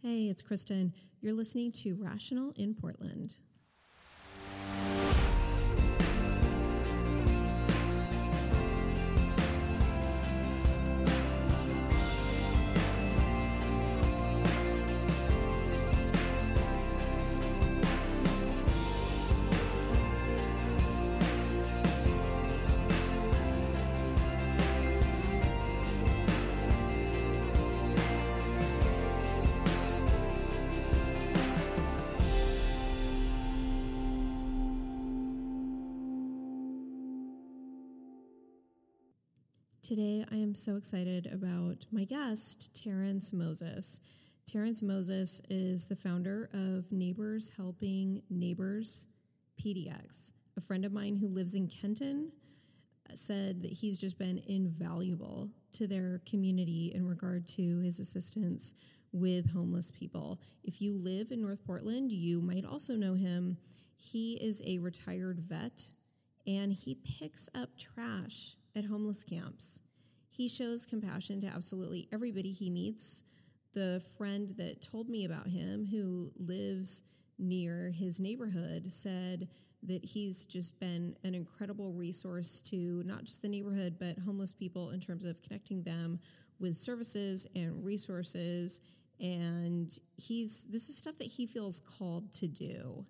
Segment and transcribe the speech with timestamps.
[0.00, 0.94] Hey, it's Kristen.
[1.20, 3.34] You're listening to Rational in Portland.
[40.48, 44.00] Am so excited about my guest, Terrence Moses.
[44.46, 49.08] Terrence Moses is the founder of Neighbors Helping Neighbors
[49.60, 50.32] PDX.
[50.56, 52.32] A friend of mine who lives in Kenton
[53.10, 58.72] uh, said that he's just been invaluable to their community in regard to his assistance
[59.12, 60.40] with homeless people.
[60.64, 63.58] If you live in North Portland, you might also know him.
[63.98, 65.90] He is a retired vet
[66.46, 69.80] and he picks up trash at homeless camps.
[70.38, 73.24] He shows compassion to absolutely everybody he meets.
[73.74, 77.02] The friend that told me about him, who lives
[77.40, 79.48] near his neighborhood, said
[79.82, 84.90] that he's just been an incredible resource to not just the neighborhood, but homeless people
[84.90, 86.20] in terms of connecting them
[86.60, 88.80] with services and resources.
[89.18, 93.04] And he's this is stuff that he feels called to do.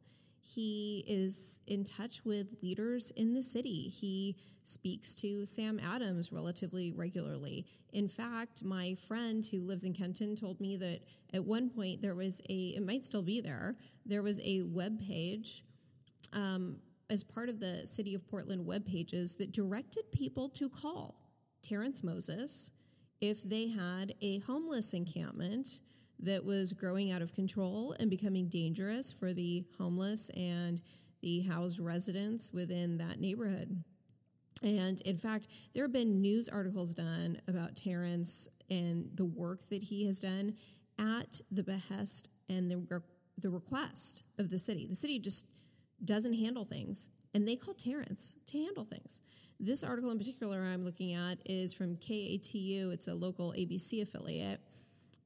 [0.48, 3.90] He is in touch with leaders in the city.
[3.90, 7.66] He speaks to Sam Adams relatively regularly.
[7.92, 11.00] In fact, my friend who lives in Kenton told me that
[11.34, 14.98] at one point there was a, it might still be there, there was a web
[15.06, 15.64] page
[16.32, 16.76] um,
[17.10, 21.20] as part of the City of Portland web pages that directed people to call
[21.62, 22.70] Terrence Moses
[23.20, 25.80] if they had a homeless encampment
[26.20, 30.80] that was growing out of control and becoming dangerous for the homeless and
[31.22, 33.82] the housed residents within that neighborhood.
[34.62, 39.82] And in fact, there have been news articles done about Terrence and the work that
[39.82, 40.54] he has done
[40.98, 43.02] at the behest and the,
[43.40, 44.86] the request of the city.
[44.86, 45.46] The city just
[46.04, 49.20] doesn't handle things, and they call Terrence to handle things.
[49.60, 54.60] This article in particular I'm looking at is from KATU, it's a local ABC affiliate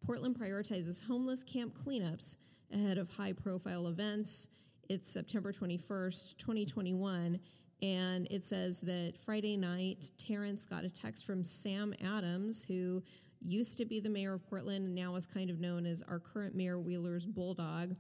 [0.05, 2.37] Portland prioritizes homeless camp cleanups
[2.75, 4.49] ahead of high profile events.
[4.89, 7.39] It's September 21st, 2021.
[7.83, 13.03] And it says that Friday night, Terrence got a text from Sam Adams, who
[13.41, 16.19] used to be the mayor of Portland and now is kind of known as our
[16.19, 17.97] current mayor, Wheeler's Bulldog,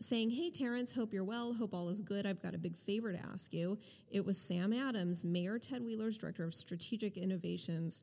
[0.00, 1.52] saying, Hey, Terrence, hope you're well.
[1.52, 2.26] Hope all is good.
[2.26, 3.78] I've got a big favor to ask you.
[4.10, 8.02] It was Sam Adams, Mayor Ted Wheeler's director of strategic innovations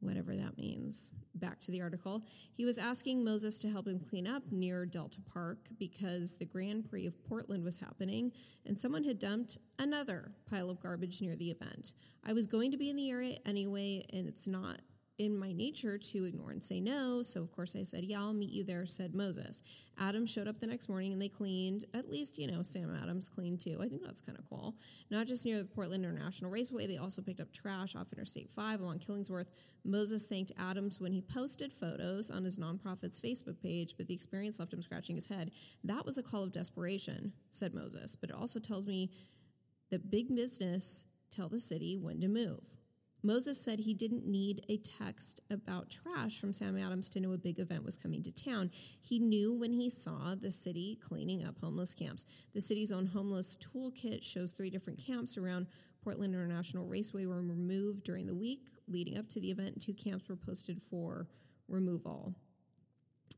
[0.00, 1.12] whatever that means.
[1.34, 2.22] Back to the article.
[2.54, 6.88] He was asking Moses to help him clean up near Delta Park because the Grand
[6.88, 8.32] Prix of Portland was happening
[8.66, 11.94] and someone had dumped another pile of garbage near the event.
[12.24, 14.80] I was going to be in the area anyway, and it's not
[15.20, 17.22] in my nature to ignore and say no.
[17.22, 19.62] So, of course, I said, Yeah, I'll meet you there, said Moses.
[19.98, 23.28] Adam showed up the next morning and they cleaned, at least, you know, Sam Adams
[23.28, 23.78] cleaned too.
[23.82, 24.76] I think that's kind of cool.
[25.10, 28.80] Not just near the Portland International Raceway, they also picked up trash off Interstate 5
[28.80, 29.48] along Killingsworth.
[29.84, 34.58] Moses thanked Adams when he posted photos on his nonprofit's Facebook page, but the experience
[34.58, 35.50] left him scratching his head.
[35.84, 39.10] That was a call of desperation, said Moses, but it also tells me
[39.90, 42.79] that big business tell the city when to move.
[43.22, 47.38] Moses said he didn't need a text about trash from Sam Adams to know a
[47.38, 48.70] big event was coming to town.
[49.00, 52.24] He knew when he saw the city cleaning up homeless camps.
[52.54, 55.66] The city's own homeless toolkit shows three different camps around
[56.02, 59.82] Portland International Raceway were removed during the week leading up to the event.
[59.82, 61.28] Two camps were posted for
[61.68, 62.34] removal.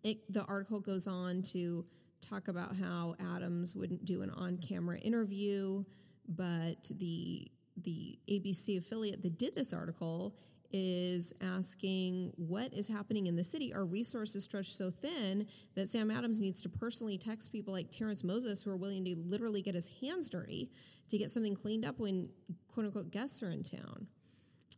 [0.05, 1.85] It, the article goes on to
[2.21, 5.85] talk about how Adams wouldn't do an on camera interview,
[6.29, 10.35] but the the ABC affiliate that did this article
[10.73, 13.75] is asking what is happening in the city.
[13.75, 18.25] Are resources stretched so thin that Sam Adams needs to personally text people like Terrence
[18.25, 20.71] Moses who are willing to literally get his hands dirty
[21.11, 22.31] to get something cleaned up when
[22.69, 24.07] quote unquote guests are in town?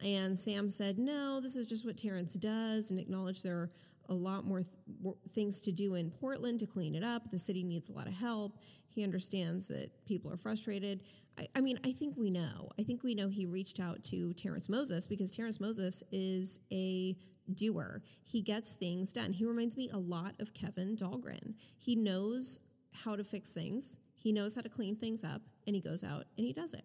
[0.02, 3.70] And Sam said, no, this is just what Terrence does, and acknowledged there are
[4.08, 7.31] a lot more th- things to do in Portland to clean it up.
[7.31, 8.58] The city needs a lot of help.
[8.88, 11.00] He understands that people are frustrated.
[11.38, 12.70] I, I, mean, I think we know.
[12.78, 17.16] I think we know he reached out to Terrence Moses because Terrence Moses is a
[17.52, 18.02] doer.
[18.22, 19.32] He gets things done.
[19.32, 21.54] He reminds me a lot of Kevin Dahlgren.
[21.76, 22.60] He knows
[22.92, 26.26] how to fix things, he knows how to clean things up, and he goes out
[26.38, 26.84] and he does it.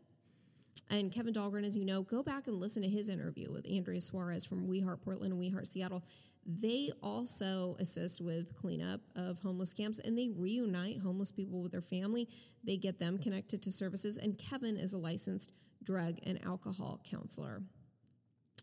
[0.92, 4.02] And Kevin Dahlgren, as you know, go back and listen to his interview with Andrea
[4.02, 6.04] Suarez from We Heart Portland and We Heart Seattle.
[6.46, 11.82] They also assist with cleanup of homeless camps and they reunite homeless people with their
[11.82, 12.28] family.
[12.64, 14.18] They get them connected to services.
[14.18, 15.52] And Kevin is a licensed
[15.84, 17.62] drug and alcohol counselor.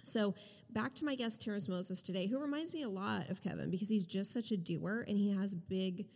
[0.02, 0.34] So,
[0.70, 3.88] back to my guest, Terrence Moses, today, who reminds me a lot of Kevin because
[3.88, 6.06] he's just such a doer and he has big,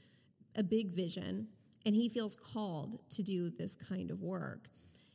[0.57, 1.49] a big vision
[1.87, 4.69] and he feels called to do this kind of work.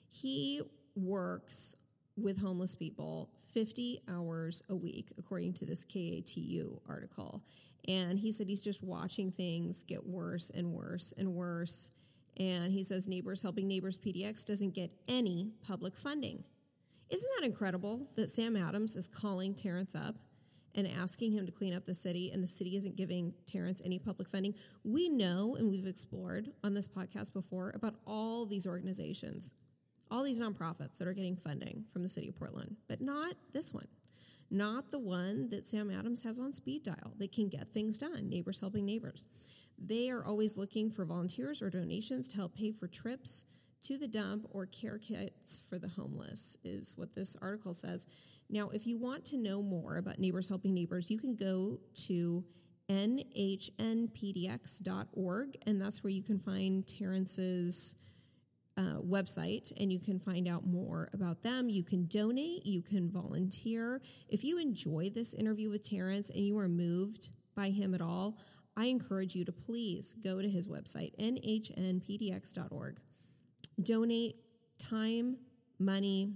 [0.10, 0.62] He
[0.96, 1.76] works
[2.18, 7.42] with homeless people 50 hours a week, according to this KATU article.
[7.88, 11.92] And he said he's just watching things get worse and worse and worse.
[12.38, 16.44] And he says Neighbors Helping Neighbors PDX doesn't get any public funding.
[17.10, 20.16] Isn't that incredible that Sam Adams is calling Terrence up
[20.74, 24.00] and asking him to clean up the city, and the city isn't giving Terrence any
[24.00, 24.56] public funding?
[24.84, 29.54] We know, and we've explored on this podcast before, about all these organizations
[30.12, 33.74] all these nonprofits that are getting funding from the city of Portland, but not this
[33.74, 33.88] one.
[34.52, 38.30] Not the one that Sam Adams has on speed dial that can get things done,
[38.30, 39.25] Neighbors Helping Neighbors.
[39.78, 43.46] They are always looking for volunteers or donations to help pay for trips
[43.81, 48.08] to the dump or care kits for the homeless, is what this article says.
[48.50, 52.44] Now, if you want to know more about Neighbors Helping Neighbors, you can go to
[52.90, 54.18] nhnpdx.org,
[55.66, 57.96] and that's where you can find Terrence's
[58.77, 61.69] uh, website and you can find out more about them.
[61.69, 64.01] You can donate, you can volunteer.
[64.27, 68.38] If you enjoy this interview with Terrence and you are moved by him at all,
[68.77, 73.00] I encourage you to please go to his website, nhnpdx.org.
[73.81, 74.36] Donate
[74.77, 75.38] time,
[75.80, 76.33] money,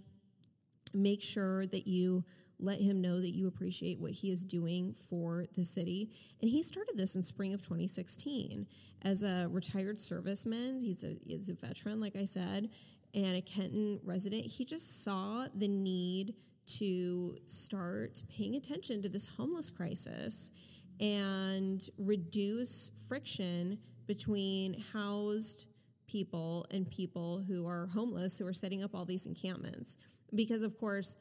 [0.94, 2.24] make sure that you
[2.60, 6.12] let him know that you appreciate what he is doing for the city.
[6.42, 8.68] And he started this in spring of 2016
[9.04, 10.82] as a retired serviceman.
[10.82, 12.70] He's a, he's a veteran, like I said,
[13.14, 14.46] and a Kenton resident.
[14.46, 16.36] He just saw the need
[16.78, 20.52] to start paying attention to this homeless crisis
[21.00, 25.68] and reduce friction between housed
[26.08, 29.98] people and people who are homeless who are setting up all these encampments.
[30.36, 31.16] Because, of course,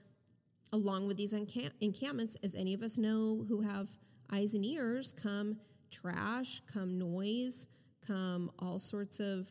[0.72, 3.88] along with these encamp- encampments, as any of us know who have
[4.30, 5.56] eyes and ears, come
[5.90, 7.66] trash, come noise,
[8.06, 9.48] come all sorts of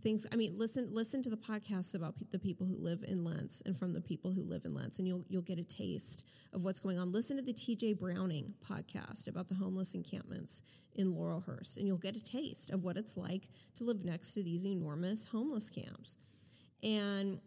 [0.00, 0.26] things.
[0.32, 3.62] I mean, listen listen to the podcasts about pe- the people who live in Lents
[3.66, 6.64] and from the people who live in Lents, and you'll you'll get a taste of
[6.64, 7.12] what's going on.
[7.12, 7.94] Listen to the T.J.
[7.94, 10.62] Browning podcast about the homeless encampments
[10.94, 14.42] in Laurelhurst, and you'll get a taste of what it's like to live next to
[14.42, 16.16] these enormous homeless camps.
[16.82, 17.40] And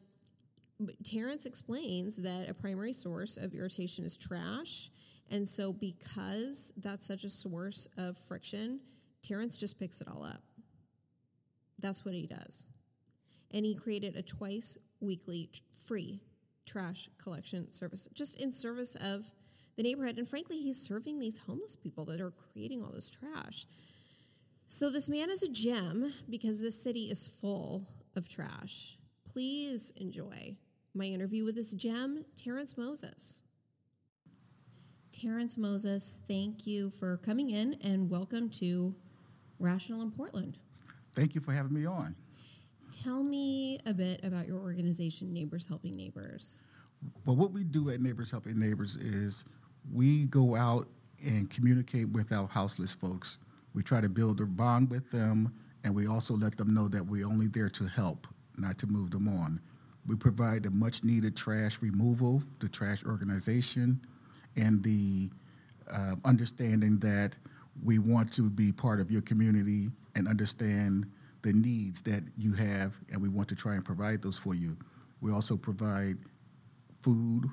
[1.03, 4.89] Terrence explains that a primary source of irritation is trash.
[5.29, 8.79] And so, because that's such a source of friction,
[9.21, 10.43] Terrence just picks it all up.
[11.79, 12.67] That's what he does.
[13.51, 15.49] And he created a twice weekly
[15.87, 16.21] free
[16.65, 19.29] trash collection service just in service of
[19.75, 20.17] the neighborhood.
[20.17, 23.65] And frankly, he's serving these homeless people that are creating all this trash.
[24.67, 28.97] So, this man is a gem because this city is full of trash.
[29.25, 30.57] Please enjoy
[30.95, 33.41] my interview with this gem, Terrence Moses.
[35.11, 38.93] Terrence Moses, thank you for coming in and welcome to
[39.59, 40.59] Rational in Portland.
[41.15, 42.15] Thank you for having me on.
[42.91, 46.61] Tell me a bit about your organization, Neighbors Helping Neighbors.
[47.25, 49.45] Well, what we do at Neighbors Helping Neighbors is
[49.91, 50.87] we go out
[51.23, 53.39] and communicate with our houseless folks.
[53.73, 57.03] We try to build a bond with them, and we also let them know that
[57.03, 59.59] we're only there to help, not to move them on.
[60.07, 64.01] We provide the much needed trash removal, the trash organization,
[64.55, 65.29] and the
[65.91, 67.36] uh, understanding that
[67.83, 71.10] we want to be part of your community and understand
[71.41, 74.77] the needs that you have, and we want to try and provide those for you.
[75.22, 76.17] We also provide
[77.01, 77.45] food,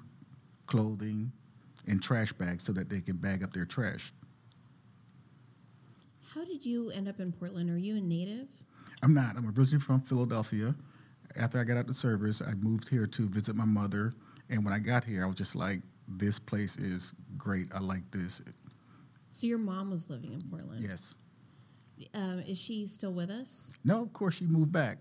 [0.67, 1.33] clothing,
[1.87, 4.13] and trash bags so that they can bag up their trash.
[6.35, 7.71] How did you end up in Portland?
[7.71, 8.49] Are you a native?
[9.03, 9.37] I'm not.
[9.37, 10.75] I'm originally from Philadelphia
[11.37, 14.13] after I got out the service, I moved here to visit my mother.
[14.49, 17.69] And when I got here, I was just like, this place is great.
[17.75, 18.43] I like this.
[19.31, 20.83] So your mom was living in Portland?
[20.83, 21.15] Yes.
[22.15, 23.73] Um, is she still with us?
[23.85, 24.99] No, of course she moved back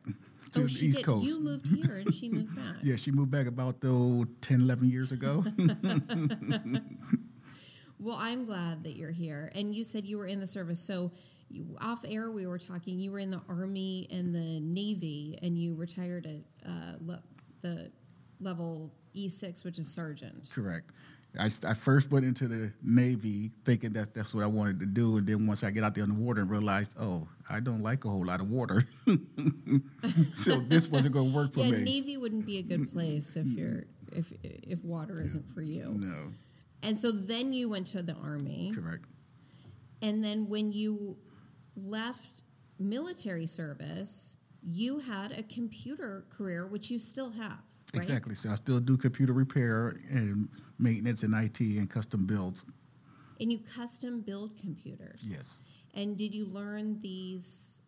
[0.52, 1.06] to oh, the East did.
[1.06, 1.26] Coast.
[1.26, 2.76] You moved here and she moved back.
[2.84, 5.46] yeah, she moved back about though 10, 11 years ago.
[8.00, 9.52] well, I'm glad that you're here.
[9.56, 10.80] And you said you were in the service.
[10.80, 11.12] So
[11.82, 15.74] off air we were talking you were in the army and the navy and you
[15.76, 17.24] retired at uh, le-
[17.62, 17.92] the
[18.40, 20.92] level e6 which is sergeant correct
[21.38, 25.18] I, I first went into the Navy thinking that that's what I wanted to do,
[25.18, 27.84] and then once I get out there on the water and realized, oh, I don't
[27.84, 28.84] like a whole lot of water,
[30.34, 31.84] so this wasn't going to work for yeah, me.
[31.84, 35.94] Navy wouldn't be a good place if you're if if water isn't for you.
[35.98, 36.34] No,
[36.82, 39.06] And so then you went to the army, correct.
[40.02, 41.16] and then when you
[41.86, 42.44] left
[42.80, 47.60] military service, you had a computer career, which you still have.
[47.94, 48.04] Right?
[48.04, 48.36] Exactly.
[48.36, 52.66] So I still do computer repair and maintenance and IT and custom builds.
[53.40, 55.22] And you custom build computers.
[55.24, 55.64] Yes.
[55.94, 57.80] And did you learn these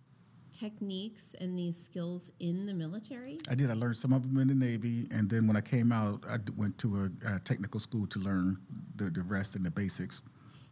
[0.52, 3.40] techniques and these skills in the military?
[3.50, 3.70] I did.
[3.70, 6.38] I learned some of them in the Navy, and then when I came out, I
[6.58, 8.58] went to a, a technical school to learn
[8.96, 10.24] the, the rest and the basics.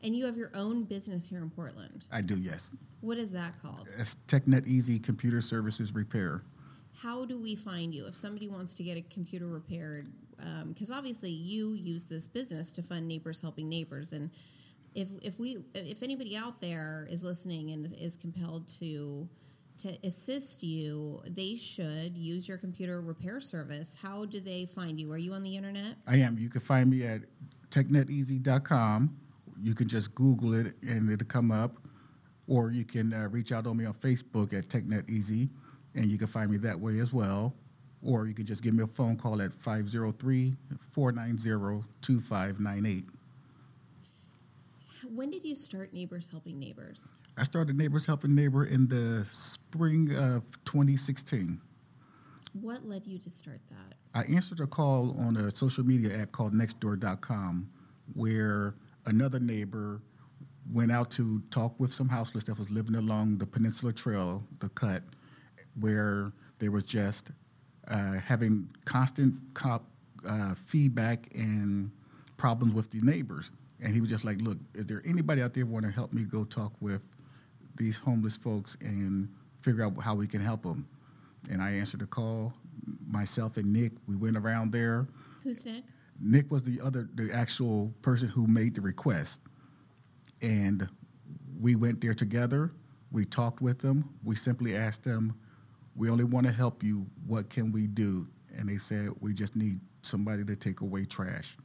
[0.03, 2.07] And you have your own business here in Portland.
[2.11, 2.73] I do, yes.
[3.01, 3.87] What is that called?
[3.97, 6.43] It's TechNet Easy Computer Services Repair.
[6.97, 10.11] How do we find you if somebody wants to get a computer repaired?
[10.41, 14.29] Um, because obviously you use this business to fund neighbors helping neighbors, and
[14.95, 19.27] if if we if anybody out there is listening and is compelled to
[19.79, 23.95] to assist you, they should use your computer repair service.
[24.01, 25.11] How do they find you?
[25.11, 25.95] Are you on the internet?
[26.05, 26.37] I am.
[26.37, 27.21] You can find me at
[27.71, 29.15] techneteasy.com.
[29.61, 31.77] You can just Google it and it'll come up.
[32.49, 35.49] Or you can uh, reach out to me on Facebook at TechNet Easy,
[35.93, 37.53] and you can find me that way as well.
[38.03, 40.55] Or you can just give me a phone call at 503
[40.91, 43.05] 490 2598.
[45.13, 47.13] When did you start Neighbors Helping Neighbors?
[47.37, 51.61] I started Neighbors Helping Neighbor in the spring of 2016.
[52.53, 53.95] What led you to start that?
[54.13, 57.69] I answered a call on a social media app called Nextdoor.com
[58.15, 58.75] where
[59.05, 60.01] another neighbor
[60.71, 64.69] went out to talk with some houseless that was living along the Peninsula Trail, the
[64.69, 65.03] cut,
[65.79, 67.31] where there was just
[67.87, 69.83] uh, having constant cop,
[70.27, 71.91] uh, feedback and
[72.37, 73.51] problems with the neighbors.
[73.81, 76.23] And he was just like, look, is there anybody out there want to help me
[76.23, 77.01] go talk with
[77.77, 79.29] these homeless folks and
[79.61, 80.87] figure out how we can help them?
[81.49, 82.53] And I answered the call.
[83.07, 85.07] Myself and Nick, we went around there.
[85.43, 85.83] Who's Nick?
[86.21, 89.39] Nick was the other, the actual person who made the request.
[90.41, 90.87] And
[91.59, 92.71] we went there together.
[93.11, 94.09] We talked with them.
[94.23, 95.35] We simply asked them,
[95.95, 97.05] we only want to help you.
[97.27, 98.27] What can we do?
[98.55, 101.57] And they said, we just need somebody to take away trash.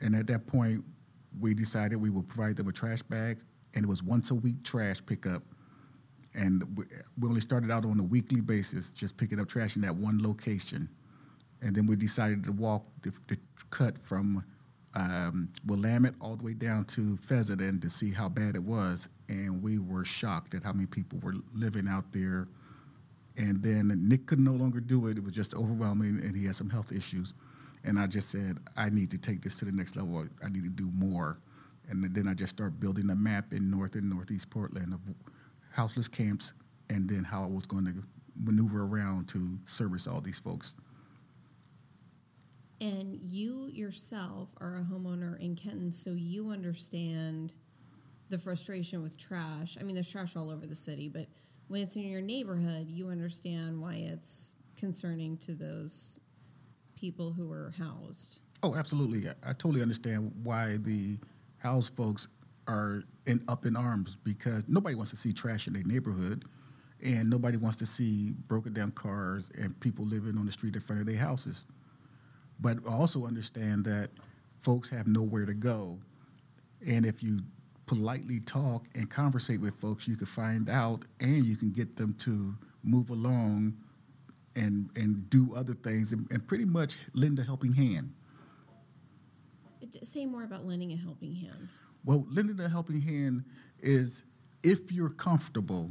[0.00, 0.84] And at that point,
[1.38, 4.62] we decided we would provide them with trash bags, and it was once a week
[4.64, 5.42] trash pickup.
[6.34, 9.94] And we, only started out on a weekly basis, just picking up trash in that
[9.94, 10.88] one location.
[11.62, 13.38] And then we decided to walk the, the
[13.70, 14.44] cut from
[14.96, 19.08] um, Willamette all the way down to Pheasant to see how bad it was.
[19.28, 22.48] And we were shocked at how many people were living out there.
[23.36, 25.18] And then Nick could no longer do it.
[25.18, 27.34] It was just overwhelming, and he had some health issues.
[27.84, 30.26] And I just said, I need to take this to the next level.
[30.42, 31.38] I need to do more.
[31.88, 35.00] And then I just started building a map in North and Northeast Portland of
[35.70, 36.52] houseless camps
[36.88, 37.94] and then how I was going to
[38.42, 40.74] maneuver around to service all these folks.
[42.80, 47.54] And you yourself are a homeowner in Kenton, so you understand
[48.28, 49.76] the frustration with trash.
[49.80, 51.26] I mean, there's trash all over the city, but
[51.68, 56.20] when it's in your neighborhood, you understand why it's concerning to those
[56.96, 58.40] people who are housed.
[58.62, 59.28] Oh, absolutely.
[59.28, 61.18] I, I totally understand why the
[61.58, 62.28] house folks
[62.68, 66.44] are in, up in arms because nobody wants to see trash in their neighborhood
[67.02, 70.80] and nobody wants to see broken down cars and people living on the street in
[70.80, 71.66] front of their houses.
[72.60, 74.10] But also understand that
[74.62, 75.98] folks have nowhere to go.
[76.86, 77.40] And if you
[77.86, 82.14] politely talk and conversate with folks, you can find out and you can get them
[82.20, 83.76] to move along
[84.56, 88.12] and, and do other things and, and pretty much lend a helping hand.
[90.02, 91.68] Say more about lending a helping hand.
[92.04, 93.44] Well, lending a helping hand
[93.80, 94.24] is
[94.62, 95.90] if you're comfortable,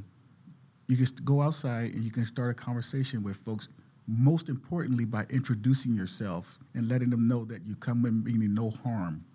[0.87, 3.69] you can go outside and you can start a conversation with folks.
[4.07, 8.69] Most importantly, by introducing yourself and letting them know that you come in meaning no
[8.69, 9.25] harm,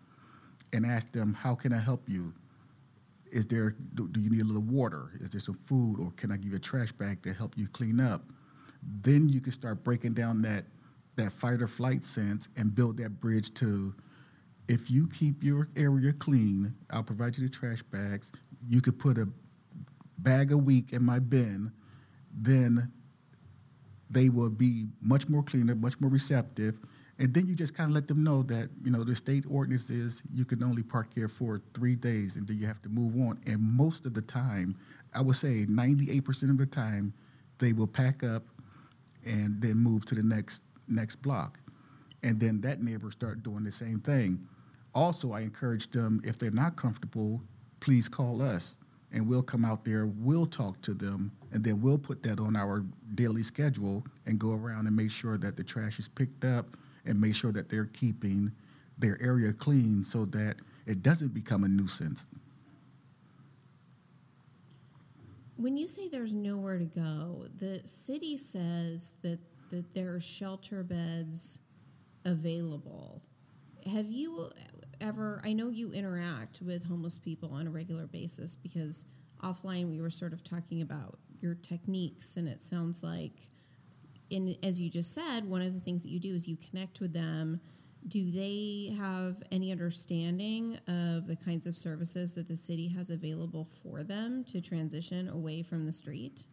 [0.72, 2.32] and ask them, "How can I help you?
[3.32, 3.74] Is there?
[3.94, 5.10] Do, do you need a little water?
[5.20, 7.66] Is there some food, or can I give you a trash bag to help you
[7.68, 8.32] clean up?"
[9.02, 10.64] Then you can start breaking down that
[11.16, 13.94] that fight or flight sense and build that bridge to
[14.68, 18.30] if you keep your area clean, I'll provide you the trash bags.
[18.68, 19.28] You could put a
[20.18, 21.72] bag a week in my bin,
[22.32, 22.92] then
[24.10, 26.76] they will be much more cleaner, much more receptive.
[27.18, 29.90] And then you just kind of let them know that, you know, the state ordinance
[29.90, 33.14] is you can only park here for three days and then you have to move
[33.16, 33.38] on.
[33.46, 34.76] And most of the time,
[35.14, 37.12] I would say 98% of the time,
[37.58, 38.44] they will pack up
[39.24, 41.60] and then move to the next next block.
[42.22, 44.46] And then that neighbor start doing the same thing.
[44.94, 47.40] Also, I encourage them if they're not comfortable,
[47.80, 48.76] please call us
[49.12, 52.56] and we'll come out there, we'll talk to them, and then we'll put that on
[52.56, 56.76] our daily schedule and go around and make sure that the trash is picked up
[57.06, 58.52] and make sure that they're keeping
[58.98, 62.26] their area clean so that it doesn't become a nuisance.
[65.56, 69.38] When you say there's nowhere to go, the city says that,
[69.70, 71.58] that there are shelter beds
[72.24, 73.22] available.
[73.86, 74.50] Have you
[75.00, 79.04] ever, I know you interact with homeless people on a regular basis because
[79.42, 83.48] offline we were sort of talking about your techniques, and it sounds like,
[84.30, 87.00] in, as you just said, one of the things that you do is you connect
[87.00, 87.60] with them.
[88.08, 93.64] Do they have any understanding of the kinds of services that the city has available
[93.64, 96.46] for them to transition away from the street?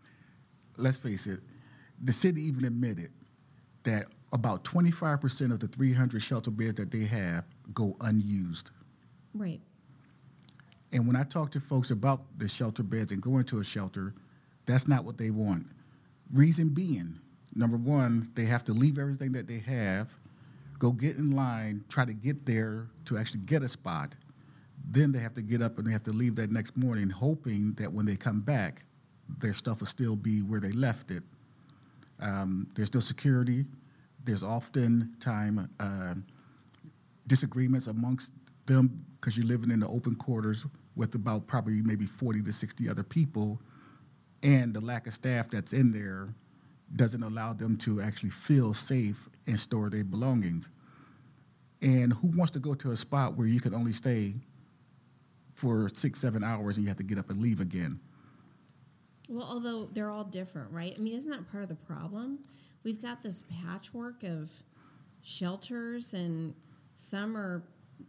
[0.76, 1.40] Let's face it,
[2.04, 3.12] the city even admitted
[3.84, 8.72] that about 25% of the 300 shelter beds that they have go unused.
[9.34, 9.62] Right.
[10.92, 14.14] And when I talk to folks about the shelter beds and going to a shelter,
[14.68, 15.66] that's not what they want.
[16.32, 17.20] Reason being,
[17.56, 20.10] number one, they have to leave everything that they have,
[20.78, 24.14] go get in line, try to get there to actually get a spot.
[24.90, 27.74] Then they have to get up and they have to leave that next morning, hoping
[27.74, 28.84] that when they come back,
[29.40, 31.24] their stuff will still be where they left it.
[32.20, 33.66] Um, there's no security.
[34.24, 36.16] There's often time uh,
[37.28, 38.32] disagreements amongst
[38.66, 42.90] them because you're living in the open quarters with about probably maybe 40 to 60
[42.90, 43.60] other people,
[44.48, 46.34] and the lack of staff that's in there
[46.96, 50.72] doesn't allow them to actually feel safe and store their belongings.
[51.82, 54.36] And who wants to go to a spot where you can only stay
[55.54, 58.00] for six, seven hours and you have to get up and leave again?
[59.28, 60.94] Well, although they're all different, right?
[60.96, 62.40] I mean, isn't that part of the problem?
[62.86, 64.50] We've got this patchwork of
[65.22, 66.56] shelters, and
[66.96, 67.64] some are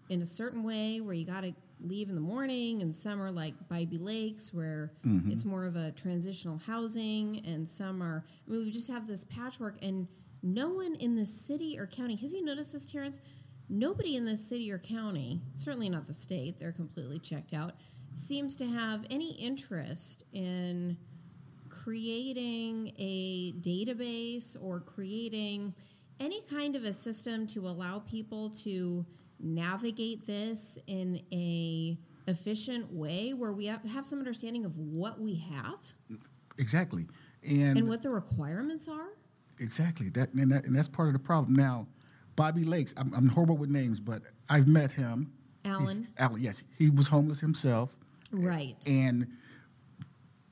[0.09, 3.30] in a certain way where you got to leave in the morning, and some are
[3.30, 5.30] like Bybee Lakes where mm-hmm.
[5.30, 8.25] it's more of a transitional housing, and some are.
[8.47, 10.08] I mean, we just have this patchwork, and
[10.42, 12.16] no one in the city or county.
[12.16, 13.20] Have you noticed this, Terrence?
[13.68, 17.75] Nobody in the city or county, certainly not the state, they're completely checked out,
[18.14, 20.97] seems to have any interest in
[21.68, 25.75] creating a database or creating
[26.19, 29.04] any kind of a system to allow people to
[29.41, 35.79] navigate this in a efficient way where we have some understanding of what we have.
[36.59, 37.07] Exactly.
[37.43, 39.09] And, and what the requirements are.
[39.61, 40.11] Exactly.
[40.11, 41.55] That and, that and, that's part of the problem.
[41.55, 41.87] Now
[42.37, 45.33] Bybee Lakes I'm, I'm horrible with names but i've met him.
[45.65, 46.05] Alan.
[46.05, 46.63] He, alan yes.
[46.77, 47.97] He was homeless himself.
[48.31, 48.77] Right.
[48.87, 49.27] And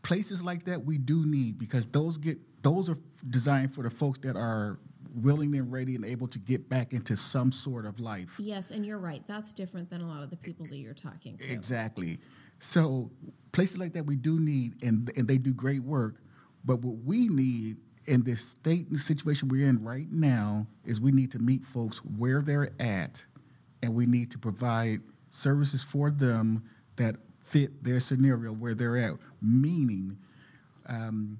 [0.03, 2.99] places like that we do need because those get those are
[3.31, 4.79] designed for the folks that are
[5.17, 8.35] willing and ready and able to get back into some sort of life.
[8.39, 9.23] Yes, and you're right.
[9.27, 11.51] That's different than a lot of the people that you're talking to.
[11.51, 12.19] Exactly.
[12.59, 13.11] So
[13.53, 16.17] places like that we do need and and they do great work,
[16.65, 17.77] but what we need
[18.07, 21.65] in this state and the situation we're in right now is we need to meet
[21.65, 23.25] folks where they're at
[23.83, 25.01] and we need to provide
[25.31, 26.63] services for them
[26.97, 29.15] that fit their scenario where they're at.
[29.41, 30.17] Meaning,
[30.89, 31.39] um,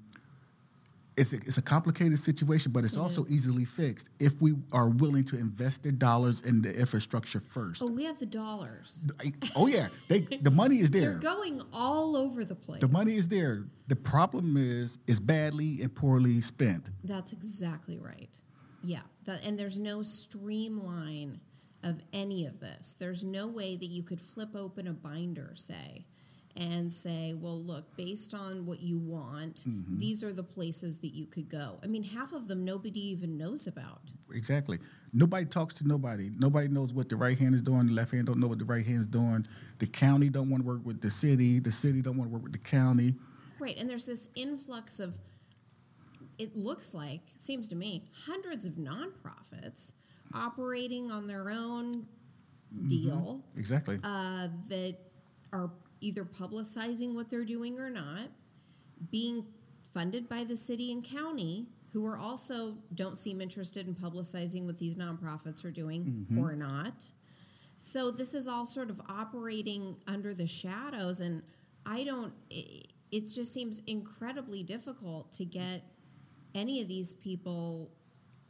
[1.17, 3.33] it's a, it's a complicated situation, but it's it also is.
[3.33, 7.83] easily fixed if we are willing to invest the dollars in the infrastructure first.
[7.83, 9.09] Oh, we have the dollars.
[9.55, 11.13] Oh yeah, they, the money is there.
[11.13, 12.81] They're going all over the place.
[12.81, 13.65] The money is there.
[13.89, 16.91] The problem is is badly and poorly spent.
[17.05, 18.39] That's exactly right.
[18.83, 21.41] Yeah, that, and there's no streamline
[21.83, 22.97] of any of this.
[22.99, 26.07] There's no way that you could flip open a binder, say,
[26.57, 29.99] and say, well, look, based on what you want, mm-hmm.
[29.99, 31.79] these are the places that you could go.
[31.83, 34.03] I mean, half of them nobody even knows about.
[34.33, 34.79] Exactly.
[35.13, 36.31] Nobody talks to nobody.
[36.39, 37.87] Nobody knows what the right hand is doing.
[37.87, 39.47] The left hand don't know what the right hand is doing.
[39.79, 41.61] The county don't want to work with the city.
[41.61, 43.15] The city don't want to work with the county.
[43.59, 43.77] Right.
[43.79, 45.17] And there's this influx of,
[46.39, 49.93] it looks like, seems to me, hundreds of nonprofits–
[50.35, 52.07] operating on their own
[52.75, 52.89] mm-hmm.
[52.89, 53.43] deal.
[53.51, 53.61] Mm-hmm.
[53.61, 53.99] Exactly.
[54.03, 54.97] Uh, that
[55.53, 55.71] are
[56.07, 58.29] either publicizing what they're doing or not,
[59.11, 59.45] being
[59.93, 64.79] funded by the city and county, who are also don't seem interested in publicizing what
[64.79, 66.39] these nonprofits are doing mm-hmm.
[66.39, 67.05] or not.
[67.79, 71.43] So this is all sort of operating under the shadows, and
[71.85, 72.33] I don't.
[72.51, 75.83] It, it just seems incredibly difficult to get
[76.55, 77.93] any of these people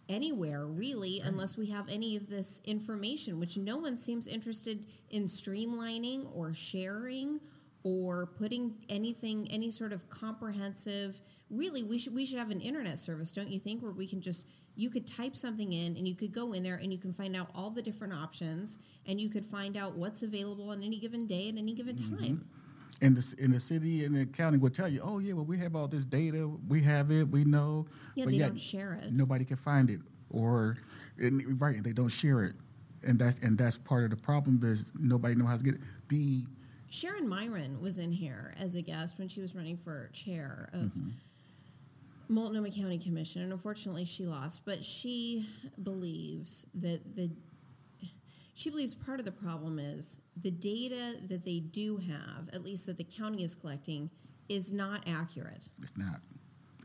[0.08, 1.30] anywhere really right.
[1.30, 6.54] unless we have any of this information which no one seems interested in streamlining or
[6.54, 7.40] sharing
[7.86, 11.20] or putting anything, any sort of comprehensive.
[11.50, 14.20] Really, we should we should have an internet service, don't you think, where we can
[14.20, 17.12] just you could type something in and you could go in there and you can
[17.12, 20.98] find out all the different options and you could find out what's available on any
[20.98, 22.65] given day at any given Mm-hmm.
[23.02, 25.58] In the in the city and the county will tell you, oh yeah, well we
[25.58, 27.86] have all this data, we have it, we know.
[28.14, 29.12] Yeah, but they yet don't share it.
[29.12, 30.78] Nobody can find it, or
[31.18, 32.54] and, right, they don't share it,
[33.02, 35.80] and that's and that's part of the problem is nobody know how to get it.
[36.08, 36.44] The
[36.88, 40.80] Sharon Meieran was in here as a guest when she was running for chair of
[40.80, 41.10] Mm-hmm.
[42.28, 44.62] Multnomah County Commission, and unfortunately she lost.
[44.64, 45.46] But she
[45.82, 47.30] believes that the
[48.56, 52.86] she believes part of the problem is the data that they do have, at least
[52.86, 54.10] that the county is collecting,
[54.48, 55.68] is not accurate.
[55.82, 56.20] it's not,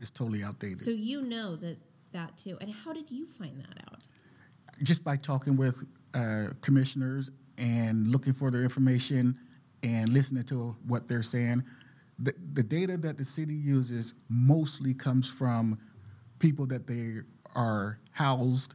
[0.00, 0.78] it's totally outdated.
[0.78, 1.78] So you know that
[2.12, 2.58] that too.
[2.60, 4.02] And how did you find that out?
[4.82, 9.38] just by talking with uh, commissioners and looking for their information
[9.82, 11.62] and listening to what they're saying,
[12.18, 15.78] the, the data that the city uses mostly comes from
[16.38, 17.18] people that they
[17.54, 18.74] are housed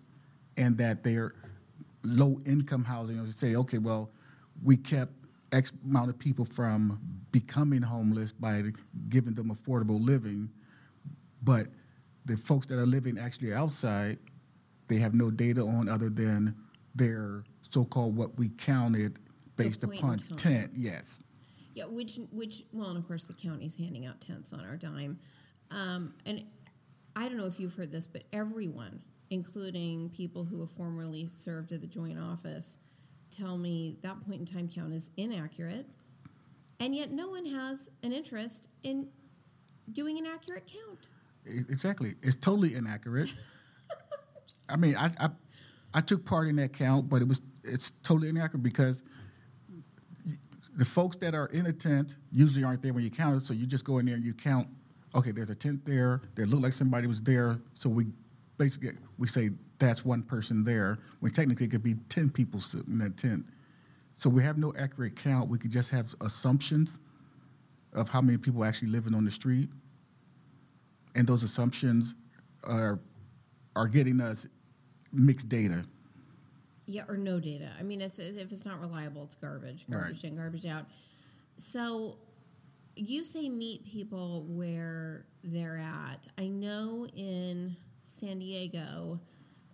[0.58, 1.36] and that they're
[2.04, 3.20] low income housing.
[3.20, 4.12] Or say, okay, well,
[4.64, 5.14] we kept
[5.52, 7.00] X amount of people from
[7.32, 8.64] becoming homeless by
[9.10, 10.50] giving them affordable living,
[11.44, 11.68] but
[12.26, 14.18] the folks that are living actually outside
[14.88, 16.56] they have no data on other than
[16.96, 19.20] their so-called what we counted
[19.56, 20.72] based upon tent.
[20.76, 21.22] Yes,
[21.74, 25.20] Yeah, which which well, and of course the county's handing out tents on our dime,
[25.72, 26.44] um, and
[27.16, 31.72] I don't know if you've heard this, but everyone, including people who have formerly served
[31.72, 32.78] at the joint office,
[33.30, 35.86] tell me that point in time count is inaccurate,
[36.80, 39.08] and yet no one has an interest in
[39.92, 41.10] doing an accurate count.
[41.70, 42.16] exactly.
[42.22, 43.34] It's totally inaccurate.
[44.70, 45.30] I mean, I, I
[45.94, 49.04] I took part in that count, but it was it's totally inaccurate because
[50.78, 53.46] the folks that are in a tent usually aren't there when you count it.
[53.46, 54.68] So you just go in there and you count.
[55.16, 56.22] Okay, there's a tent there.
[56.36, 57.58] That looked like somebody was there.
[57.74, 58.08] So we
[58.58, 61.00] basically we say that's one person there.
[61.20, 63.46] When technically it could be ten people sitting in that tent.
[64.16, 65.50] So we have no accurate count.
[65.50, 67.00] We could just have assumptions
[67.94, 69.70] of how many people actually living on the street,
[71.16, 72.16] and those assumptions
[72.64, 73.00] are
[73.76, 74.48] are getting us
[75.14, 75.86] mixed data.
[76.88, 77.70] Yeah, or no data.
[77.80, 80.00] I mean, it's if it's not reliable, it's garbage, Right.
[80.00, 80.86] garbage in, garbage out.
[81.58, 82.18] So,
[82.96, 86.28] you say meet people where they're at.
[86.38, 87.76] I know in
[88.08, 89.20] San Diego,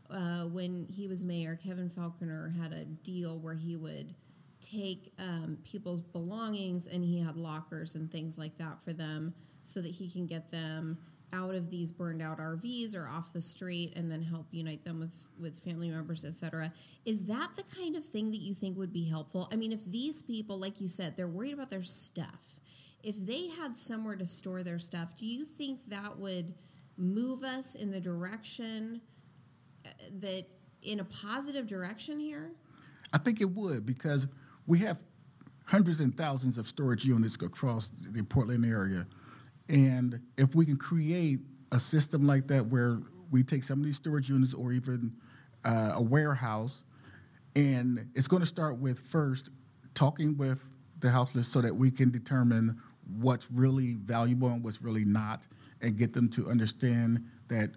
[0.09, 4.15] uh, when he was mayor, Kevin Faulconer had a deal where he would
[4.59, 9.81] take um, people's belongings and he had lockers and things like that for them so
[9.81, 10.97] that he can get them
[11.31, 14.99] out of these burned out RVs or off the street and then help unite them
[14.99, 16.71] with with family members etc
[17.05, 19.49] is that the kind of thing that you think would be helpful?
[19.51, 22.59] I mean if these people like you said they're worried about their stuff
[23.01, 26.53] if they had somewhere to store their stuff do you think that would
[26.97, 29.01] move us in the direction
[29.85, 30.45] uh, that
[30.81, 32.51] in a positive direction here
[33.13, 34.27] I think it would because
[34.65, 35.01] we have
[35.65, 39.07] hundreds and thousands of storage units across the Portland area.
[39.69, 41.39] And if we can create
[41.71, 42.99] a system like that where
[43.31, 45.13] we take some of these storage units or even
[45.63, 46.83] uh, a warehouse,
[47.55, 49.51] and it's going to start with first
[49.93, 50.59] talking with
[50.99, 52.79] the houseless so that we can determine
[53.19, 55.45] what's really valuable and what's really not,
[55.83, 57.69] and get them to understand that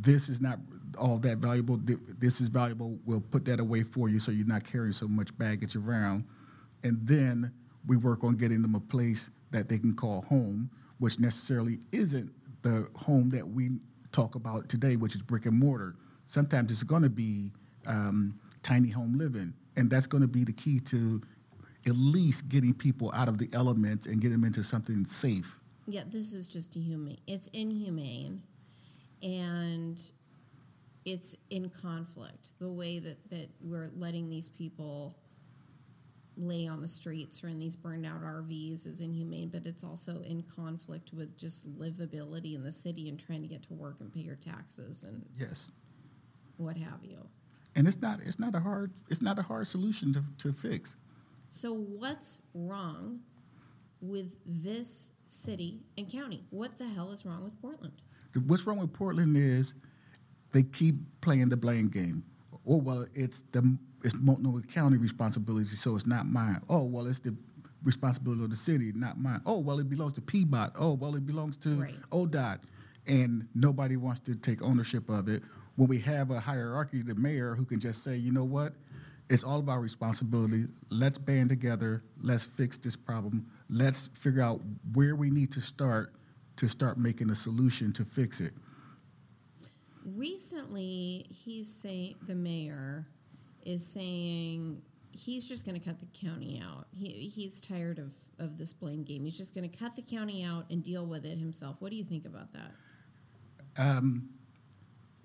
[0.00, 0.58] this is not
[0.98, 1.80] all that valuable.
[2.18, 2.98] This is valuable.
[3.06, 6.24] We'll put that away for you so you're not carrying so much baggage around.
[6.82, 7.52] And then
[7.86, 12.30] we work on getting them a place that they can call home, which necessarily isn't
[12.62, 13.70] the home that we
[14.12, 15.96] talk about today, which is brick and mortar.
[16.26, 17.50] Sometimes it's going to be
[17.86, 19.54] um, tiny home living.
[19.76, 21.20] And that's going to be the key to
[21.86, 25.61] at least getting people out of the elements and get them into something safe.
[25.86, 27.18] Yeah, this is just inhumane.
[27.26, 28.42] It's inhumane,
[29.22, 30.00] and
[31.04, 32.52] it's in conflict.
[32.60, 35.16] The way that, that we're letting these people
[36.36, 40.22] lay on the streets or in these burned out RVs is inhumane, but it's also
[40.22, 44.12] in conflict with just livability in the city and trying to get to work and
[44.12, 45.72] pay your taxes and Yes.
[46.56, 47.18] what have you.
[47.74, 50.96] and it's not it's not a hard it's not a hard solution to, to fix
[51.50, 53.20] So, what's wrong
[54.00, 56.44] with this city and county?
[56.50, 57.94] What the hell is wrong with Portland?
[58.46, 59.74] what's wrong with portland is
[60.54, 62.24] they keep playing the blame game.
[62.66, 66.60] Oh well it's the it's multnomah county responsibility so it's not mine.
[66.70, 67.34] Oh well it's the
[67.82, 69.42] responsibility of the city not mine.
[69.44, 71.94] Oh well it belongs to pbot oh well it belongs to Right.
[72.10, 72.60] odot.
[73.06, 75.42] And nobody wants to take ownership of it.
[75.76, 78.72] When we have a hierarchy the mayor who can just say you know what?
[79.28, 80.64] It's all about responsibility.
[80.90, 82.02] Let's band together.
[82.22, 84.60] Let's fix this problem let's figure out
[84.92, 86.12] where we need to start
[86.56, 88.52] to start making a solution to fix it.
[90.04, 93.06] Recently, he's saying the mayor
[93.64, 94.82] is saying
[95.12, 96.86] he's just going to cut the county out.
[96.92, 99.24] He, he's tired of, of this blame game.
[99.24, 101.80] He's just going to cut the county out and deal with it himself.
[101.80, 102.72] What do you think about that?
[103.78, 104.28] Um,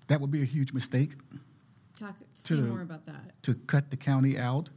[0.06, 1.12] that would be a huge mistake
[1.98, 3.42] Talk say To- more about that.
[3.42, 4.70] to cut the county out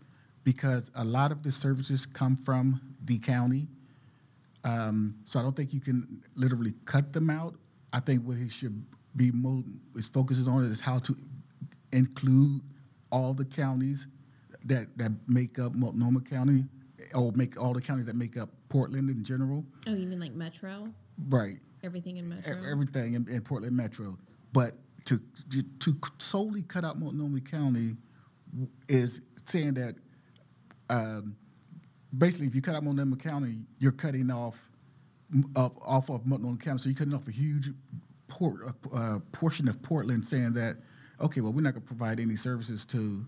[0.44, 3.68] because a lot of the services come from the county.
[4.64, 7.56] Um, so I don't think you can literally cut them out.
[7.94, 8.84] I think what he should
[9.16, 9.64] be mo-
[9.96, 11.16] is focuses on is how to
[11.92, 12.62] include
[13.12, 14.08] all the counties
[14.66, 16.66] that, that make up Multnomah County,
[17.16, 19.66] or make all the counties that make up Portland in general.
[19.88, 20.88] Oh, you mean like Metro?
[21.28, 21.58] Right.
[21.84, 22.54] Everything in Metro?
[22.54, 24.18] E- everything in, in Portland Metro.
[24.54, 24.76] But
[25.06, 25.20] to
[25.80, 27.96] to solely cut out Multnomah County
[28.88, 29.96] is saying that
[30.92, 31.36] um,
[32.18, 34.60] basically, if you cut out Multnomah County, you're cutting off
[35.56, 36.80] of, off of Multnomah County.
[36.80, 37.72] So you're cutting off a huge
[38.28, 38.62] port,
[38.94, 40.78] uh, portion of Portland, saying that
[41.22, 43.24] okay, well, we're not going to provide any services to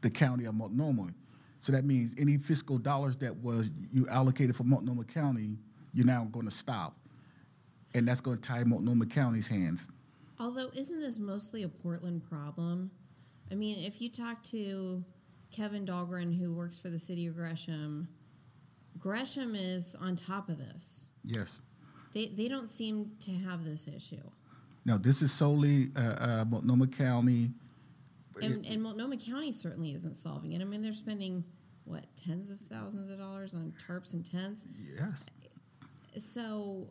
[0.00, 1.08] the county of Multnomah.
[1.58, 5.58] So that means any fiscal dollars that was you allocated for Multnomah County,
[5.92, 6.96] you're now going to stop,
[7.94, 9.90] and that's going to tie Multnomah County's hands.
[10.38, 12.90] Although, isn't this mostly a Portland problem?
[13.50, 15.04] I mean, if you talk to
[15.50, 18.08] Kevin Dahlgren, who works for the city of Gresham,
[18.98, 21.10] Gresham is on top of this.
[21.24, 21.60] Yes.
[22.12, 24.22] They, they don't seem to have this issue.
[24.84, 27.50] No, this is solely uh, uh, Multnomah County.
[28.42, 30.62] And, and Multnomah County certainly isn't solving it.
[30.62, 31.44] I mean, they're spending,
[31.84, 34.66] what, tens of thousands of dollars on tarps and tents?
[34.98, 35.26] Yes.
[36.16, 36.88] So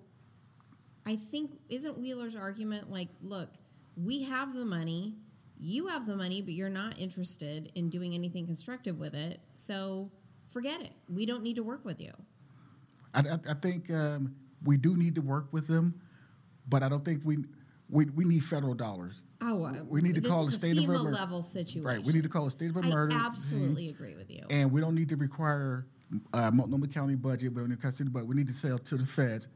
[1.05, 3.49] I think, isn't Wheeler's argument like, look,
[3.97, 5.15] we have the money,
[5.59, 9.39] you have the money, but you're not interested in doing anything constructive with it.
[9.53, 10.09] So
[10.47, 10.91] forget it.
[11.13, 12.11] We don't need to work with you.
[13.13, 15.99] I, I, I think um, we do need to work with them,
[16.67, 17.39] but I don't think we
[17.89, 19.15] we, we need federal dollars.
[19.41, 21.83] Oh, uh, We need to call a state of emergency level situation.
[21.83, 22.05] Right.
[22.05, 23.17] We need to call a state of emergency.
[23.17, 24.43] I absolutely agree with you.
[24.49, 25.87] And we don't need to require
[26.33, 28.77] uh, Multnomah County budget, but when it comes to the budget, we need to sell
[28.77, 29.47] to the feds.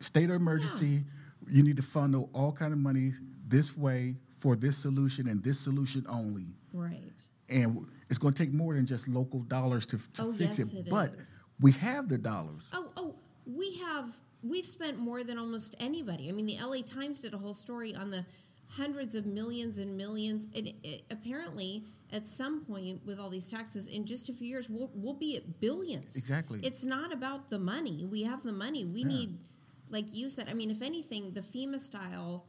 [0.00, 1.04] State of emergency,
[1.48, 3.12] you need to funnel all kind of money
[3.48, 6.44] this way for this solution and this solution only.
[6.74, 7.18] Right.
[7.48, 10.70] And it's going to take more than just local dollars to, to Oh, fix yes,
[10.72, 10.80] it.
[10.80, 11.42] it but is.
[11.62, 12.62] we have the dollars.
[12.74, 13.14] Oh, oh,
[13.46, 16.28] we have we've spent more than almost anybody.
[16.28, 18.22] I mean, the LA Times did a whole story on the
[18.68, 23.86] hundreds of millions and millions, and it, apparently, at some point, with all these taxes,
[23.86, 26.16] in just a few years, we'll we'll be at billions.
[26.16, 26.60] Exactly.
[26.62, 28.04] It's not about the money.
[28.10, 28.84] We have the money.
[28.84, 29.08] We Yeah.
[29.08, 29.38] need,
[29.88, 30.50] like you said.
[30.50, 32.44] I mean, if anything, the FEMA style.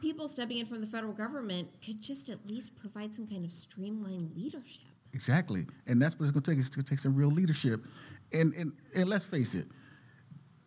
[0.00, 3.52] People stepping in from the federal government could just at least provide some kind of
[3.52, 4.84] streamlined leadership.
[5.14, 5.66] Exactly.
[5.86, 6.58] And that's what it's going to take.
[6.58, 7.84] It's going to take some real leadership.
[8.32, 9.66] And, and, and let's face it,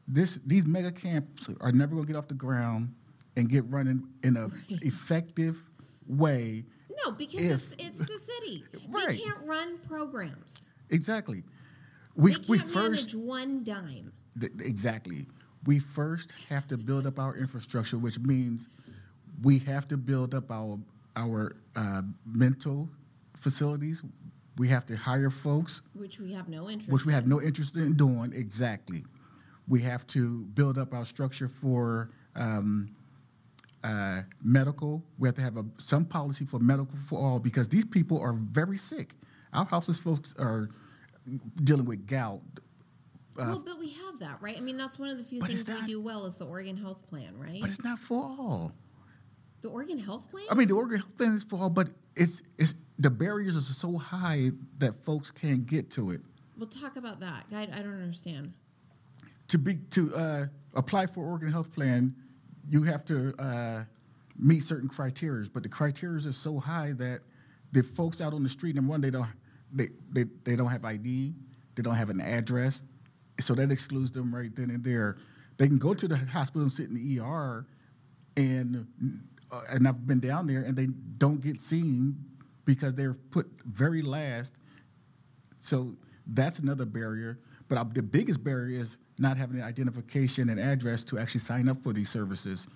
[0.07, 2.93] this, these mega camps are never going to get off the ground
[3.37, 4.81] and get running in an Right.
[4.81, 5.61] effective
[6.07, 6.65] way.
[7.05, 8.63] No, because If- it's it's the city.
[8.89, 9.09] Right.
[9.09, 10.69] They can't run programs.
[10.89, 11.43] Exactly.
[12.15, 14.11] We, they can't first manage one dime.
[14.39, 15.27] Th- exactly.
[15.65, 18.67] We first have to build up our infrastructure, which means
[19.43, 20.80] we have to build up our
[21.15, 22.89] our uh, mental
[23.38, 24.02] facilities.
[24.58, 27.30] We have to hire folks, Which we have no interest which we have in.
[27.30, 28.34] no interest in doing.
[28.34, 29.06] Exactly.
[29.67, 32.89] We have to build up our structure for um,
[33.84, 35.04] uh, medical.
[35.17, 38.34] We have to have a, some policy for medical for all because these people are
[38.34, 39.15] very sick.
[39.54, 40.69] Our houseless folks are
[41.63, 42.41] dealing with gout,
[43.47, 44.58] well, but we have that, right?
[44.58, 46.75] I mean, that's one of the few things it's we do well is the Oregon
[46.75, 47.60] Health Plan, right?
[47.62, 48.73] but it's not for all.
[49.62, 50.45] The Oregon Health Plan?
[50.50, 53.62] I mean, the Oregon Health Plan is for all, but it's it's the barriers are
[53.62, 56.22] so high that folks can't get to it.
[56.58, 57.45] we'll talk about that.
[57.54, 58.54] I, I don't understand.
[59.50, 60.45] To be to uh,
[60.76, 62.15] apply for Oregon Health Plan,
[62.69, 63.84] you have to uh,
[64.38, 67.22] meet certain criteria, but the criteria are so high that
[67.72, 69.28] the folks out on the street, number one, they don't
[69.72, 71.34] they, they, they don't have ID,
[71.76, 72.82] they don't have an address,
[73.39, 75.17] so that excludes them right then and there.
[75.58, 77.65] They can go to the hospital and sit in the ER,
[78.38, 78.88] and
[79.51, 82.15] uh, and I've been down there, and they don't get seen
[82.65, 84.53] because they're put very last.
[85.62, 85.95] So
[86.27, 87.39] that's another barrier.
[87.67, 91.67] But uh, the biggest barrier is not having an identification and address to actually sign
[91.67, 92.67] up for these services,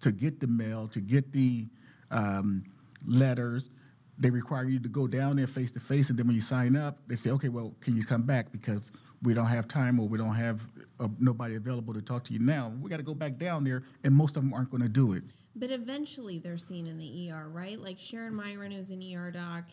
[0.00, 1.66] to get the mail, to get the
[2.10, 2.64] um,
[3.06, 3.70] letters.
[4.18, 6.76] They require you to go down there face to face, and then when you sign
[6.76, 8.92] up, they say, "Okay, well, can you come back because
[9.24, 10.68] we don't have time or we don't have
[11.00, 12.72] uh, nobody available to talk to you now.
[12.80, 15.14] We got to go back down there, and most of them aren't going to do
[15.14, 15.24] it.
[15.56, 17.78] But eventually they're seen in the ER, right?
[17.78, 19.64] Like Sharon Meieran, who's an ER doc,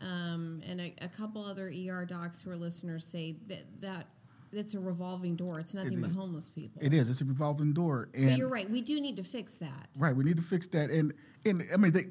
[0.00, 4.06] um, and a, a couple other ER docs who are listeners say that, that
[4.52, 5.58] it's a revolving door.
[5.58, 6.82] It's nothing but homeless people.
[6.82, 7.08] It is.
[7.08, 8.68] It's a revolving door, and But you're right.
[8.68, 9.88] We do need to fix that.
[9.98, 10.14] right.
[10.14, 11.12] We need to fix that, and
[11.44, 12.06] and I mean they.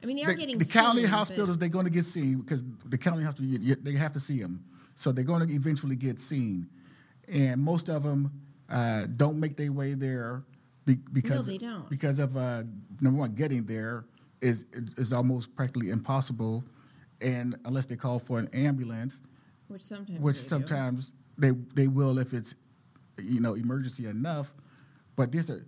[0.00, 2.38] I mean, they are the, getting the county seen, hospitals they're going to get seen
[2.38, 4.64] because the county hospital you, you, they have to see them
[4.94, 6.68] so they're going to eventually get seen
[7.26, 8.30] and most of them
[8.70, 10.44] uh, don't make their way there
[10.88, 11.88] be, because they don't.
[11.90, 12.62] because of uh,
[13.00, 14.04] number one getting there
[14.40, 14.64] is
[14.96, 16.64] is almost practically impossible
[17.20, 19.20] and unless they call for an ambulance
[19.68, 20.48] which sometimes which they do.
[20.48, 22.54] sometimes they they will if it's
[23.20, 24.54] you know emergency enough
[25.16, 25.60] but there's a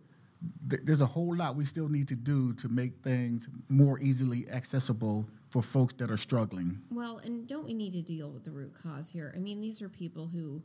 [0.64, 5.26] there's a whole lot we still need to do to make things more easily accessible
[5.50, 8.72] for folks that are struggling Well, and don't we need to deal with the root
[8.72, 9.34] cause here?
[9.36, 10.62] I mean, these are people who,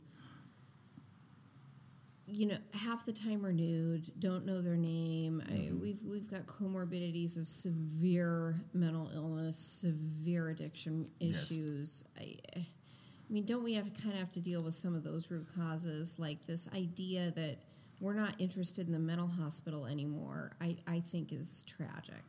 [2.26, 5.42] you know, half the time are nude, don't know their name.
[5.48, 5.80] Mm-hmm.
[5.80, 11.44] we've we've got comorbidities of severe mental illness, severe addiction Yes.
[11.50, 12.04] issues.
[12.18, 12.66] I, I
[13.30, 16.18] mean, don't we have kind of have to deal with some of those root causes,
[16.18, 17.56] like this idea that
[18.00, 20.52] we're not interested in the mental hospital anymore?
[20.60, 22.22] I, I think is tragic.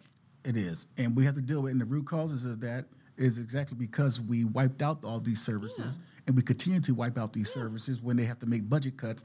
[0.45, 2.85] it is and we have to deal with and the root causes of that
[3.17, 7.33] is exactly because we wiped out all these services and we continue to wipe out
[7.33, 7.55] these Yes.
[7.55, 9.23] services when they have to make budget cuts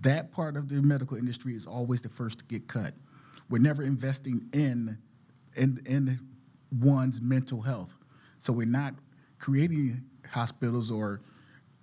[0.00, 2.94] that part of the medical industry is always the first to get cut
[3.50, 4.96] we're never investing in
[5.56, 6.18] in in
[6.80, 7.96] one's mental health
[8.38, 8.94] so we're not
[9.38, 11.20] creating hospitals or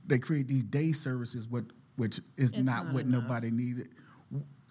[0.08, 1.64] they create these day services what
[1.96, 3.24] which is It's not, not what enough.
[3.24, 3.90] nobody needed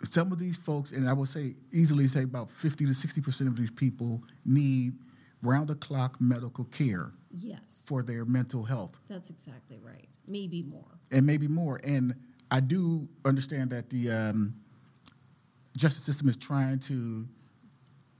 [0.02, 3.48] some of these folks and i would say easily say about 50 to 60 percent
[3.48, 4.94] of these people need
[5.42, 10.06] round the clock medical care Yes, for their mental health that's exactly right.
[10.28, 10.98] Maybe more.
[11.11, 11.80] and maybe more.
[11.82, 12.14] And
[12.52, 14.54] I do understand that the um,
[15.74, 17.26] justice system is trying to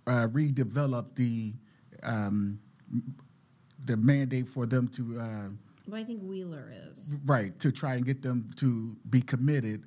[0.07, 1.53] uh, redevelop the
[2.03, 2.59] um,
[3.85, 5.49] the mandate for them to uh,
[5.87, 7.17] Well, I think Wheeler is.
[7.27, 9.85] right to try and get them to be committed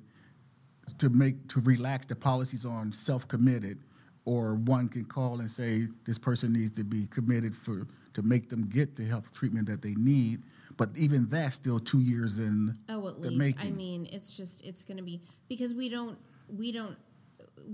[0.98, 3.80] to make to relax the policies on self committed
[4.26, 8.48] or one can call and say this person needs to be committed for to make
[8.48, 10.42] them get the health treatment that they need
[10.76, 13.58] but even that's still two years in Oh, at least.
[13.60, 16.96] I mean, it's just it's going to be because we don't we don't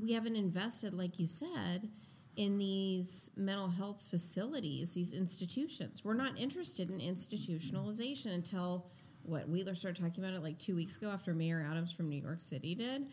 [0.01, 1.89] we haven't invested like you said
[2.37, 6.05] in these mental health facilities, these institutions.
[6.05, 8.87] We're not interested in institutionalization until
[9.23, 12.21] what Wheeler started talking about it like 2 weeks ago after Mayor Adams from New
[12.21, 13.07] York City did.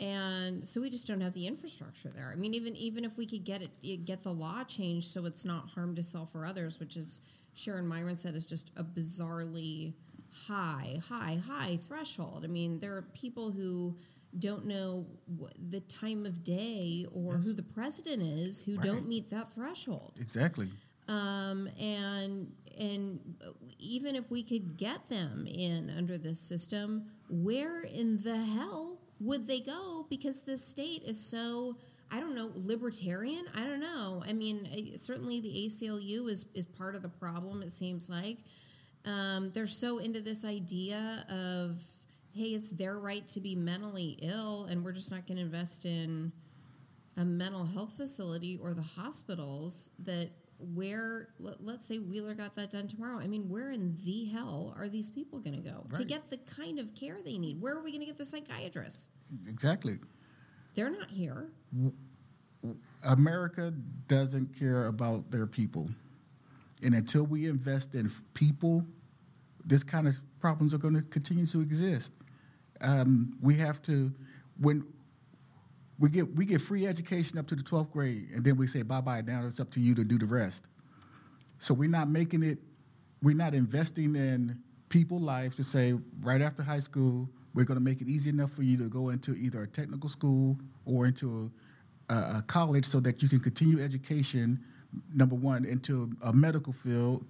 [0.00, 2.30] And so we just don't have the infrastructure there.
[2.32, 5.44] I mean, even even if we could get it, get the law changed so it's
[5.44, 7.20] not harm to self or others, which is
[7.54, 9.94] Sharon Meieran said is just a bizarrely
[10.30, 12.42] high, high, high threshold.
[12.44, 13.96] I mean, there are people who
[14.38, 15.06] don't know
[15.68, 18.84] the time of day or who the president is who Right.
[18.86, 20.14] don't meet that threshold.
[20.20, 20.70] exactly
[21.08, 23.20] Um, and and
[23.78, 29.46] even if we could get them in under this system, where in the hell would
[29.46, 30.06] they go?
[30.08, 31.76] Because this state is so
[32.12, 33.46] I don't know libertarian.
[33.54, 34.22] I don't know.
[34.26, 37.62] I mean, certainly the ACLU is is part of the problem.
[37.62, 38.38] It seems like
[39.04, 41.78] um, they're so into this idea of
[42.34, 45.84] hey, it's their right to be mentally ill, and we're just not going to invest
[45.84, 46.32] in
[47.16, 50.30] a mental health facility or the hospitals that
[50.74, 53.18] where let, let's say Wheeler got that done tomorrow.
[53.18, 56.38] I mean, where in the hell are these people going to go to get the
[56.38, 57.60] kind of care they need?
[57.60, 59.12] Where are we going to get the psychiatrists?
[59.48, 59.98] exactly
[60.74, 61.50] They're not here.
[63.04, 63.72] America
[64.08, 65.88] doesn't care about their people.
[66.82, 68.84] And until we invest in people,
[69.64, 72.12] this kind of problems are going to continue to exist.
[72.80, 74.12] Um, we have to,
[74.60, 74.84] when
[75.98, 78.82] we get we get free education up to the 12th grade, and then we say
[78.82, 79.20] bye bye.
[79.20, 80.64] Now it's up to you to do the rest.
[81.60, 82.58] So we're not making it,
[83.22, 84.58] we're not investing in
[84.88, 88.52] people lives to say right after high school, we're going to make it easy enough
[88.52, 91.50] for you to go into either a technical school or into
[92.08, 94.60] a, a college so that you can continue education,
[95.14, 97.24] number one, into a medical field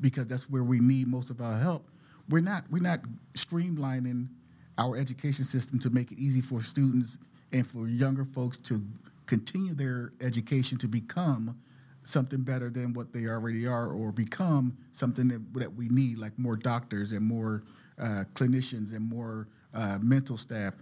[0.00, 1.88] because that's where we need most of our help.
[2.28, 3.00] We're not, we're not
[3.34, 4.28] streamlining
[4.78, 7.18] our education system to make it easy for students
[7.52, 8.82] and for younger folks to
[9.26, 11.56] continue their education to become
[12.02, 16.36] something better than what they already are or become something that, that we need like
[16.38, 17.62] more doctors and more
[18.00, 20.74] uh, clinicians and more uh, mental staff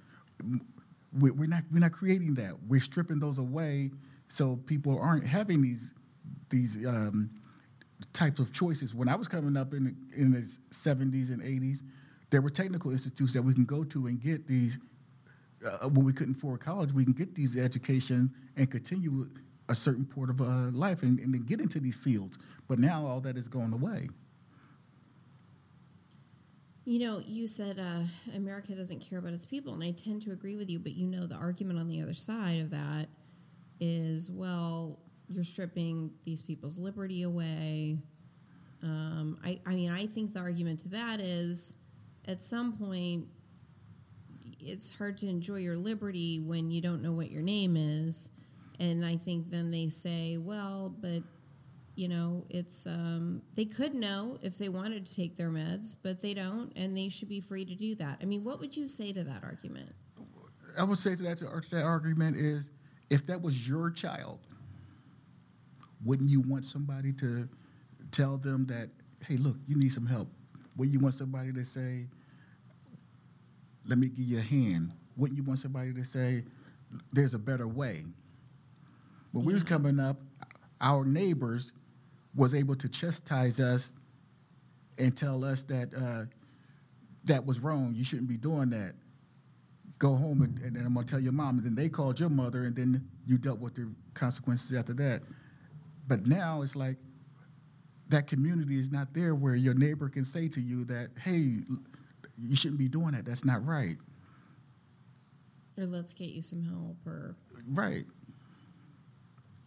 [1.19, 3.91] we, we're not we're not creating that we're stripping those away
[4.29, 5.93] so people aren't having these
[6.51, 7.31] these um,
[8.13, 11.83] types of choices when i was coming up in the, in the 70s and 80s
[12.31, 14.79] there were technical institutes that we can go to and get these
[15.65, 19.29] uh, when we couldn't afford college, we can get these education and continue
[19.69, 22.39] a certain part of uh, life and, and then get into these fields.
[22.69, 24.09] But now all that is going away.
[26.91, 28.01] You know, you said uh,
[28.35, 30.81] America doesn't care about its people, and I tend to agree with you.
[30.81, 33.07] But you know, the argument on the other side of that
[33.79, 37.97] is, well, you're stripping these people's liberty away.
[38.83, 41.75] Um, I, I mean, I think the argument to that is,
[42.27, 43.29] at some point,
[44.59, 48.33] it's hard to enjoy your liberty when you don't know what your name is.
[48.81, 51.23] And I think then they say, well, but
[52.01, 56.19] you know, it's um, they could know if they wanted to take their meds, but
[56.19, 58.19] they don't, and they should be free to do that.
[58.23, 59.93] I mean, what would you say to that argument?
[60.79, 62.71] I would say to that, to that argument is
[63.11, 64.39] if that was your child,
[66.03, 67.47] wouldn't you want somebody to
[68.13, 68.89] tell them that,
[69.27, 70.29] hey, look, you need some help?
[70.77, 72.07] Wouldn't you want somebody to say,
[73.85, 74.93] let me give you a hand?
[75.19, 76.45] Wouldn't you want somebody to say,
[77.13, 78.07] there's a better way?
[79.33, 80.17] When we was coming up,
[80.81, 81.73] our neighbors
[82.35, 83.93] was able to chastise us
[84.99, 86.25] and tell us that uh,
[87.25, 87.93] that was wrong.
[87.95, 88.95] You shouldn't be doing that.
[89.99, 91.59] Go home and, and then I'm gonna tell your mom.
[91.59, 95.23] And then they called your mother, and then you dealt with the consequences after that.
[96.07, 96.97] But now it's like
[98.09, 101.59] that community is not there where your neighbor can say to you that, "Hey,
[102.39, 103.25] you shouldn't be doing that.
[103.25, 103.97] That's not right."
[105.79, 108.05] Or let's get you some help, or right.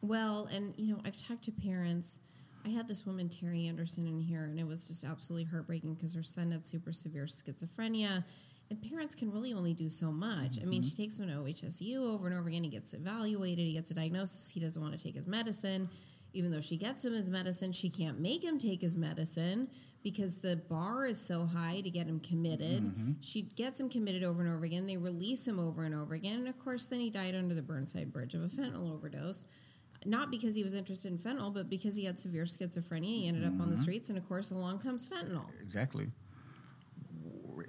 [0.02, 2.20] Well, and you know, I've talked to parents.
[2.66, 6.14] I had this woman, Terry Anderson, in here, and it was just absolutely heartbreaking because
[6.14, 8.24] her son had super severe schizophrenia.
[8.70, 10.58] And parents can really only do so much.
[10.62, 11.04] I mean, she mm-hmm.
[11.04, 12.64] takes him to OHSU over and over again.
[12.64, 14.50] He gets evaluated, he gets a diagnosis.
[14.50, 15.90] He doesn't want to take his medicine.
[16.36, 19.68] Even though she gets him his medicine, she can't make him take his medicine
[20.04, 22.84] because the bar is so high to get him committed.
[22.84, 23.12] Mm-hmm.
[23.22, 24.88] She gets him committed over and over again.
[24.88, 26.40] They release him over and over again.
[26.40, 29.46] And of course, then he died under the Burnside Bridge of a fentanyl overdose
[30.06, 33.04] not because he was interested in fentanyl, but because he had severe schizophrenia.
[33.04, 33.56] He ended mm-hmm.
[33.56, 33.84] up on the mm-hmm.
[33.84, 35.46] streets, and of course, along comes fentanyl.
[35.62, 36.08] Exactly.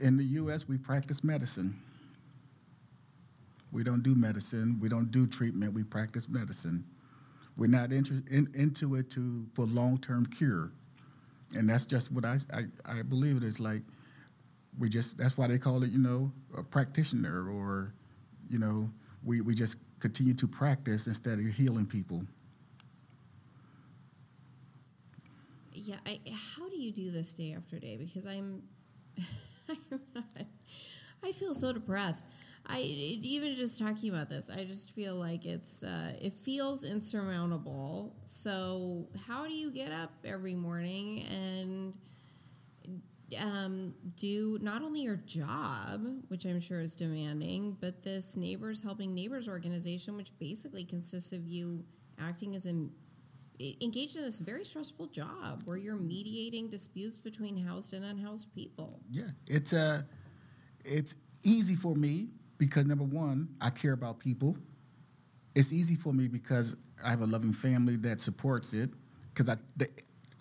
[0.01, 1.80] In the U.S., we practice medicine.
[3.72, 4.78] We don't do medicine.
[4.80, 5.72] We don't do treatment.
[5.74, 6.85] We practice medicine.
[7.57, 10.72] We're not inter- in, into it to for long term cure,
[11.55, 13.61] and that's just what I, I I believe it is.
[13.61, 13.82] Like
[14.78, 17.95] we just that's why they call it you know a practitioner or
[18.49, 18.91] you know
[19.24, 22.22] we we just continue to practice instead of healing people.
[25.72, 27.96] Yeah, I, how do you do this day after day?
[27.96, 28.62] Because I'm,
[29.70, 30.24] I'm not,
[31.24, 32.26] I feel so depressed.
[32.66, 38.14] I even just talking about this, I just feel like it's uh, it feels insurmountable.
[38.24, 41.94] So how do you get up every morning and
[43.41, 49.14] um, do not only your job, which I'm sure is demanding, but this Neighbors Helping
[49.14, 51.85] Neighbors organization, which basically consists of you
[52.18, 52.75] acting as a
[53.81, 59.01] engaged in this very stressful job where you're mediating disputes between housed and unhoused people.
[59.11, 60.03] Yeah, it's uh,
[60.85, 61.14] it's
[61.45, 64.57] easy for me because number one, I care about people.
[65.55, 68.91] It's easy for me because I have a loving family that supports it.
[69.33, 69.89] Because I, the,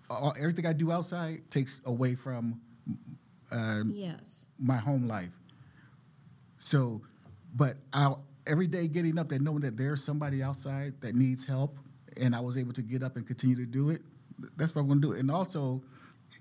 [0.09, 2.61] all, everything I do outside takes away from
[3.51, 4.47] um, yes.
[4.59, 5.31] my home life.
[6.59, 7.01] So,
[7.55, 8.13] but I
[8.47, 11.77] every day getting up and knowing that there's somebody outside that needs help,
[12.19, 14.01] and I was able to get up and continue to do it.
[14.57, 15.13] That's what I'm going to do.
[15.13, 15.81] And also,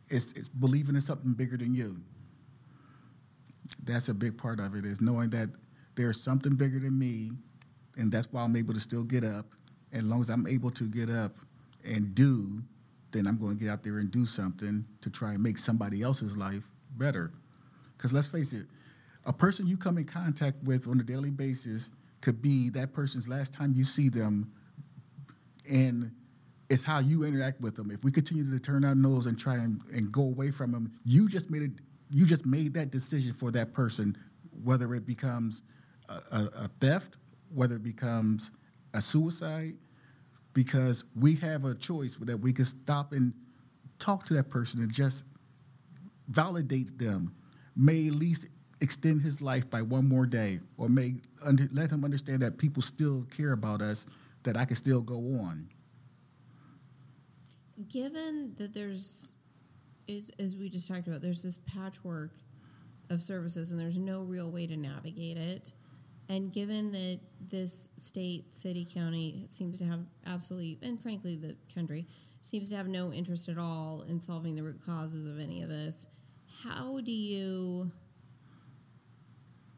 [0.09, 1.97] it's, it's believing in something bigger than you.
[3.85, 4.85] That's a big part of it.
[4.85, 5.49] Is knowing that
[5.95, 7.33] there's something bigger than me,
[7.97, 9.47] and that's why I'm able to still get up.
[9.93, 11.37] As long as I'm able to get up
[11.85, 12.63] and do
[13.13, 16.03] then I'm going to get out there and do something to try and make somebody
[16.03, 16.65] else's life
[16.97, 17.33] better.
[17.97, 18.67] Because let's face it,
[19.25, 21.91] a person you come in contact with on a daily basis
[22.21, 24.51] could be that person's last time you see them,
[25.71, 26.11] and
[26.71, 27.91] it's how you interact with them.
[27.91, 30.93] If we continue to turn our nose and try and, and go away from them,
[31.05, 31.73] you just made it.
[32.11, 34.17] You just made that decision for that person,
[34.65, 35.63] whether it becomes
[36.09, 37.17] a, a, a theft,
[37.55, 38.51] whether it becomes
[38.95, 39.75] a suicide,
[40.55, 43.33] because we have a choice that we can stop and
[43.99, 45.25] talk to that person and just
[46.29, 47.35] validate them,
[47.77, 48.47] may at least
[48.81, 52.83] extend his life by one more day, or may under, let him understand that people
[52.83, 54.07] still care about us,
[54.43, 55.69] that I can still go on.
[57.89, 59.35] Given that there's,
[60.09, 62.33] is, as we just talked about, there's this patchwork
[63.09, 65.73] of services and there's no real way to navigate it
[66.33, 67.21] and given that
[67.51, 72.07] this state, city, county seems to have absolutely, and frankly, the country
[72.41, 75.69] seems to have no interest at all in solving the root causes of any of
[75.69, 76.07] this,
[76.65, 77.93] how do you,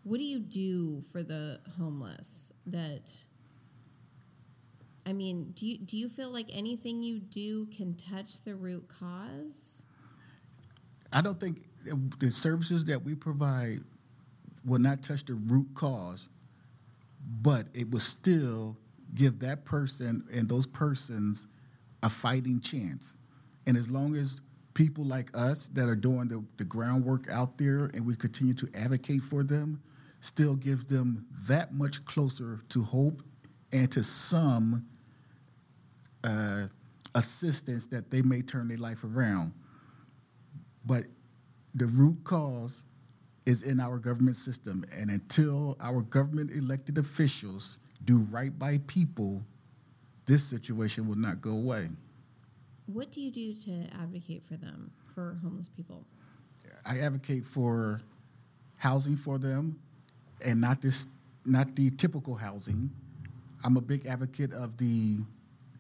[0.05, 3.13] what do you do for the homeless that,
[5.05, 8.87] I mean, do you, do you feel like anything you do can touch the root
[8.87, 9.83] cause?
[11.13, 13.81] I don't think uh, the services that we provide
[14.65, 16.29] will not touch the root cause,
[17.43, 18.77] but it will still
[19.15, 21.47] give that person and those persons
[22.03, 23.17] a fighting chance.
[23.67, 24.41] And as long as
[24.75, 28.69] people like us that are doing the, the groundwork out there and we continue to
[28.75, 29.81] advocate for them,
[30.21, 33.23] still gives them that much closer to hope
[33.73, 34.87] and to some
[36.25, 36.67] uh,
[37.15, 39.53] assistance that they may turn their life around.
[40.85, 41.07] But
[41.75, 42.85] the root cause
[43.47, 44.85] is in our government system.
[44.97, 49.43] And until our government elected officials do right by people,
[50.27, 51.89] this situation will not go away.
[52.87, 56.05] What do you do to advocate for them, for homeless people?
[56.85, 58.01] I advocate for
[58.77, 59.79] housing for them
[60.43, 61.07] and not this
[61.47, 62.91] not the typical housing.
[63.63, 65.19] I'm a big advocate of the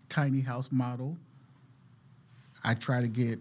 [0.09, 1.17] tiny house model.
[2.63, 3.39] I try to get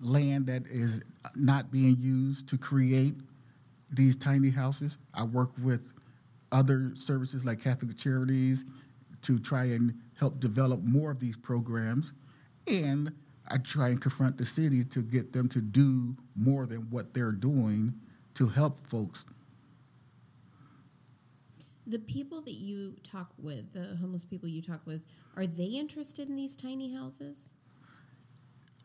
[0.00, 1.02] land that is
[1.34, 3.14] not being used to create
[3.90, 4.98] these tiny houses.
[5.14, 5.92] I work with
[6.52, 8.64] other services like Catholic Charities
[9.22, 12.12] to try and help develop more of these programs.
[12.66, 13.12] And
[13.48, 17.32] I try and confront the city to get them to do more than what they're
[17.32, 17.94] doing
[18.34, 19.24] to help folks.
[21.86, 25.00] The people that you talk with, the homeless people you talk with,
[25.36, 27.54] are they interested in these tiny houses?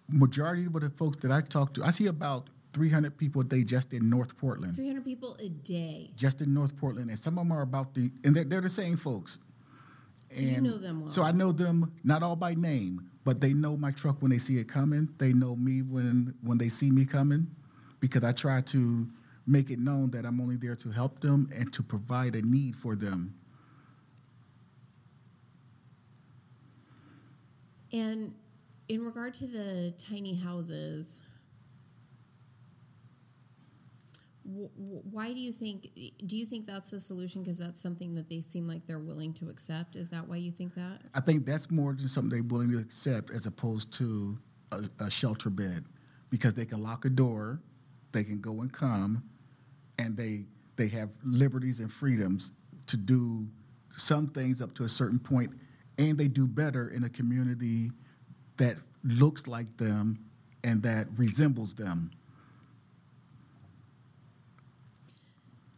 [0.10, 3.64] Majority of the folks that I talk to, I see about 300 people a day
[3.64, 4.76] just in North Portland.
[4.76, 6.10] 300 people a day.
[6.16, 7.10] Just in North Portland.
[7.10, 9.40] And some of them are about the, and they're, they're the same folks.
[10.32, 11.12] So you know them well.
[11.12, 14.40] So I know them not all by name, but they know my truck when they
[14.40, 15.08] see it coming.
[15.20, 17.48] They know me when when they see me coming,
[18.00, 19.08] because I try to
[19.46, 22.76] make it known that I'm only there to help them and to provide a need
[22.76, 23.36] for them.
[27.92, 28.34] And
[28.90, 31.22] in regard to the tiny houses,
[34.44, 35.90] why do you think
[36.26, 37.42] do you think that's the solution?
[37.42, 39.96] Because that's something that they seem like they're willing to accept.
[39.96, 41.00] Is that why you think that?
[41.14, 44.38] I think that's more than something they're willing to accept as opposed to
[44.74, 45.86] a, a shelter bed.
[46.30, 47.62] Because they can lock a door
[48.14, 49.22] they can go and come
[50.00, 52.52] and they they have liberties and freedoms
[52.88, 53.46] to do
[53.98, 55.52] some things up to a certain point
[55.98, 57.92] and they do better in a community
[58.58, 60.20] that looks like them
[60.64, 62.12] and that resembles them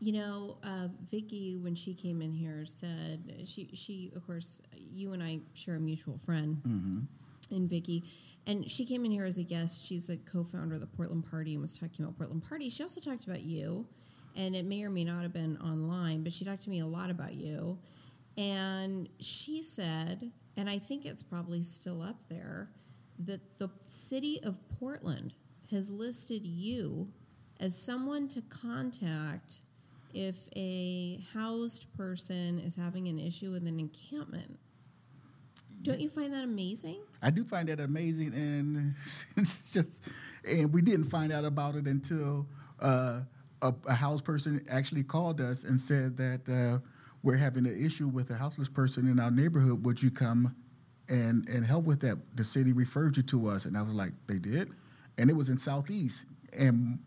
[0.06, 5.14] You know, uh, Vicky, when she came in here, said she she of course you
[5.14, 7.56] and I share a mutual friend, mm-hmm.
[7.56, 8.04] and Vicky,
[8.46, 9.84] and she came in here as a guest.
[9.84, 12.70] She's a co-founder of the Portland Party and was talking about Portland Party.
[12.70, 13.88] She also talked about you,
[14.36, 16.86] and it may or may not have been online, but she talked to me a
[16.86, 17.80] lot about you,
[18.38, 22.70] and she said, and I think it's probably still up there,
[23.20, 25.34] that the city of Portland
[25.72, 27.08] has listed you
[27.60, 29.62] as someone to contact
[30.14, 34.58] if a housed person is having an issue with an encampment.
[35.82, 37.02] Don't you find that amazing?
[37.22, 38.96] I do find that amazing, and
[39.38, 40.02] it's just,
[40.48, 42.48] and we didn't find out about it until
[42.80, 43.22] uh,
[43.62, 46.80] a, a house person actually called us and said that uh,
[47.26, 49.84] we're having an issue with a houseless person in our neighborhood.
[49.84, 50.56] Would you come
[51.10, 52.20] and and help with that?
[52.36, 54.70] The city referred you to us, and I was like, they did,
[55.18, 57.00] and it was in Southeast, and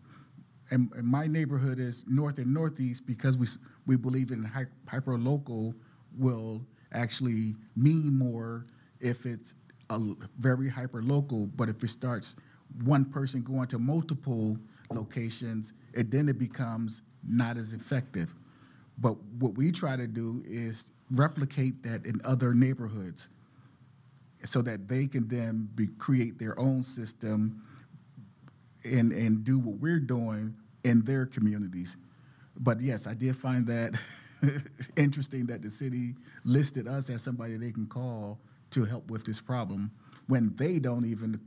[0.70, 3.46] and, and, my neighborhood is north and northeast because we
[3.86, 4.44] we believe in
[4.88, 5.72] hyper local
[6.18, 6.60] will
[6.92, 8.66] actually mean more
[9.00, 9.54] if it's
[9.90, 10.00] a
[10.38, 11.46] very hyper local.
[11.46, 12.34] But if it starts
[12.82, 14.58] one person going to multiple
[14.90, 18.34] locations, it then it becomes not as effective.
[19.00, 23.28] But what we try to do is replicate that in other neighborhoods
[24.44, 27.62] so that they can then be, create their own system
[28.84, 31.96] and and do what we're doing in their communities.
[32.56, 33.98] But yes, I did find that
[34.96, 38.38] interesting that the city listed us as somebody they can call
[38.70, 39.90] to help with this problem
[40.28, 41.40] when they don't even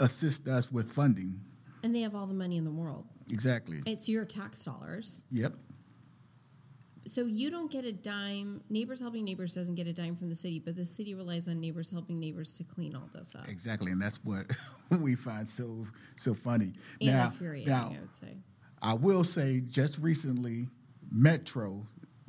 [0.00, 1.40] assist us with funding.
[1.82, 3.06] And they have all the money in the world.
[3.30, 3.78] Exactly.
[3.86, 5.24] It's your tax dollars.
[5.30, 5.54] Yep
[7.08, 8.62] so you don't get a dime.
[8.68, 11.60] Neighbors Helping Neighbors doesn't get a dime from the city, but the city relies on
[11.60, 13.48] Neighbors Helping Neighbors to clean all this up.
[13.48, 14.46] Exactly, and that's what
[15.00, 15.86] we find so
[16.16, 16.72] so funny.
[17.00, 18.36] And now, infuriating, now, I would say.
[18.80, 20.68] I will say, just recently,
[21.10, 21.86] Metro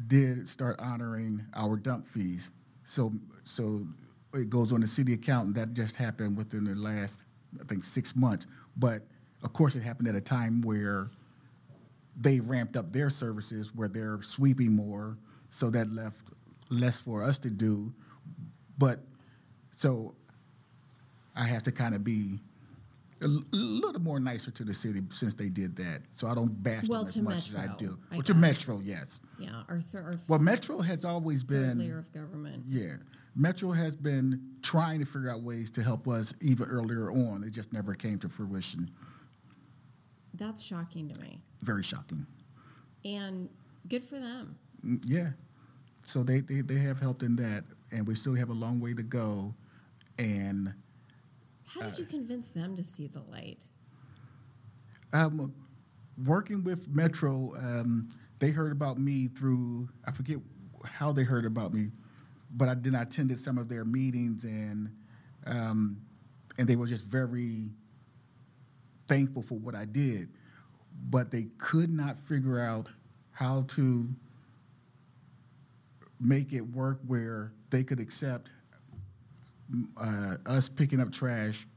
[0.08, 2.52] did start honoring our dump fees.
[2.86, 3.14] So
[3.44, 3.86] so
[4.34, 7.24] it goes on the city account, and that just happened within the last,
[7.60, 8.48] I think, six months.
[8.78, 9.04] But
[9.44, 11.10] of course, it happened at a time where
[12.20, 15.18] they ramped up their services where they're sweeping more,
[15.50, 16.22] so that left
[16.70, 17.94] less for us to do.
[18.78, 19.00] But
[19.72, 20.16] so
[21.36, 22.40] I have to kind of be
[23.22, 26.02] a l- little more nicer to the city since they did that.
[26.12, 27.98] So I don't bash Well, them as to much as I Metro, do.
[28.12, 28.42] I well, to guess.
[28.42, 29.20] Metro, yes.
[29.38, 32.64] Yeah, our, th- our Well, Metro has always been layer of government.
[32.68, 32.96] yeah.
[33.36, 37.44] Metro has been trying to figure out ways to help us even earlier on.
[37.44, 38.90] It just never came to fruition.
[40.34, 41.42] That's shocking to me.
[41.62, 42.26] Very shocking.
[43.06, 43.50] And
[43.88, 44.56] good for them.
[44.86, 45.30] Mm, Yeah.
[46.06, 48.94] So they, they, they have helped in that, and we still have a long way
[48.96, 49.54] to go.
[50.18, 50.74] And
[51.66, 53.68] How did you Uh, convince them to see the light?
[55.14, 55.54] um,
[56.26, 60.38] working with Metro, um, they heard about me through, I forget
[60.86, 61.90] how they heard about me,
[62.52, 64.90] but I then I attended some of their meetings, and,
[65.46, 66.00] um,
[66.58, 67.70] and they were just very
[69.08, 70.30] thankful for what I did.
[71.10, 72.90] But they could not figure out
[73.32, 74.08] how to
[76.20, 78.50] make it work where they could accept
[79.98, 81.68] uh, us picking up trash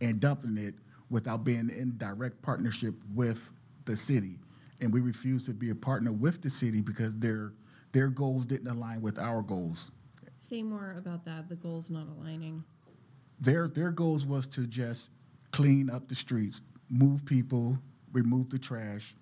[0.00, 0.74] and dumping it
[1.10, 3.50] without being in direct partnership with
[3.84, 4.38] the city.
[4.80, 7.52] And we refused to be a partner with the city because their
[7.92, 9.90] their goals didn't align with our goals.
[10.38, 11.48] Say more about that.
[11.48, 12.64] The goals not aligning.
[13.40, 15.10] Their their goals was to just
[15.50, 17.78] clean up the streets, move people,
[18.12, 19.14] remove the trash,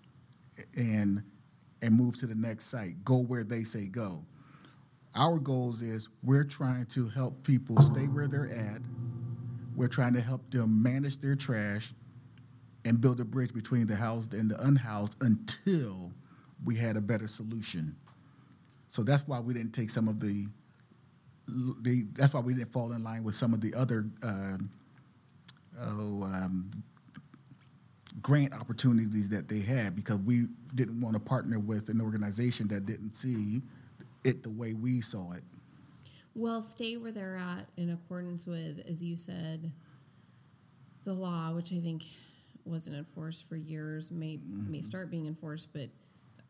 [0.76, 1.22] and
[1.82, 3.04] and move to the next site.
[3.04, 4.24] Go where they say go.
[5.14, 8.82] Our goals is we're trying to help people stay where they're at.
[9.74, 11.94] We're trying to help them manage their trash
[12.84, 16.12] and build a bridge between the housed and the unhoused until
[16.64, 17.96] we had a better solution.
[18.88, 20.46] So that's why we didn't take some of the,
[21.82, 24.56] the that's why we didn't fall in line with some of the other uh,
[25.80, 26.70] oh, um,
[28.22, 32.86] grant opportunities that they had because we didn't want to partner with an organization that
[32.86, 33.62] didn't see
[34.24, 35.42] it the way we saw it.
[36.34, 39.72] Well, stay where they're at in accordance with, as you said,
[41.04, 42.04] the law, which I think
[42.64, 44.38] wasn't enforced for years, may
[44.68, 45.88] may start being enforced, but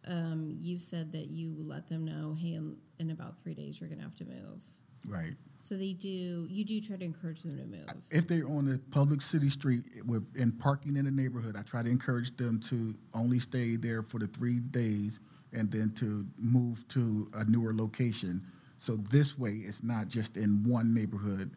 [0.07, 3.89] um, you said that you let them know, hey, in, in about three days you're
[3.89, 4.61] going to have to move.
[5.09, 5.35] Right.
[5.59, 6.47] So they do.
[6.49, 7.93] You do try to encourage them to move.
[8.11, 11.83] If they're on a public city street with and parking in the neighborhood, I try
[11.83, 15.19] to encourage them to only stay there for the three days
[15.53, 18.47] and then to move to a newer location.
[18.79, 21.51] So this way, it's not just in one neighborhood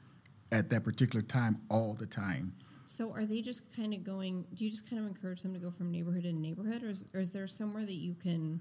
[0.51, 2.53] at that particular time all the time.
[2.85, 4.45] So are they just kind of going?
[4.55, 7.05] Do you just kind of encourage them to go from neighborhood to neighborhood, or is,
[7.13, 8.59] or is there somewhere that you can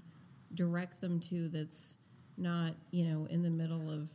[0.53, 1.97] direct them to that's
[2.37, 4.09] not, you know, in the middle of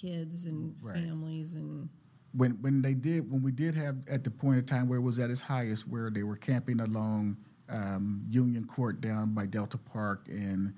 [0.00, 0.94] kids and Right.
[1.04, 1.88] families and
[2.32, 5.02] when when they did when we did have at the point of time where it
[5.02, 7.36] was at its highest where they were camping along
[7.68, 10.72] um, Union Court down by Delta Park and,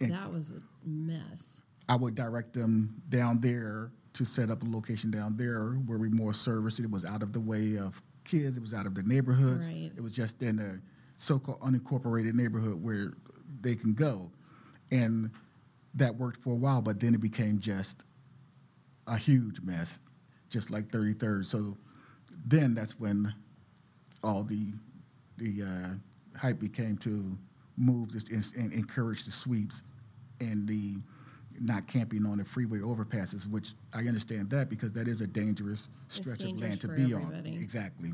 [0.00, 1.62] and that was a mess.
[1.88, 6.08] I would direct them down there to set up a location down there where we
[6.08, 6.84] more service it.
[6.84, 8.56] It was out of the way of kids.
[8.56, 9.66] It was out of the neighborhoods.
[9.66, 9.90] Right.
[9.96, 10.80] It was just in a
[11.16, 13.14] so-called unincorporated neighborhood where
[13.60, 14.30] they can go,
[14.90, 15.30] and
[15.94, 16.82] that worked for a while.
[16.82, 18.04] But then it became just
[19.06, 19.98] a huge mess,
[20.50, 21.46] just like 33rd.
[21.46, 21.76] So
[22.46, 23.34] then that's when
[24.22, 24.72] all the
[25.38, 27.36] the uh, hype became to
[27.76, 29.82] move this and, and encourage the sweeps
[30.40, 30.96] and the
[31.60, 35.88] not camping on the freeway overpasses, which I understand that because that is a dangerous
[36.08, 37.56] stretch of land to be everybody.
[37.56, 37.62] on.
[37.62, 38.12] Exactly.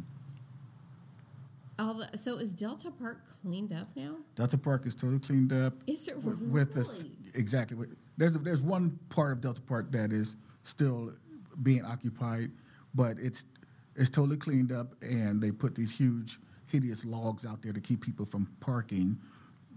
[1.78, 4.16] The, so is Delta Park cleaned up now?
[4.34, 5.74] Delta Park is totally cleaned up.
[5.86, 7.12] Is there with, with this really?
[7.34, 7.86] exactly.
[8.16, 10.34] There's there's one part of Delta Park that is
[10.72, 11.12] still
[11.62, 12.50] being occupied,
[12.94, 13.44] but it's
[13.96, 18.00] it's totally cleaned up, and they put these huge, hideous logs out there to keep
[18.00, 19.18] people from parking.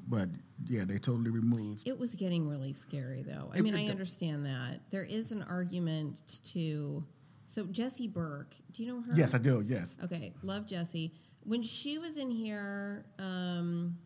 [0.08, 0.30] But
[0.68, 1.88] yeah, they totally removed.
[1.88, 3.50] It was getting really scary, though.
[3.52, 7.04] I It- mean, I understand that there is an argument to.
[7.48, 9.14] So Jessie Burke, do you know her?
[9.16, 9.64] Yes, I do.
[9.66, 9.98] Yes.
[10.04, 11.14] Okay, love Jessie.
[11.44, 13.98] When she was in here, um,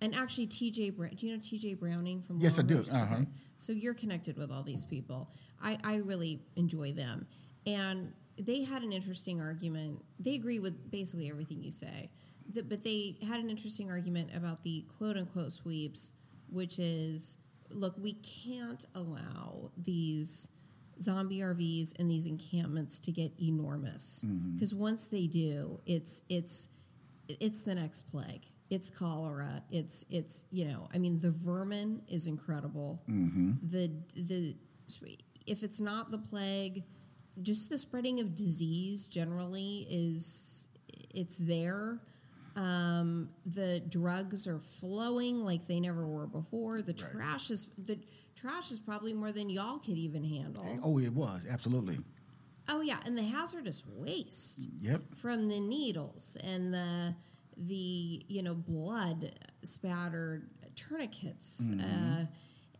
[0.00, 2.40] and actually TJ, do you know TJ Browning from?
[2.40, 2.78] Yes, I do.
[2.78, 3.14] Uh-huh.
[3.16, 3.26] Okay.
[3.56, 5.30] So you're connected with all these people.
[5.62, 7.26] I, I really enjoy them,
[7.66, 10.04] and they had an interesting argument.
[10.20, 12.10] They agree with basically everything you say,
[12.52, 16.12] Th- but they had an interesting argument about the quote unquote sweeps,
[16.48, 17.38] which is,
[17.70, 20.48] look, we can't allow these
[21.00, 24.54] zombie RVs and these encampments to get enormous mm-hmm.
[24.54, 26.68] because once they do, it's it's
[27.28, 28.46] it's the next plague.
[28.70, 29.62] It's cholera.
[29.70, 33.02] It's it's you know I mean the vermin is incredible.
[33.08, 33.52] Mm-hmm.
[33.62, 34.56] The the
[35.46, 36.84] if it's not the plague,
[37.42, 40.68] just the spreading of disease generally is
[41.14, 42.00] it's there.
[42.56, 46.80] Um, the drugs are flowing like they never were before.
[46.80, 47.98] The trash is the
[48.34, 50.78] trash is probably more than y'all could even handle.
[50.82, 51.98] Oh, it was absolutely.
[52.68, 55.02] Oh yeah, and the hazardous waste Yep.
[55.14, 57.14] from the needles and the
[57.58, 59.32] the you know blood
[59.62, 62.24] spattered tourniquets uh,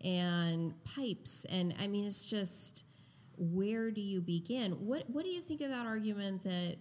[0.05, 2.85] and pipes and I mean it's just
[3.39, 4.73] where do you begin?
[4.73, 6.77] What what do you think of that argument that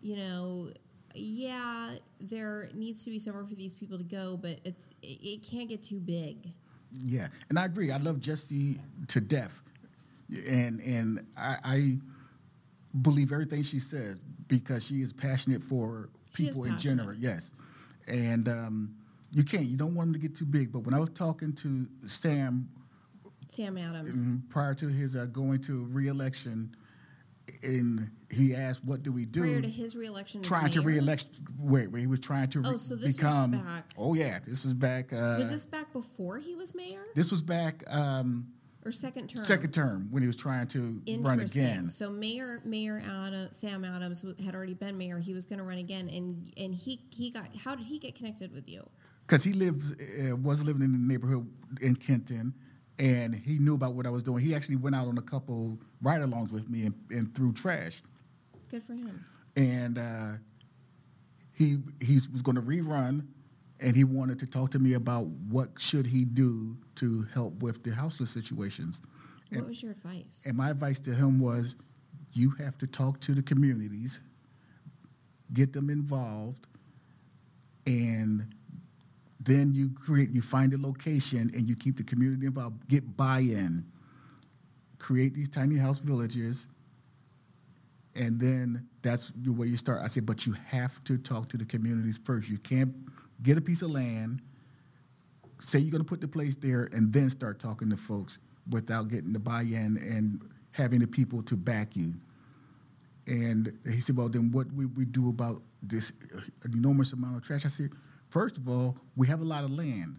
[0.00, 0.70] you know?
[1.14, 5.42] Yeah, there needs to be somewhere for these people to go, but it's it, it
[5.42, 6.36] can't get too big.
[6.92, 7.90] Yeah, and I agree.
[7.90, 9.62] I love Jessie to death,
[10.30, 11.98] and and I, I
[13.02, 17.14] believe everything she says because she is passionate for people in general.
[17.14, 17.52] Yes,
[18.06, 18.94] and um,
[19.30, 19.64] you can't.
[19.64, 20.72] You don't want them to get too big.
[20.72, 22.68] But when I was talking to Sam
[23.48, 24.42] Sam Adams.
[24.48, 26.74] prior to his uh, going to reelection,
[27.62, 30.96] and he asked, "What do we do?" Prior to his reelection, as trying to mayor?
[30.96, 31.26] reelect,
[31.58, 33.50] wait, where he was trying to Oh, re- so this was become.
[33.52, 35.12] back- Oh yeah, this was back.
[35.12, 38.48] Uh, Was this back before he was mayor this was back um,
[38.84, 39.44] or second term?
[39.46, 41.62] second term when he was trying to run Interesting.
[41.64, 41.88] again.
[41.88, 45.18] So Mayor Mayor Adam, Sam Adams had already been mayor.
[45.18, 47.54] He was going to run again, and and he he got.
[47.56, 48.86] How did he get connected with you?
[49.28, 51.46] Because he lives uh, was living in the neighborhood
[51.82, 52.54] in Kenton,
[52.98, 54.42] and he knew about what I was doing.
[54.42, 58.02] He actually went out on a couple ride-alongs with me and, and threw trash,
[58.70, 59.24] Good for him.
[59.56, 60.32] and uh,
[61.54, 63.26] he he was going to rerun,
[63.80, 67.82] and he wanted to talk to me about what should he do to help with
[67.82, 69.02] the houseless situations.
[69.50, 70.44] What was your advice?
[70.46, 71.74] And my advice to him was,
[72.32, 74.20] you have to talk to the communities,
[75.54, 76.66] get them involved,
[77.86, 78.54] and
[79.48, 82.86] then you create, you find a location, and you keep the community involved.
[82.88, 83.84] Get buy-in.
[84.98, 86.66] Create these tiny house villages,
[88.16, 90.00] and then that's the way you start.
[90.02, 92.48] I said, but you have to talk to the communities first.
[92.48, 92.92] You can't
[93.42, 94.42] get a piece of land,
[95.60, 98.38] say you're going to put the place there, and then start talking to folks
[98.70, 100.42] without getting the buy-in and
[100.72, 102.12] having the people to back you.
[103.28, 106.12] And he said, well, then what we, we do about this
[106.64, 107.64] enormous amount of trash?
[107.64, 107.90] I said,
[108.30, 110.18] first of all, we have a lot of land.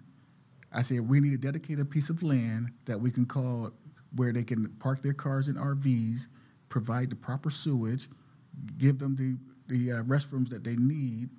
[0.72, 3.72] I said, we need to dedicate a dedicated piece of land that we can call
[4.16, 6.28] where they can park their cars and RVs,
[6.70, 8.10] provide the proper sewage,
[8.78, 9.38] give them the,
[9.74, 11.30] the uh, restrooms that they need,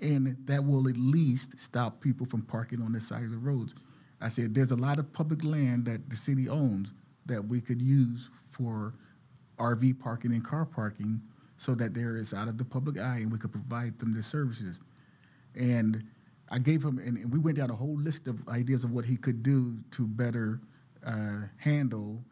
[0.00, 3.74] and that will at least stop people from parking on the side of the roads.
[4.20, 6.92] I said, there's a lot of public land that the city owns
[7.26, 8.94] that we could use for
[9.58, 11.20] RV parking and car parking
[11.56, 14.22] so that there is out of the public eye and we could provide them the
[14.22, 14.80] services.
[15.54, 16.04] And
[16.50, 19.04] I gave him, and, and we went down a whole list of ideas of what
[19.04, 20.60] he could do to better
[21.06, 22.22] uh, handle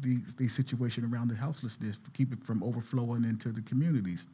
[0.00, 4.26] the, the situation around the houselessness, keep it from overflowing into the communities.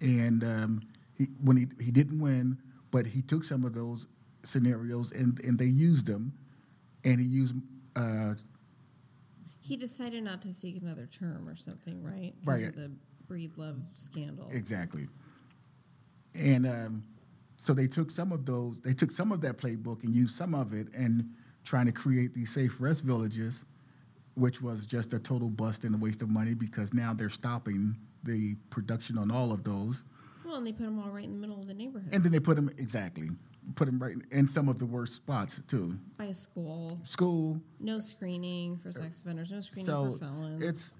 [0.00, 0.82] And um,
[1.16, 2.58] he, when he, he didn't win,
[2.90, 4.06] but he took some of those
[4.44, 6.32] scenarios and, and they used them,
[7.04, 7.54] and he used
[7.96, 8.34] uh,
[9.60, 12.32] he decided not to seek another term or something, right?
[12.40, 12.70] Because Right.
[12.70, 12.90] of the
[13.28, 14.48] Breedlove scandal.
[14.52, 15.06] Exactly.
[16.34, 17.02] And um,
[17.60, 20.54] so they took some of those, they took some of that playbook and used some
[20.54, 21.28] of it and
[21.62, 23.66] trying to create these safe rest villages,
[24.34, 27.94] which was just a total bust and a waste of money because now they're stopping
[28.24, 30.02] the production on all of those.
[30.42, 32.08] Well, and they put them all right in the middle of the neighborhood.
[32.14, 33.28] And then they put them, exactly,
[33.74, 35.98] put them right in some of the worst spots too.
[36.16, 40.62] by a school, School, no screening for sex offenders, no screening so for felons.
[40.62, 40.94] it's,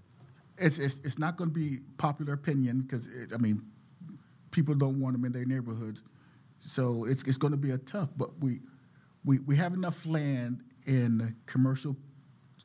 [0.58, 3.62] it's, it's, it's not going to be popular opinion because, I mean,
[4.50, 6.02] people don't want them in their neighborhoods.
[6.71, 8.61] So it's, it's going to be a tough, but we,
[9.25, 11.97] we, we have enough land in commercial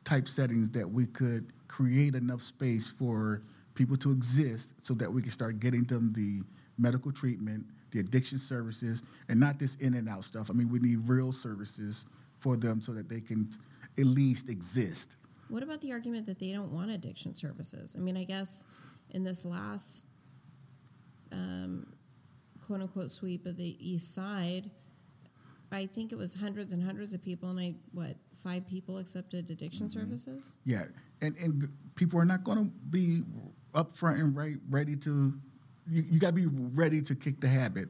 [0.03, 3.41] type settings that we could create enough space for
[3.73, 6.43] people to exist so that we can start getting them the
[6.77, 10.49] medical treatment, the addiction services, and not this in and out stuff.
[10.51, 12.05] I mean, we need real services
[12.37, 13.49] for them so that they can
[13.97, 15.15] at least exist.
[15.49, 17.95] What about the argument that they don't want addiction services?
[17.97, 18.65] I mean, I guess
[19.11, 20.05] in this last
[21.31, 21.87] um,
[22.65, 24.69] quote unquote sweep of the east side,
[25.71, 29.49] I think it was hundreds and hundreds of people, and I, what, five people accepted
[29.49, 29.99] addiction Mm-hmm.
[29.99, 30.53] services?
[30.65, 30.85] Yeah,
[31.21, 33.23] and and people are not going to be
[33.73, 35.33] upfront and right ready to.
[35.87, 37.89] You, you got to be ready to kick the habit,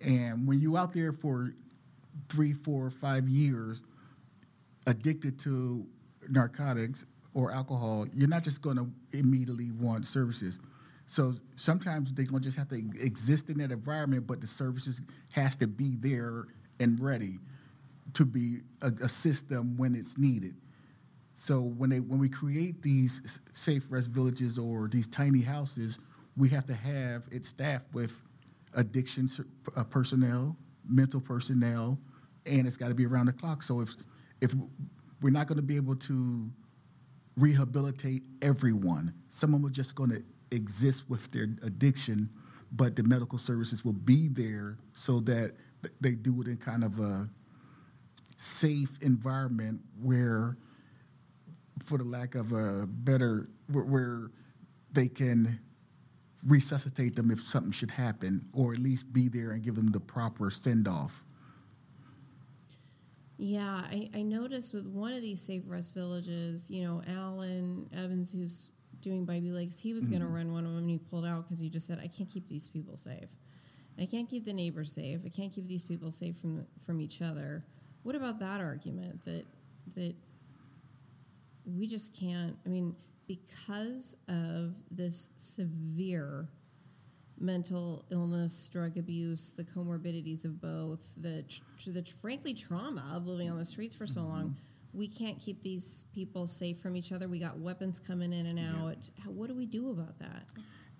[0.00, 1.54] and when you out there for
[2.28, 3.84] three, four, five years,
[4.86, 5.86] addicted to
[6.28, 10.58] narcotics or alcohol, you're not just going to immediately want services.
[11.10, 15.00] So sometimes they're to just have to exist in that environment, but the services
[15.32, 16.44] has to be there
[16.78, 17.40] and ready
[18.14, 20.54] to be a, assist them when it's needed.
[21.32, 25.98] So when they when we create these safe rest villages or these tiny houses,
[26.36, 28.12] we have to have it staffed with
[28.74, 29.28] addiction
[29.74, 30.56] uh, personnel,
[30.88, 31.98] mental personnel,
[32.46, 33.64] and it's got to be around the clock.
[33.64, 33.96] So if
[34.40, 34.54] if
[35.22, 36.48] we're not going to be able to
[37.36, 39.14] rehabilitate everyone.
[39.28, 42.28] someone are just going to exist with their addiction,
[42.72, 45.52] but the medical services will be there so that
[46.00, 47.28] they do it in kind of a
[48.36, 50.56] safe environment where,
[51.84, 54.30] for the lack of a better, where, where
[54.92, 55.58] they can
[56.46, 60.00] resuscitate them if something should happen, or at least be there and give them the
[60.00, 61.22] proper send off.
[63.36, 68.30] Yeah, I, I noticed with one of these Safe Rest villages, you know, Alan Evans,
[68.30, 68.70] who's
[69.00, 70.36] doing Bybee Lakes, he was going to mm-hmm.
[70.36, 72.48] run one of them and he pulled out because he just said, I can't keep
[72.48, 73.30] these people safe.
[73.98, 75.20] I can't keep the neighbors safe.
[75.24, 77.64] I can't keep these people safe from from each other.
[78.02, 79.44] What about that argument that
[79.94, 80.14] that
[81.66, 82.56] we just can't?
[82.64, 82.94] I mean,
[83.26, 86.48] because of this severe
[87.38, 91.42] mental illness, drug abuse, the comorbidities of both, the,
[91.78, 94.30] tr- the frankly trauma of living on the streets for so mm-hmm.
[94.30, 94.56] long,
[94.92, 97.28] we can't keep these people safe from each other.
[97.28, 99.08] We got weapons coming in and out.
[99.24, 100.44] How, what do we do about that?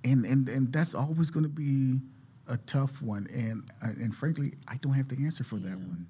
[0.05, 2.01] and and and that's always going to be
[2.49, 6.07] a tough one and uh, and frankly i don't have the answer for that one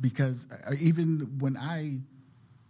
[0.00, 1.98] because uh, even when i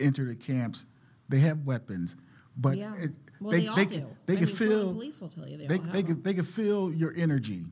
[0.01, 0.84] enter the camps
[1.28, 2.16] they have weapons
[2.57, 2.92] but yeah.
[2.96, 3.94] it, well, they, they, all they, do.
[4.01, 6.44] can- they can mean, feel police will tell you they, they, they, can, they can
[6.44, 7.64] feel your energy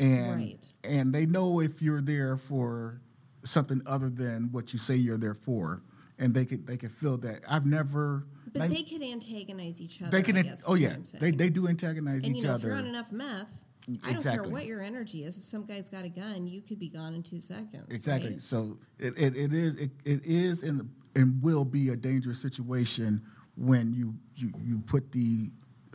[0.00, 0.66] and Right.
[0.84, 3.02] and they know if you're there for
[3.46, 5.82] something other than what you say you're there for
[6.18, 10.02] and they could they can feel that i've never But like, they could antagonize each
[10.02, 10.10] other.
[10.10, 11.20] they can guess, oh yeah what I'm saying.
[11.22, 13.62] they, they do antagonize and each you know, other if you're on enough meth,
[14.04, 15.38] I don't care what your energy is.
[15.38, 17.86] If some guy's got a gun, you could be gone in two seconds.
[17.88, 18.30] Exactly.
[18.32, 18.42] right?
[18.42, 23.22] So it, it, it is it, it is and and will be a dangerous situation
[23.56, 25.50] when you, you you put the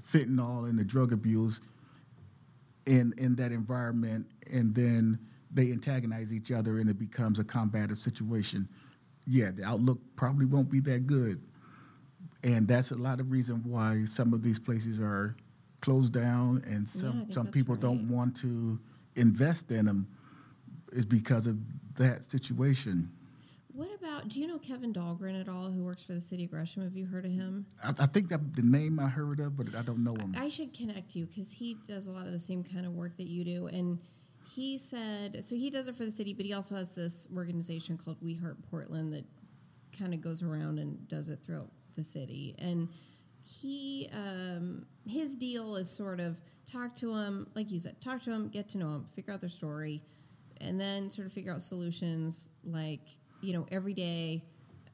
[0.10, 1.60] fentanyl and the drug abuse
[2.86, 5.20] in in that environment and then
[5.54, 8.68] they antagonize each other and it becomes a combative situation.
[9.28, 11.42] Yeah, the outlook probably won't be that good.
[12.44, 15.36] And that's a lot of reason why some of these places are
[15.82, 18.80] closed down and some think some people don't want to
[19.16, 20.08] invest in them
[20.92, 21.58] is because of
[21.96, 23.12] that situation.
[23.74, 24.28] What about?
[24.28, 26.84] Do you know Kevin Dahlgren at all, who works for the city of Gresham?
[26.84, 27.66] Have you heard of him?
[27.84, 30.36] I, I think that the name I heard of, but I don't know him.
[30.38, 33.16] I should connect you because he does a lot of the same kind of work
[33.18, 33.68] that you do.
[33.68, 34.00] And
[34.56, 37.98] he said, so he does it for the city, but he also has this organization
[37.98, 39.26] called We Heart Portland that
[39.98, 42.56] kind of goes around and does it throughout the city.
[42.60, 42.90] And
[43.44, 48.30] he, um, his deal is sort of talk to them, like you said, talk to
[48.30, 50.02] them, get to know them, figure out their story,
[50.60, 53.08] and then sort of figure out solutions like,
[53.42, 54.44] you know, every day.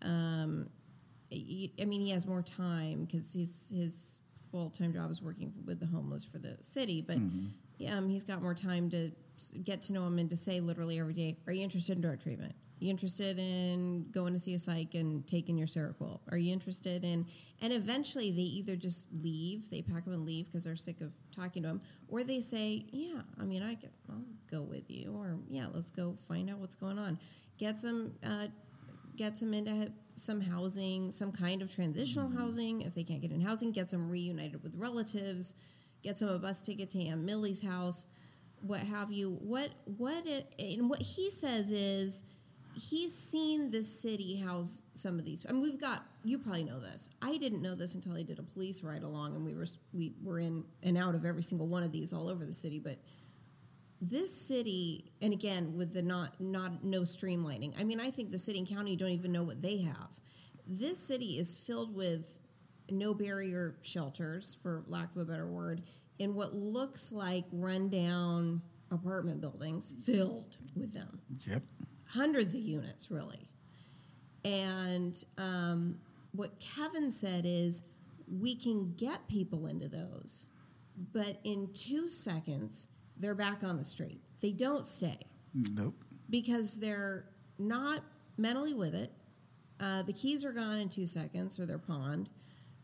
[0.04, 0.70] Um,
[1.32, 5.80] I mean, he has more time because his his full time job is working with
[5.80, 7.18] the homeless for the city, but
[7.90, 9.12] um, he's got more time to
[9.64, 12.20] get to know him and to say literally every day, "Are you interested in drug
[12.20, 12.54] treatment?
[12.54, 16.20] Are you interested in going to see a psych and taking your Seroquel?
[16.32, 17.26] Are you interested in?"
[17.62, 21.12] And eventually, they either just leave, they pack up and leave because they're sick of
[21.32, 25.14] talking to him, or they say, "Yeah, I mean, I could, I'll go with you,"
[25.14, 27.20] or "Yeah, let's go find out what's going on."
[27.58, 28.14] Get some.
[28.24, 28.48] Uh,
[29.18, 32.82] gets them into some housing, some kind of transitional housing.
[32.82, 35.54] If they can't get in housing, gets them reunited with relatives,
[36.04, 38.08] gets them a bus ticket to Aunt Millie's house,
[38.62, 39.38] what have you.
[39.42, 42.24] What what it and what he says is
[42.74, 45.46] he's seen the city house some of these.
[45.48, 47.10] I mean, we've got you probably know this.
[47.22, 50.14] I didn't know this until I did a police ride along, and we were we
[50.24, 52.98] were in and out of every single one of these all over the city, but
[54.02, 58.38] this city and again with the not not no streamlining i mean i think the
[58.38, 60.10] city and county don't even know what they have
[60.68, 62.38] this city is filled with
[62.90, 65.82] no barrier shelters for lack of a better word
[66.20, 68.62] in what looks like rundown
[68.92, 71.20] apartment buildings filled with them.
[71.46, 71.62] Yep.
[72.08, 73.50] hundreds of units really.
[74.46, 75.98] And um,
[76.32, 77.82] what kevin said is
[78.40, 80.48] we can get people into those
[81.14, 82.88] but in two seconds
[83.20, 84.22] they're back on the street.
[84.42, 85.18] They don't stay.
[85.54, 85.96] Nope.
[86.30, 87.26] because they're
[87.58, 88.02] not
[88.38, 89.12] mentally with it.
[89.80, 92.30] Uh, the keys are gone in two seconds or they're pawned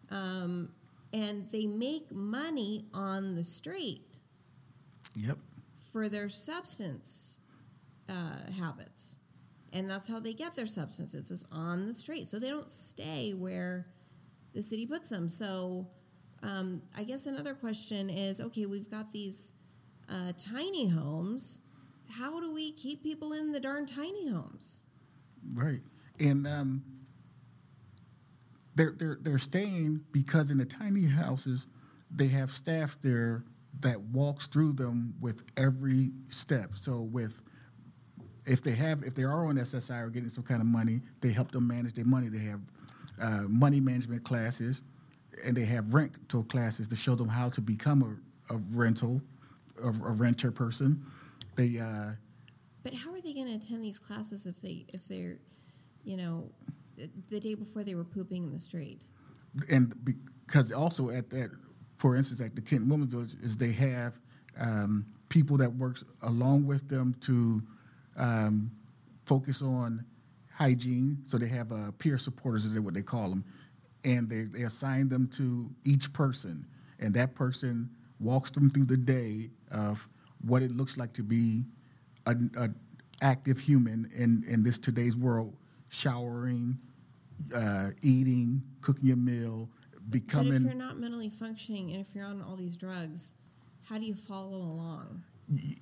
[0.09, 0.71] um,
[1.11, 4.17] and they make money on the street
[5.15, 5.37] Yep.
[5.91, 7.39] for their substance
[8.09, 9.17] uh, habits.
[9.73, 12.27] And that's how they get their substances is on the street.
[12.27, 13.85] So they don't stay where
[14.53, 15.27] the city puts them.
[15.27, 15.87] So
[16.43, 19.53] um, I guess another question is okay, we've got these
[20.09, 21.61] uh, tiny homes.
[22.09, 24.83] How do we keep people in the darn tiny homes?
[25.53, 25.81] Right.
[26.19, 26.83] And um,
[28.75, 31.67] they're they're they're staying because in the tiny houses
[32.11, 33.43] they have staff there
[33.79, 36.71] that walks through them with every step.
[36.75, 37.41] So with
[38.45, 41.31] if they have if they are on SSI or getting some kind of money, they
[41.31, 42.29] help them manage their money.
[42.29, 42.61] They have
[43.21, 44.81] uh, money management classes,
[45.45, 48.19] and they have rental classes to show them how to become
[48.49, 49.21] a, a rental,
[49.83, 51.03] a, a renter person.
[51.55, 52.11] They uh,
[52.83, 55.37] But how are they going to attend these classes if they if they're,
[56.03, 56.51] you know,
[57.29, 59.03] the, day before they were pooping in the street?
[59.69, 61.51] and because also at that,
[61.97, 64.19] for instance, at the Kent Women's Village, is they have
[64.59, 67.61] um, people that works along with them to
[68.17, 68.71] um,
[69.25, 70.05] focus on
[70.51, 71.17] hygiene.
[71.25, 73.43] So they have uh, peer supporters, is what they call them,
[74.03, 76.65] and they, they assign them to each person,
[76.99, 77.89] and that person
[78.19, 80.07] walks them through the day of
[80.45, 81.63] what it looks like to be
[82.25, 82.75] an
[83.21, 85.55] active human in, in this today's world,
[85.93, 86.77] showering,
[87.55, 89.69] uh, eating, cooking a meal,
[90.09, 90.49] becoming.
[90.51, 93.35] But if you're not mentally functioning and if you're on all these drugs,
[93.87, 95.23] how do you follow along?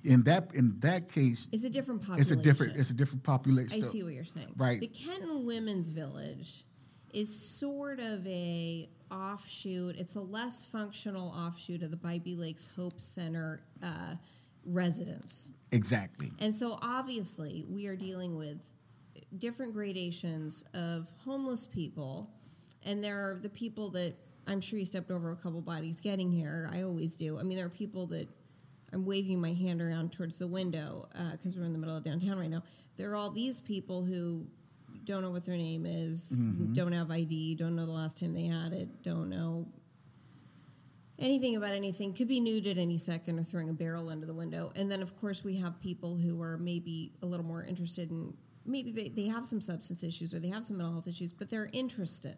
[0.04, 2.20] in that in that case, It's a different population.
[2.20, 3.72] it's a different it's a different population.
[3.72, 4.52] I So- see what you're saying.
[4.56, 4.80] Right.
[4.80, 6.64] The Kenton Women's Village
[7.14, 9.94] is sort of a offshoot.
[9.96, 14.16] It's a less functional offshoot of the Bybee Lakes Hope Center uh,
[14.66, 15.52] residence.
[15.70, 16.32] Exactly.
[16.40, 18.71] And so obviously we are dealing with
[19.38, 22.30] different gradations of homeless people.
[22.84, 24.14] And there are the people that
[24.46, 26.68] I'm sure you stepped over a couple bodies getting here.
[26.72, 27.38] I always do.
[27.38, 28.28] I mean, there are people that
[28.92, 32.04] I'm waving my hand around towards the window uh, because we're in the middle of
[32.04, 32.62] downtown right now.
[32.96, 34.46] There are all these people who
[35.04, 36.72] don't know what their name is, mm-hmm.
[36.74, 39.66] don't have ID, don't know the last time they had it, don't know
[41.18, 44.34] anything about anything could be nude at any second or throwing a barrel under the
[44.34, 48.10] window and then of course we have people who are maybe a little more interested
[48.10, 51.32] in maybe they, they have some substance issues or they have some mental health issues
[51.32, 52.36] but they're interested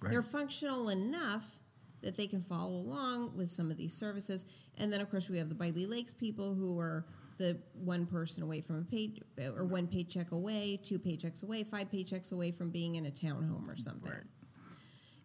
[0.00, 0.10] Right.
[0.10, 1.58] they're functional enough
[2.02, 4.44] that they can follow along with some of these services
[4.78, 7.06] and then of course we have the Bybee Lakes people who are
[7.38, 9.12] the one person away from a pay
[9.56, 13.68] or one paycheck away two paychecks away five paychecks away from being in a townhome
[13.68, 14.22] or something Right.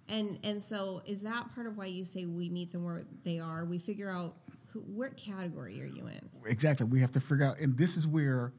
[0.09, 3.39] and and so is that part of why you say we meet them where they
[3.39, 3.65] are?
[3.65, 4.35] We figure out
[4.71, 6.29] who, what category are you in?
[6.45, 6.85] Exactly.
[6.85, 8.53] We have to figure out, and this is where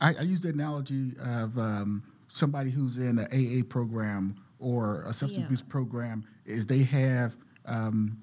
[0.00, 5.12] I, I use the analogy of um, somebody who's in an AA program or a
[5.12, 5.44] substance Yeah.
[5.46, 6.24] abuse program.
[6.46, 7.34] Is they have
[7.66, 8.18] um,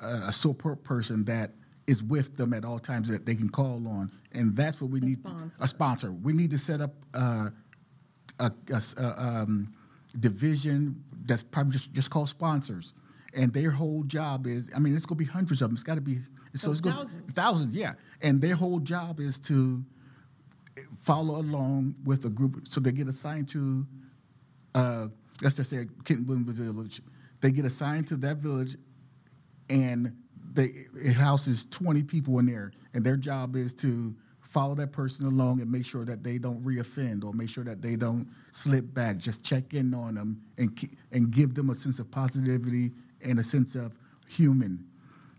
[0.00, 1.52] a, a support person that
[1.86, 4.98] is with them at all times that they can call on, and that's what we
[5.00, 5.12] A need.
[5.12, 5.58] sponsor.
[5.62, 6.12] A sponsor.
[6.12, 6.94] We need to set up.
[7.14, 7.50] Uh,
[8.38, 9.72] a, a a, um,
[10.20, 12.92] division that's probably just, just called sponsors.
[13.32, 15.74] And their whole job is, I mean, it's going to be hundreds of them.
[15.74, 16.18] It's got to be,
[16.54, 17.34] so Oh, it's gonna- thousands.
[17.34, 17.94] thousands, yeah.
[18.20, 19.82] And their whole job is to
[20.98, 22.66] follow along with a group.
[22.68, 23.86] So they get assigned to,
[24.74, 25.06] uh,
[25.42, 27.00] let's just say, Kenton Women's Village.
[27.40, 28.76] They get assigned to that village
[29.68, 30.12] and
[30.52, 35.26] they, it houses 20 people in there, and their job is to follow that person
[35.26, 38.94] along and make sure that they don't reoffend or make sure that they don't slip
[38.94, 39.18] back.
[39.18, 40.78] Just check in on them and
[41.12, 43.92] and give them a sense of positivity and a sense of
[44.26, 44.82] human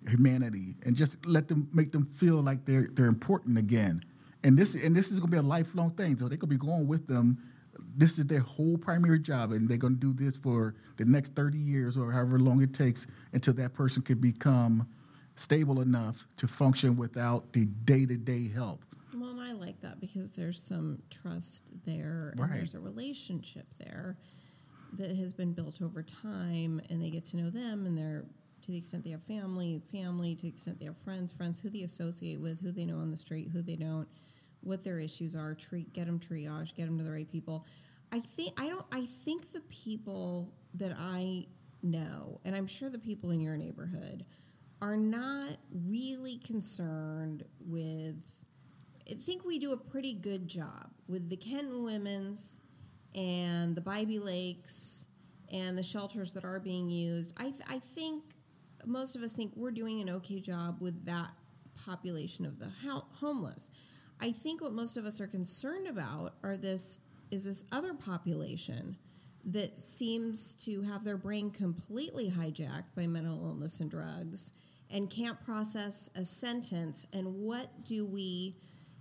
[0.08, 4.04] humanity, and just let them make them feel like they're they're important again.
[4.44, 6.58] And this and this is going to be a lifelong thing, so they're going to
[6.60, 7.38] be going with them.
[7.96, 11.36] This is their whole primary job, and they're going to do this for the next
[11.36, 14.88] 30 years or however long it takes until that person can become
[15.36, 18.84] stable enough to function without the day-to-day help.
[19.14, 22.54] Well, and I like that because there's some trust there and Right.
[22.54, 24.18] there's a relationship there
[24.94, 28.26] that has been built over time, and they get to know them, and they're
[28.64, 31.70] to the extent they have family, family, to the extent they have friends, friends who
[31.70, 34.08] they associate with, who they know on the street, who they don't,
[34.68, 35.54] what their issues are.
[35.54, 37.66] Treat, get them triage, get them to the right people.
[38.12, 38.86] I think I don't.
[38.92, 41.46] I think the people that I
[41.84, 44.26] know, and I'm sure the people in your neighborhood,
[44.82, 48.24] are not really concerned with
[49.10, 52.60] I think we do a pretty good job with the Kenton Women's
[53.16, 55.08] and the Bybee Lakes
[55.52, 57.34] and the shelters that are being used.
[57.38, 58.24] I, th- I think
[58.86, 61.30] most of us think we're doing an okay job with that
[61.86, 63.72] population of the ho- homeless.
[64.20, 67.00] I think what most of us are concerned about are this
[67.30, 68.98] is this other population
[69.46, 74.52] that seems to have their brain completely hijacked by mental illness and drugs
[74.90, 77.06] and can't process a sentence.
[77.14, 78.56] And what do we,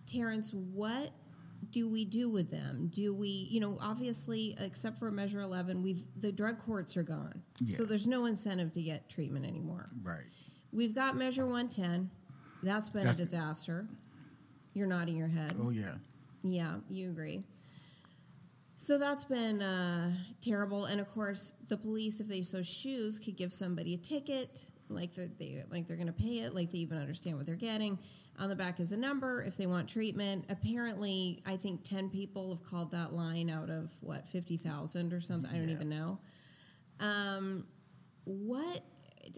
[0.06, 1.10] Terrence, what
[1.70, 2.90] do we do with them?
[2.92, 7.42] Do we, you know, obviously, except for Measure 11, we've the drug courts are gone.
[7.70, 9.88] So there's no incentive to get treatment anymore.
[10.02, 10.26] Right.
[10.72, 12.10] We've got Measure 110.
[12.62, 13.88] That's been That's- a disaster.
[14.76, 15.56] You're nodding your head.
[15.58, 15.94] Oh yeah.
[16.42, 17.42] Yeah, you agree.
[18.76, 20.12] So that's been uh,
[20.42, 24.66] terrible, and of course, the police, if they so choose, could give somebody a ticket,
[24.90, 27.54] like they're, they like they're going to pay it, like they even understand what they're
[27.56, 27.98] getting.
[28.38, 30.44] On the back is a number if they want treatment.
[30.50, 35.22] Apparently, I think ten people have called that line out of what fifty thousand or
[35.22, 35.50] something.
[35.50, 36.18] I don't even know.
[37.00, 37.64] Um,
[38.24, 38.82] what?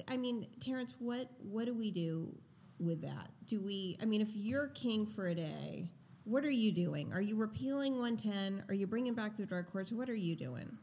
[0.08, 2.34] I mean, Terrence, what what do we do
[2.80, 3.30] with that?
[3.46, 3.96] Do we?
[4.00, 5.90] I mean, if you're king for a day,
[6.24, 7.12] what are you doing?
[7.12, 8.64] Are you repealing 110?
[8.68, 9.92] Are you bringing back the drug courts?
[9.92, 10.76] What are you doing?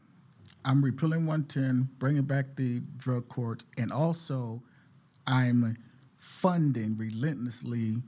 [0.64, 4.60] I'm repealing 110, bringing back the drug courts, and also
[5.26, 5.76] I'm
[6.18, 8.02] funding relentlessly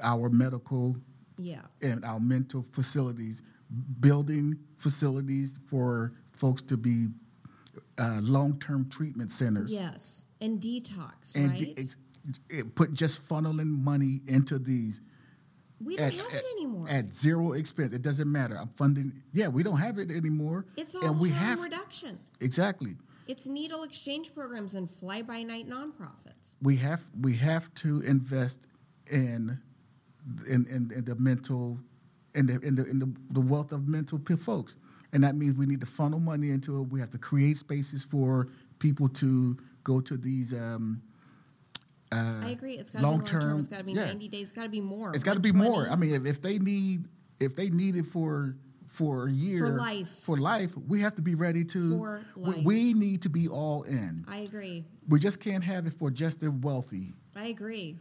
[0.00, 0.96] our medical
[1.36, 1.62] Yeah.
[1.82, 3.42] and our mental facilities,
[4.00, 7.08] building facilities for folks to be
[7.98, 9.68] uh, long-term treatment centers.
[9.70, 11.74] Yes, and detox, and right?
[11.76, 11.96] it
[12.74, 15.00] put just funneling money into these
[15.82, 16.88] we don't at, have at- it anymore.
[16.88, 17.92] at zero expense.
[17.92, 18.56] It doesn't matter.
[18.56, 19.12] I'm funding.
[19.32, 20.66] Yeah, we don't have it anymore.
[20.76, 22.18] it's all and we have reduction.
[22.40, 22.96] exactly.
[23.26, 26.56] It's needle exchange programs and fly-by-night nonprofits.
[26.62, 28.66] We have we have to invest
[29.10, 29.58] in
[30.48, 31.78] in, in, in the mental
[32.34, 34.76] in the in the in the, the wealth of mental folks,
[35.12, 36.82] and that means we need to funnel money into it.
[36.90, 38.48] We have to create spaces for
[38.78, 40.52] people to go to these.
[40.52, 41.02] Um,
[42.14, 42.74] uh, I agree.
[42.74, 43.58] It's got to be long term.
[43.58, 44.06] It's got to be yeah.
[44.06, 44.42] 90 days.
[44.42, 45.14] It's got to be more.
[45.14, 45.88] It's got to be more.
[45.88, 47.08] I mean, if, if they need
[47.40, 48.56] if they need it for
[48.88, 50.08] for a year for life.
[50.08, 51.98] for life, we have to be ready to.
[51.98, 54.24] For we- We, need to be all in.
[54.28, 54.84] I agree.
[55.08, 57.12] We just can't have it for just the wealthy.
[57.34, 57.98] I agree.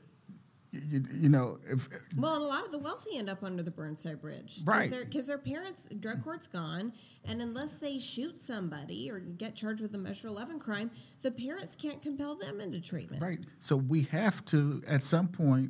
[0.73, 3.61] You, you know, if uh, Well, and a lot of the wealthy end up under
[3.61, 4.89] the Burnside Bridge, Right.
[4.89, 6.93] Because their parents, drug court's gone,
[7.25, 10.89] and unless they shoot somebody or get charged with a Measure Eleven crime,
[11.21, 13.21] the parents can't compel them into treatment.
[13.21, 15.69] right, so we have to at some point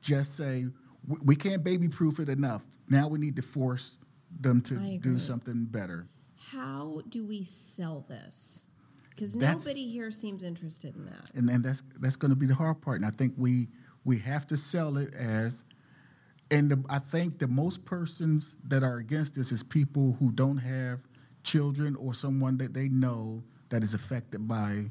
[0.00, 0.66] just say
[1.06, 2.62] we, we can't baby proof it enough.
[2.88, 3.98] Now we need to force
[4.40, 6.08] them to do something better.
[6.50, 8.70] How do we sell this?
[9.10, 11.30] Because nobody here seems interested in that.
[11.34, 12.96] and and that's that's going to be the hard part.
[13.00, 13.68] And I think we
[14.06, 15.64] we have to sell it as,
[16.50, 20.58] and the, I think the most persons that are against this is people who don't
[20.58, 21.00] have
[21.42, 24.84] children or someone that they know that is affected by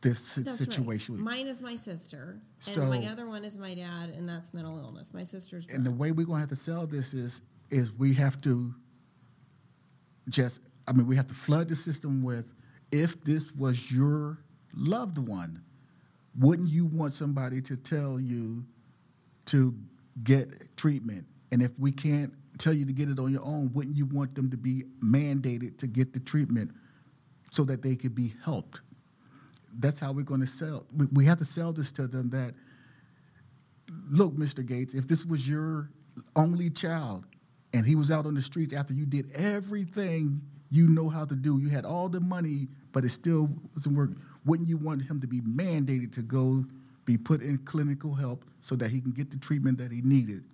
[0.00, 1.16] this That's situation.
[1.16, 1.36] Right.
[1.36, 5.12] Mine is my sister, and my other one is my dad, and that's mental illness.
[5.12, 5.66] My sister's.
[5.68, 8.74] And the way we're going to have to sell this is is we have to
[10.28, 12.54] just I mean we have to flood the system with
[12.92, 14.38] if this was your
[14.74, 15.62] loved one,
[16.38, 18.64] wouldn't you want somebody to tell you
[19.46, 19.74] to
[20.22, 21.24] get treatment?
[21.52, 24.34] And if we can't tell you to get it on your own, wouldn't you want
[24.34, 26.70] them to be mandated to get the treatment
[27.50, 28.80] so that they could be helped?
[29.78, 30.86] That's how we're going to sell.
[31.12, 32.54] We, have to sell this to them that
[34.08, 34.64] look, Mr.
[34.64, 35.90] Gates, if this was your
[36.36, 37.24] only child
[37.72, 41.34] and he was out on the streets after you did everything you know how to
[41.34, 45.20] do, you had all the money, but it still wasn't working, wouldn't you want him
[45.20, 46.64] to be mandated to go
[47.04, 50.44] be put in clinical help so that he can get the treatment that he needed?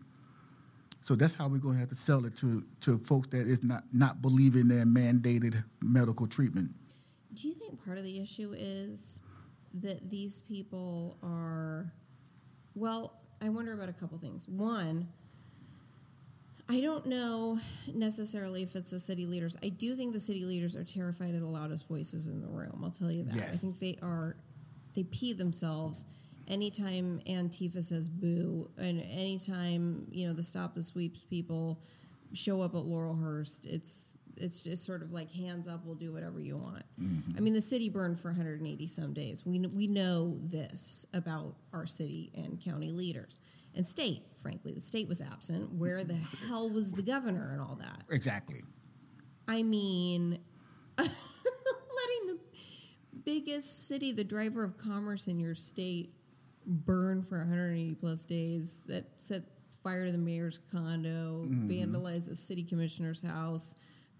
[1.02, 3.62] So that's how we're going to have to sell it to, to folks that is
[3.62, 6.70] not, not believing in mandated medical treatment.
[7.34, 9.20] Do you think part of the issue is
[9.80, 11.92] that these people are,
[12.74, 14.46] well, I wonder about a couple things.
[14.48, 15.08] One,
[16.70, 17.58] I don't know
[17.92, 19.56] necessarily if it's the city leaders.
[19.62, 22.80] I do think the city leaders are terrified of the loudest voices in the room.
[22.84, 23.48] I'll tell you that.
[23.48, 24.36] I think they are,
[24.94, 26.04] they pee themselves
[26.50, 31.80] anytime Antifa says boo, and anytime you know the Stop the Sweeps people
[32.32, 36.40] show up at Laurelhurst, it's it's just sort of like hands up, we'll do whatever
[36.40, 36.84] you want.
[37.00, 37.36] Mm-hmm.
[37.36, 39.46] I mean, the city burned for 180 some days.
[39.46, 43.38] We we know this about our city and county leaders
[43.80, 44.22] and state.
[44.42, 45.72] Frankly, the state was absent.
[45.72, 48.02] Where the hell was the governor and all that?
[48.10, 48.62] Exactly.
[49.48, 50.38] I mean,
[50.98, 51.08] letting
[52.26, 52.38] the
[53.24, 56.12] biggest city, the driver of commerce in your state,
[56.66, 59.44] burn for 180 plus days, that set
[59.82, 61.70] fire to the mayor's condo, mm-hmm.
[61.70, 63.74] vandalize the city commissioner's house,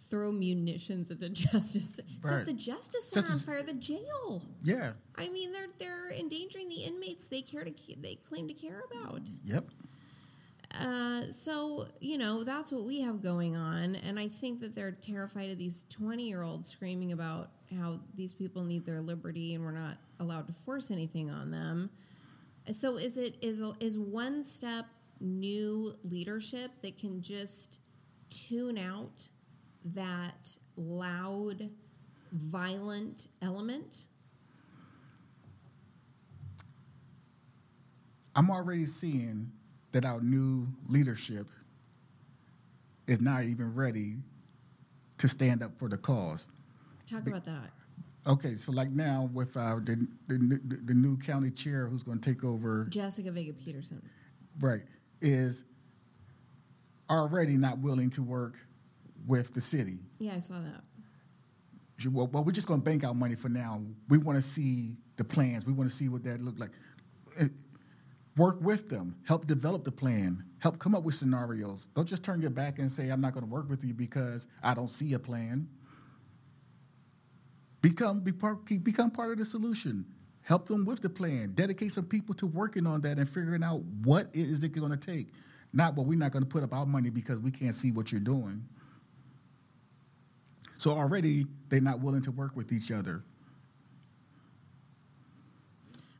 [0.08, 4.42] throw munitions at the justice, set the justice center on fire, the jail.
[4.62, 4.92] Yeah.
[5.16, 9.20] I mean, they're they're endangering the inmates they care to they claim to care about.
[9.44, 9.64] Yep.
[10.78, 14.92] Uh, so you know that's what we have going on, and I think that they're
[14.92, 19.96] terrified of these twenty-year-olds screaming about how these people need their liberty and we're not
[20.18, 21.90] allowed to force anything on them.
[22.70, 24.86] So is it is is one step
[25.20, 27.80] new leadership that can just
[28.30, 29.28] tune out
[29.84, 31.68] that loud,
[32.32, 34.06] violent element?
[38.34, 39.50] I'm already seeing
[39.92, 41.48] that our new leadership
[43.06, 44.16] is not even ready
[45.18, 46.46] to stand up for the cause.
[47.10, 47.70] Talk about that.
[48.26, 52.20] Okay, so like now with our the the, the, the new county chair who's going
[52.20, 54.00] to take over, Jessica Vega Pederson.
[54.60, 54.82] right,
[55.20, 55.64] is
[57.08, 58.58] already not willing to work
[59.30, 60.00] with the city.
[60.18, 62.10] Yeah, I saw that.
[62.10, 63.80] well, well we're just going to bank out money for now.
[64.08, 65.64] We want to see the plans.
[65.64, 66.70] We want to see what that look like.
[67.40, 67.44] Uh,
[68.36, 69.14] work with them.
[69.26, 70.44] Help develop the plan.
[70.58, 71.88] Help come up with scenarios.
[71.94, 74.48] Don't just turn your back and say, "I'm not going to work with you because
[74.62, 75.68] I don't see a plan."
[77.80, 80.04] Become be part, become part of the solution.
[80.42, 81.52] Help them with the plan.
[81.54, 84.96] Dedicate some people to working on that and figuring out what is it going to
[84.96, 85.28] take.
[85.72, 88.10] Not well, we're not going to put up our money because we can't see what
[88.10, 88.64] you're doing.
[90.80, 93.22] So already they're not willing to work with each other.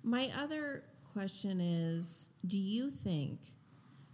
[0.03, 0.85] My other
[1.15, 3.41] question is Do you think,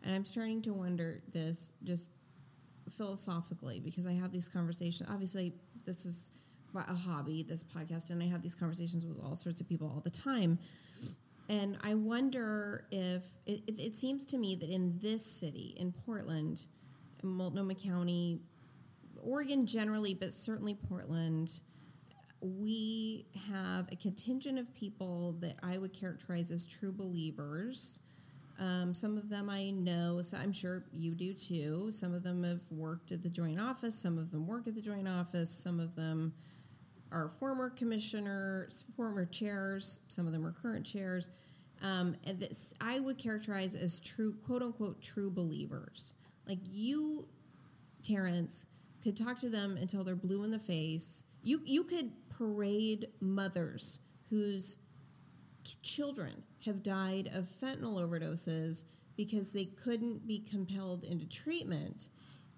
[0.05, 2.13] and I'm starting to wonder this just
[2.97, 5.09] philosophically because I have these conversations.
[5.13, 5.53] Obviously,
[5.85, 6.31] this is
[6.77, 10.01] a hobby, this podcast, and I have these conversations with all sorts of people all
[10.01, 10.61] the time.
[11.49, 15.91] And I wonder if it, it, it seems to me that in this city, in
[15.91, 16.67] Portland,
[17.25, 18.39] in Multnomah County,
[19.27, 21.61] Oregon generally, but certainly Portland,
[22.41, 28.01] we have a contingent of people that I would characterize as true believers.
[28.59, 31.91] Um, some of them I know, so I'm sure you do too.
[31.91, 34.81] Some of them have worked at the joint office, some of them work at the
[34.81, 36.33] joint office, some of them
[37.13, 41.29] are former commissioners, former chairs, some of them are current chairs.
[41.83, 46.15] Um, and this I would characterize as true, quote unquote, true believers.
[46.47, 47.27] Like you,
[48.03, 48.67] Terrence,
[49.07, 51.23] could talk to them until they're blue in the face.
[51.43, 54.79] You you could parade mothers whose
[55.83, 58.83] children have died of fentanyl overdoses
[59.17, 62.09] because they couldn't be compelled into treatment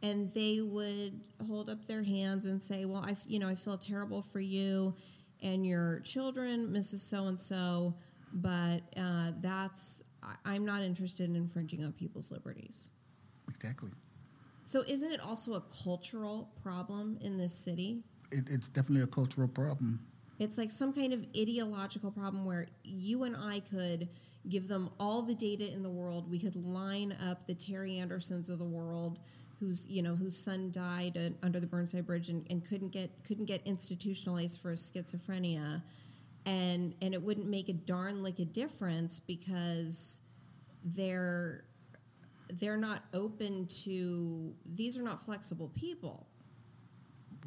[0.02, 3.78] and they would hold up their hands and say well i you know i feel
[3.78, 4.94] terrible for you
[5.42, 7.94] and your children mrs so and so
[8.34, 10.02] but uh, that's
[10.44, 12.90] i'm not interested in infringing on people's liberties
[13.48, 13.90] exactly
[14.68, 18.02] so isn't it also a cultural problem in this city?
[18.30, 19.98] It, it's definitely a cultural problem.
[20.38, 24.10] It's like some kind of ideological problem where you and I could
[24.50, 26.30] give them all the data in the world.
[26.30, 29.20] We could line up the Terry Andersons of the world,
[29.58, 33.46] whose you know whose son died under the Burnside Bridge and, and couldn't get couldn't
[33.46, 35.82] get institutionalized for schizophrenia,
[36.44, 40.20] and and it wouldn't make a darn like a difference because
[40.84, 41.64] they're
[42.50, 46.26] they're not open to these are not flexible people.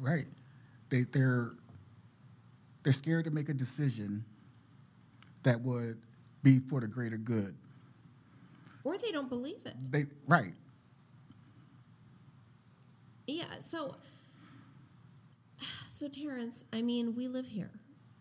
[0.00, 0.26] Right.
[0.90, 1.52] They they're
[2.82, 4.24] they're scared to make a decision
[5.42, 6.00] that would
[6.42, 7.56] be for the greater good.
[8.84, 9.74] Or they don't believe it.
[9.90, 10.54] They right.
[13.26, 13.96] Yeah so
[15.88, 17.70] so terrence i mean we live here.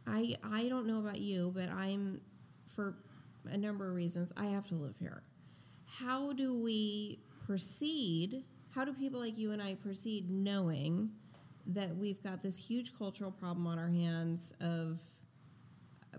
[0.06, 2.22] I i don't know about you but i'm
[2.66, 2.96] for
[3.46, 5.24] a number of reasons i have to live here
[6.00, 8.44] how do we proceed?
[8.70, 11.10] How do people like you and I proceed knowing
[11.68, 15.00] that we've got this huge cultural problem on our hands of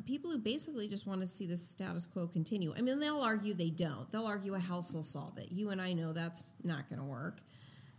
[0.04, 2.74] people who basically just want to see the status quo continue?
[2.76, 4.10] I mean, they'll argue they don't.
[4.10, 5.50] They'll argue a house will solve it.
[5.50, 7.40] You and I know that's not going to work.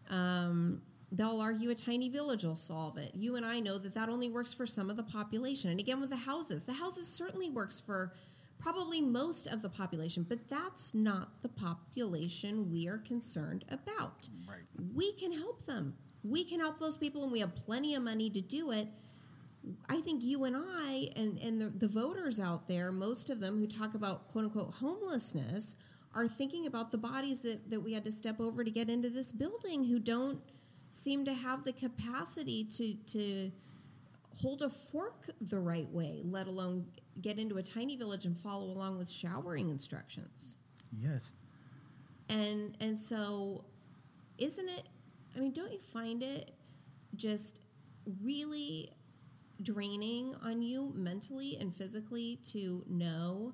[0.10, 0.82] Um,
[1.12, 3.12] they'll argue a tiny village will solve it.
[3.16, 5.72] You and I know that that only works for some of the population.
[5.72, 8.14] And again, with the houses, the houses certainly works for
[8.60, 14.30] probably most of the population, but that's not the population we are concerned about.
[14.48, 14.64] Right.
[14.94, 15.96] We can help them.
[16.24, 18.88] We can help those people, and we have plenty of money to do it.
[19.90, 23.58] I think you and I and, and the, the voters out there, most of them
[23.60, 25.76] who talk about quote unquote homelessness,
[26.16, 29.10] are thinking about the bodies that, that we had to step over to get into
[29.10, 30.40] this building who don't
[30.92, 33.52] seem to have the capacity to, to
[34.40, 36.86] hold a fork the right way, let alone
[37.22, 40.58] get into a tiny village and follow along with showering instructions.
[40.92, 41.36] Yes.
[42.30, 43.66] And and so
[44.38, 44.84] isn't it
[45.36, 46.52] I mean, don't you find it
[47.16, 47.62] just
[48.22, 48.90] really
[49.62, 53.54] draining on you mentally and physically to know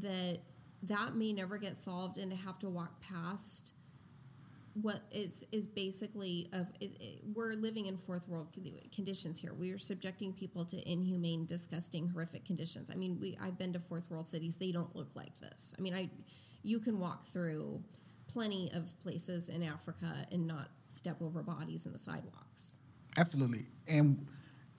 [0.00, 0.38] that
[0.82, 3.73] that may never get solved and to have to walk past
[4.80, 8.48] what is is basically of it, it, we're living in fourth world
[8.92, 9.54] conditions here.
[9.54, 12.90] We are subjecting people to inhumane, disgusting, horrific conditions.
[12.90, 15.72] I mean, we I've been to fourth world cities; they don't look like this.
[15.78, 16.10] I mean, I
[16.62, 17.82] you can walk through
[18.26, 22.72] plenty of places in Africa and not step over bodies in the sidewalks.
[23.16, 24.26] Absolutely, and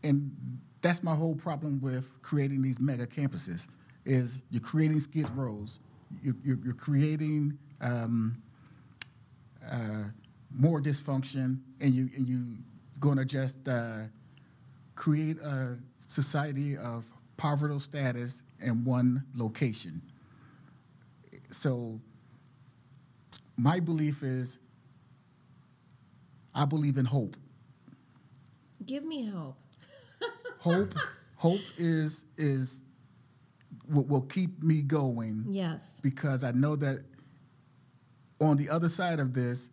[0.03, 0.35] and
[0.81, 3.67] that's my whole problem with creating these mega campuses.
[4.05, 5.79] Is you're creating skid rows,
[6.21, 8.41] you're, you're, you're creating um,
[9.71, 10.03] uh,
[10.57, 12.45] more dysfunction, and you and you
[12.99, 14.03] going to just uh,
[14.95, 17.05] create a society of
[17.37, 20.01] poverty status in one location.
[21.51, 21.99] So
[23.57, 24.59] my belief is
[26.53, 27.35] I believe in hope.
[28.85, 29.57] Give me hope.
[30.59, 30.93] hope
[31.35, 32.79] hope is is
[33.89, 35.99] will, will keep me going Yes.
[36.01, 37.03] because I know that
[38.39, 39.69] on the other side of this,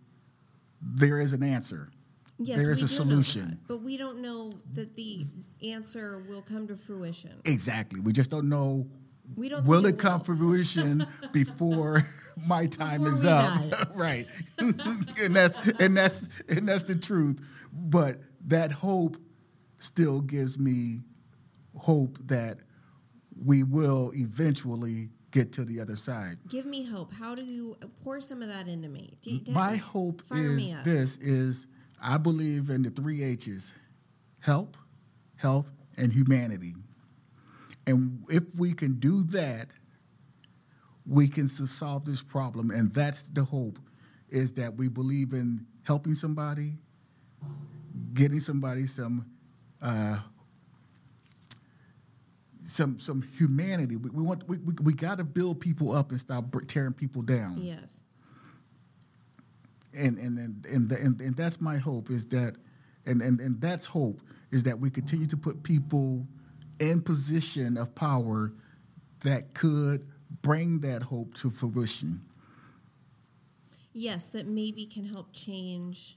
[0.81, 1.91] there is an answer.
[2.39, 3.51] Yes, there is a solution.
[3.51, 5.27] that, but we don't know that the
[5.65, 7.41] answer will come to fruition.
[7.45, 8.01] Exactly.
[8.01, 8.87] We just don't know.
[9.37, 12.03] We don't will it it come to fruition before
[12.45, 13.91] my time Before is up?
[13.95, 14.27] right.
[14.59, 17.41] and that's and that's and that's the truth.
[17.73, 19.17] But that hope
[19.79, 21.01] still gives me
[21.77, 22.59] hope that
[23.45, 26.37] we will eventually get to the other side.
[26.49, 27.13] Give me hope.
[27.13, 29.11] How do you pour some of that into me?
[29.23, 31.67] G- My hope is this is
[32.01, 33.73] I believe in the three H's
[34.41, 34.77] help,
[35.37, 36.75] health, and humanity.
[37.87, 39.69] And if we can do that,
[41.07, 42.71] we can solve this problem.
[42.71, 43.79] And that's the hope
[44.29, 46.75] is that we believe in helping somebody,
[48.15, 49.27] getting somebody some
[49.81, 50.19] uh,
[52.73, 53.97] some some humanity.
[53.97, 57.23] We, we want we, we, we got to build people up and stop tearing people
[57.23, 58.07] down Yes.
[59.95, 62.57] and and and and, and, and that's my hope is that
[63.07, 64.21] and, and and that's hope
[64.51, 66.27] is that we continue to put people
[66.81, 68.53] in position of power
[69.21, 70.07] that could
[70.41, 72.21] bring that hope to fruition
[73.95, 76.17] Yes, that maybe can help change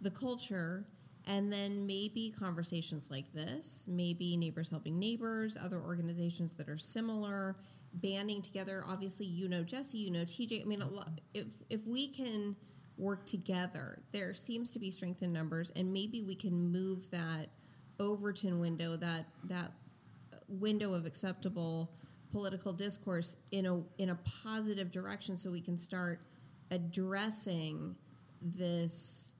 [0.00, 0.84] the culture.
[1.26, 7.56] And then maybe conversations like this, maybe Neighbors Helping Neighbors, other organizations that are similar,
[7.94, 8.84] banding together.
[8.86, 10.62] Obviously, you know Jessie, you know TJ.
[10.62, 10.82] I mean,
[11.32, 12.54] if if we can
[12.98, 17.48] work together, there seems to be strength in numbers, and maybe we can move that
[17.98, 19.72] Overton window, that that
[20.48, 21.90] window of acceptable
[22.32, 26.20] political discourse in a in a positive direction so we can start
[26.70, 27.94] addressing
[28.42, 29.34] this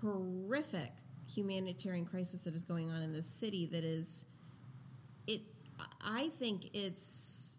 [0.00, 0.92] horrific
[1.34, 4.24] humanitarian crisis that is going on in this city that is
[5.26, 5.40] it
[6.04, 7.56] I think it's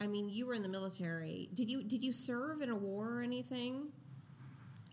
[0.00, 1.48] I mean you were in the military.
[1.54, 3.88] Did you did you serve in a war or anything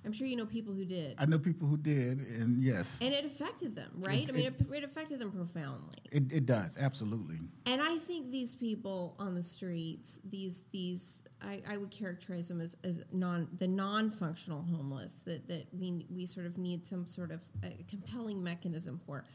[0.08, 1.16] I'm sure you know people who did.
[1.20, 2.98] I know people who did and yes.
[3.02, 4.24] And it affected them right?
[4.24, 5.98] It- I mean it, it affected them profoundly.
[6.14, 7.40] It, it does absolutely.
[7.66, 12.62] And I think these people on the streets, these these I, I would characterize them
[12.62, 17.32] as, as non the non-functional homeless that, that we we sort of need some sort
[17.32, 19.26] of a compelling mechanism for.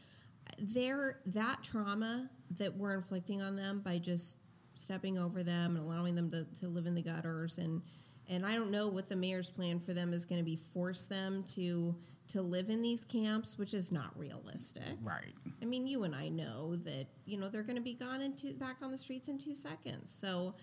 [0.57, 4.37] Their that trauma that we're inflicting on them by just
[4.73, 7.83] stepping over them and allowing them to, to live in the gutters and
[8.29, 11.05] and I don't know what the mayor's plan for them is going to be force
[11.05, 11.95] them to
[12.29, 14.97] to live in these camps, which is not realistic.
[15.03, 18.21] right I mean, you and I know that you know they're going to be gone
[18.21, 20.09] into back on the streets in two seconds.
[20.09, 20.53] So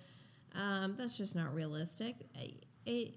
[0.54, 2.16] um, that's just not realistic.
[2.36, 2.54] I-
[2.86, 3.14] It,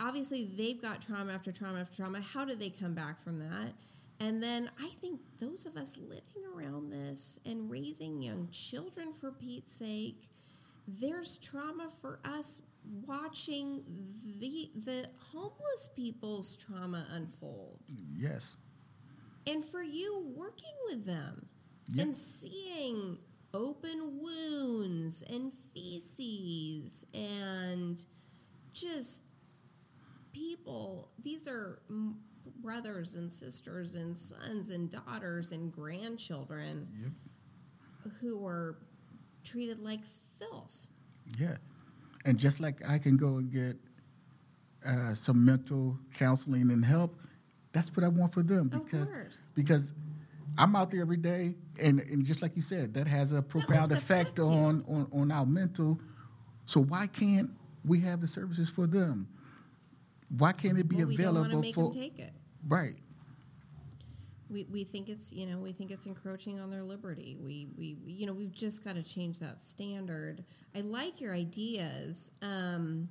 [0.00, 2.20] obviously, they've got trauma after trauma after trauma.
[2.20, 3.72] How do they come back from that?
[4.20, 9.32] And then I think those of us living around this and raising young children, for
[9.32, 10.28] Pete's sake,
[10.86, 12.60] there's trauma for us
[13.06, 13.82] watching
[14.38, 17.78] the the homeless people's trauma unfold.
[18.16, 18.56] Yes.
[19.46, 21.46] And for you working with them
[21.88, 22.02] Yeah.
[22.04, 23.18] and seeing
[23.52, 28.04] open wounds and feces and
[28.72, 29.22] just
[30.32, 32.16] people these are m-
[32.62, 37.10] brothers and sisters and sons and daughters and grandchildren yep.
[38.20, 38.78] who are
[39.42, 40.00] treated like
[40.38, 40.86] filth.
[41.38, 41.56] Yeah
[42.24, 43.76] and just like i can go and get
[44.86, 47.18] uh, some mental counseling and help
[47.72, 49.52] that's what i want for them Of because course.
[49.54, 49.92] because
[50.58, 53.92] I'm out there every day, and, and just like you said, that has a profound
[53.92, 56.00] effect affect on, on on our mental.
[56.66, 57.50] So why can't
[57.84, 59.28] we have the services for them?
[60.36, 62.32] Why can't it be well, we don't want to available make for them take it
[62.68, 62.96] right?
[64.50, 67.38] We, we think it's you know we think it's encroaching on their liberty.
[67.40, 70.44] We, we you know we've just got to change that standard.
[70.74, 72.30] I like your ideas.
[72.42, 73.08] Um,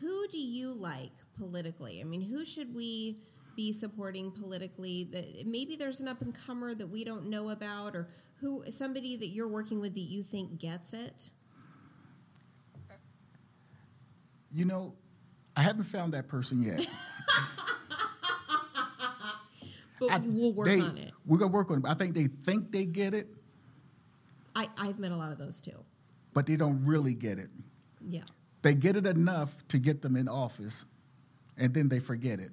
[0.00, 2.00] who do you like politically?
[2.00, 3.20] I mean who should we
[3.56, 7.96] be supporting politically that maybe there's an up and comer that we don't know about
[7.96, 8.08] or
[8.40, 11.30] who somebody that you're working with that you think gets it?
[14.50, 14.94] You know,
[15.56, 16.88] I haven't found that person yet.
[20.00, 21.84] but I- we'll work they- on it We're gonna work on it.
[21.86, 23.28] I think they think they get it,
[24.54, 25.84] I, i've met a lot of those too
[26.34, 27.50] but they don't really get it.
[28.00, 28.22] yeah
[28.62, 30.84] They get it enough to get them in office,
[31.56, 32.52] and then they forget it.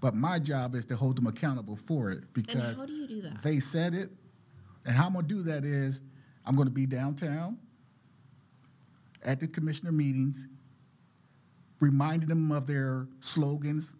[0.00, 3.06] But my job is to hold them accountable for it and because how do you
[3.06, 4.10] do that they said it.
[4.84, 6.00] And how I'm going to do that is
[6.44, 7.58] I'm going to be downtown
[9.24, 10.46] at the commissioner meetings,
[11.80, 13.92] reminding them of their slogans,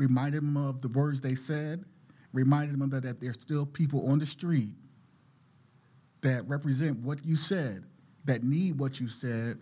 [0.00, 1.84] reminding them of the words they said,
[2.32, 4.74] reminded them that, that there's still people on the street
[6.22, 7.84] that represent what you said,
[8.24, 9.58] that need what you said,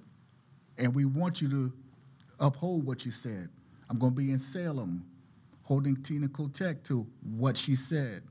[0.79, 1.73] and we want you to
[2.39, 3.49] uphold what you said.
[3.91, 5.05] I'm going to be in Salem
[5.65, 7.05] holding Tina Kotek to
[7.37, 8.23] what she said,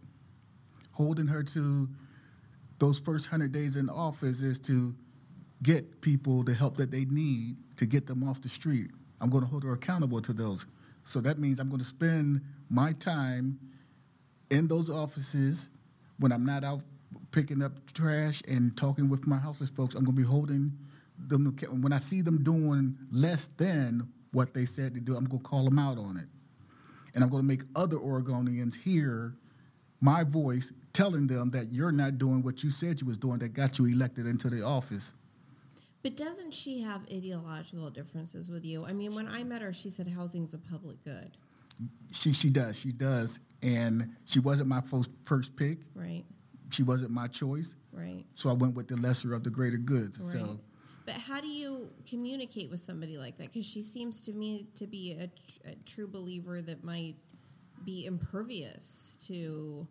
[0.94, 1.90] holding her to
[2.80, 4.96] those first 100 days in office is to
[5.62, 8.92] get people the help that they need to get them off the street.
[9.20, 10.66] I'm going to hold her accountable to those.
[11.08, 13.58] So that means I'm going to spend my time
[14.52, 15.70] in those offices
[16.20, 16.82] when I'm not out
[17.32, 19.96] picking up trash and talking with my houseless folks.
[19.96, 20.74] I'm going to be holding
[21.30, 21.56] them.
[21.82, 25.48] When I see them doing less than what they said to do, I'm going to
[25.48, 26.28] call them out on it.
[27.16, 29.34] And I'm going to make other Oregonians hear
[30.02, 33.54] my voice telling them that you're not doing what you said you was doing that
[33.54, 35.14] got you elected into the office.
[36.04, 38.86] But doesn't she have ideological differences with you?
[38.86, 41.32] I mean, when I met her, she said housing's a public good.
[42.12, 45.80] She she does she does, and she wasn't my first first pick.
[45.94, 46.24] Right.
[46.70, 47.74] She wasn't my choice.
[47.92, 48.24] Right.
[48.36, 50.20] So I went with the lesser of the greater goods.
[50.20, 50.34] Right.
[50.34, 50.60] So.
[51.06, 53.54] But how do you communicate with somebody like that?
[53.54, 57.16] Because she seems to me to be a, tr- a true believer that might
[57.86, 59.88] be impervious to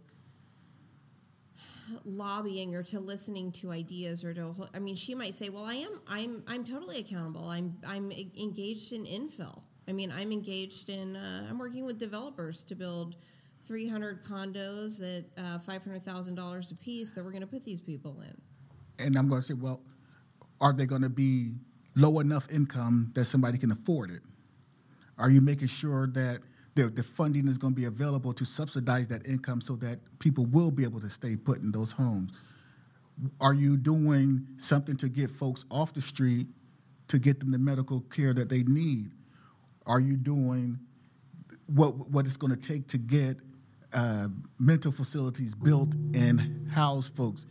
[2.04, 5.74] lobbying or to listening to ideas or to I mean she might say well I
[5.74, 7.48] am I'm I'm totally accountable.
[7.48, 9.62] I'm I'm engaged in infill.
[9.88, 13.16] I mean I'm engaged in uh, I'm working with developers to build
[13.64, 19.04] 300 condos at uh, $500,000 a piece that we're going to put these people in.
[19.04, 19.80] And I'm going to say well
[20.60, 21.54] are they going to be
[21.94, 24.22] low enough income that somebody can afford it?
[25.18, 26.40] Are you making sure that
[26.76, 30.44] the, the funding is going to be available to subsidize that income so that people
[30.44, 32.30] will be able to stay put in those homes.
[33.40, 36.48] Are you doing something to get folks off the street
[37.08, 39.10] to get them the medical care that they need?
[39.86, 40.78] Are you doing
[41.66, 43.38] what what it's going to take to get
[43.94, 44.28] uh,
[44.58, 47.46] mental facilities built and house folks?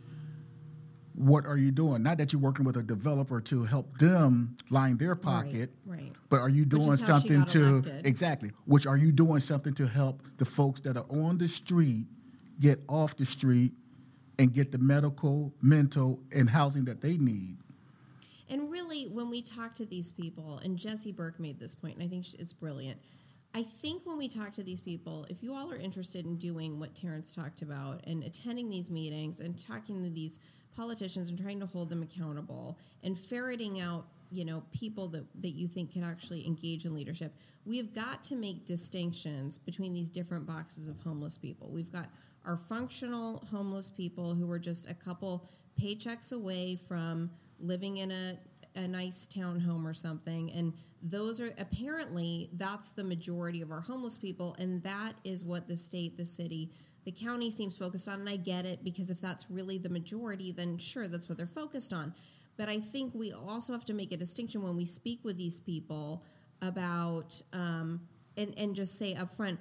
[1.16, 2.02] What are you doing?
[2.02, 6.12] Not that you're working with a developer to help them line their pocket, right, right.
[6.28, 8.06] but are you doing something to elected.
[8.06, 8.52] exactly?
[8.66, 12.06] Which are you doing something to help the folks that are on the street
[12.60, 13.72] get off the street
[14.38, 17.56] and get the medical, mental, and housing that they need?
[18.50, 22.04] And really, when we talk to these people, and Jessie Burke made this point, and
[22.04, 23.00] I think it's brilliant.
[23.54, 26.78] I think when we talk to these people, if you all are interested in doing
[26.78, 30.40] what Terrence talked about and attending these meetings and talking to these
[30.76, 35.50] politicians and trying to hold them accountable and ferreting out you know people that, that
[35.50, 37.32] you think can actually engage in leadership.
[37.64, 41.70] We've got to make distinctions between these different boxes of homeless people.
[41.72, 42.08] We've got
[42.44, 45.48] our functional homeless people who are just a couple
[45.80, 48.38] paychecks away from living in a,
[48.76, 50.72] a nice townhome or something and
[51.02, 55.76] those are apparently that's the majority of our homeless people and that is what the
[55.76, 56.70] state the city
[57.06, 60.50] the county seems focused on, and I get it because if that's really the majority,
[60.50, 62.12] then sure, that's what they're focused on.
[62.56, 65.60] But I think we also have to make a distinction when we speak with these
[65.60, 66.24] people
[66.62, 68.00] about um,
[68.36, 69.60] and, and just say up front,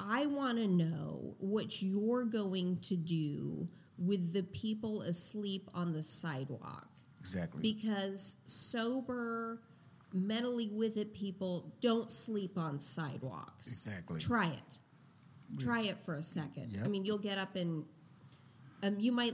[0.00, 6.02] I want to know what you're going to do with the people asleep on the
[6.02, 6.88] sidewalk.
[7.20, 7.60] Exactly.
[7.60, 9.60] Because sober,
[10.14, 13.66] mentally with it people don't sleep on sidewalks.
[13.66, 14.20] Exactly.
[14.20, 14.78] Try it.
[15.58, 16.72] Try it for a second.
[16.72, 16.84] Yep.
[16.84, 17.84] I mean, you'll get up and
[18.82, 19.32] um, you might.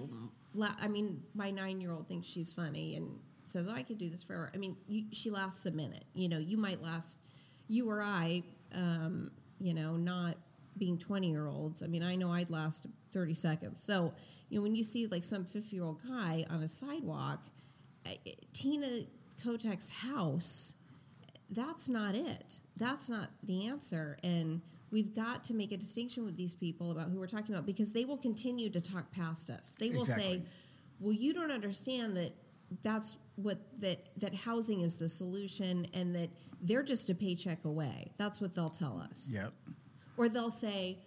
[0.55, 4.23] La- I mean, my nine-year-old thinks she's funny and says, "Oh, I could do this
[4.23, 6.05] forever." I mean, you, she lasts a minute.
[6.15, 7.19] You know, you might last.
[7.67, 8.43] You or I,
[8.73, 10.37] um, you know, not
[10.77, 13.83] being 20 year olds, I mean, I know I'd last 30 seconds.
[13.83, 14.13] So,
[14.51, 17.45] you know, when you see like some 50 year old guy on a sidewalk,
[18.05, 18.19] I-
[18.53, 19.07] Tina
[19.43, 20.75] Kotek's house,
[21.51, 22.61] that's not it.
[22.77, 24.17] That's not the answer.
[24.23, 24.61] And
[24.95, 27.91] we've got to make a distinction with these people about who we're talking about because
[27.91, 29.75] they will continue to talk past us.
[29.79, 30.43] They will say,
[31.01, 32.33] well, you don't understand that
[32.85, 36.31] that's what that that housing is the solution and that
[36.63, 38.13] they're just a paycheck away.
[38.17, 39.53] That's what they'll tell us Yep.
[40.17, 40.99] or they'll say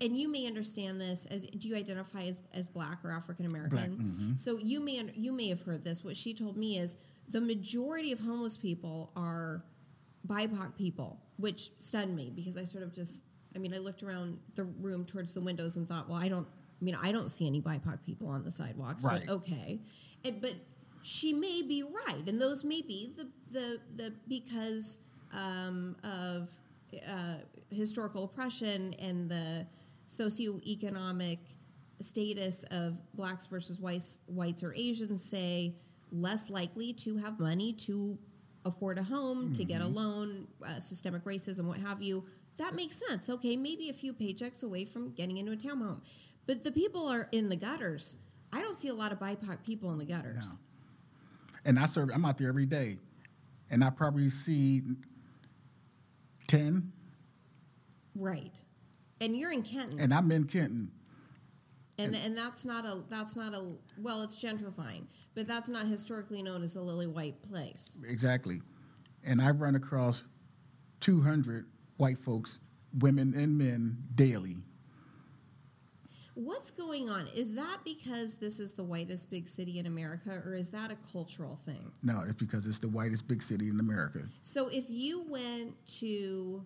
[0.00, 3.96] and you may understand this as do you identify as, as black or african american
[3.96, 4.38] mhm.
[4.38, 6.94] so you may you may have heard this what she told me is
[7.30, 9.64] the majority of homeless people are
[10.28, 13.24] bipoc people which stunned me because i sort of just
[13.54, 16.46] i mean i looked around the room towards the windows and thought well i don't
[16.80, 19.22] i mean i don't see any bipoc people on the sidewalks Right.
[19.26, 19.80] but okay
[20.24, 20.54] and, but
[21.02, 25.00] she may be right and those may be the the, the because
[25.34, 26.48] um, of
[27.08, 27.36] uh,
[27.70, 29.66] historical oppression and the
[30.08, 31.38] socioeconomic
[32.00, 35.74] status of blacks versus whites, whites or Asians say
[36.10, 38.18] less likely to have money to
[38.64, 42.24] afford a home, to get a loan, uh, systemic racism, what have you.
[42.58, 43.28] That makes sense.
[43.28, 46.00] Okay, maybe a few paychecks away from getting into a townhome.
[46.46, 48.18] But the people are in the gutters.
[48.52, 50.58] I don't see a lot of BIPOC people in the gutters.
[51.64, 52.10] And I serve.
[52.12, 52.98] I'm out there every day,
[53.70, 54.82] and I probably see
[56.48, 56.92] ten.
[58.14, 58.60] Right.
[59.20, 60.00] And you're in Kenton.
[60.00, 60.90] And I'm in Kenton.
[61.98, 66.42] and, and that's not a that's not a well, it's gentrifying, but that's not historically
[66.42, 68.00] known as a lily white place.
[68.06, 68.60] Exactly.
[69.24, 70.24] And I run across
[71.00, 72.60] 200 white folks,
[72.98, 74.58] women and men, daily.
[76.34, 77.26] What's going on?
[77.36, 80.96] Is that because this is the whitest big city in America, or is that a
[81.12, 81.92] cultural thing?
[82.02, 84.20] No, it's because it's the whitest big city in America.
[84.40, 86.64] So if you went to,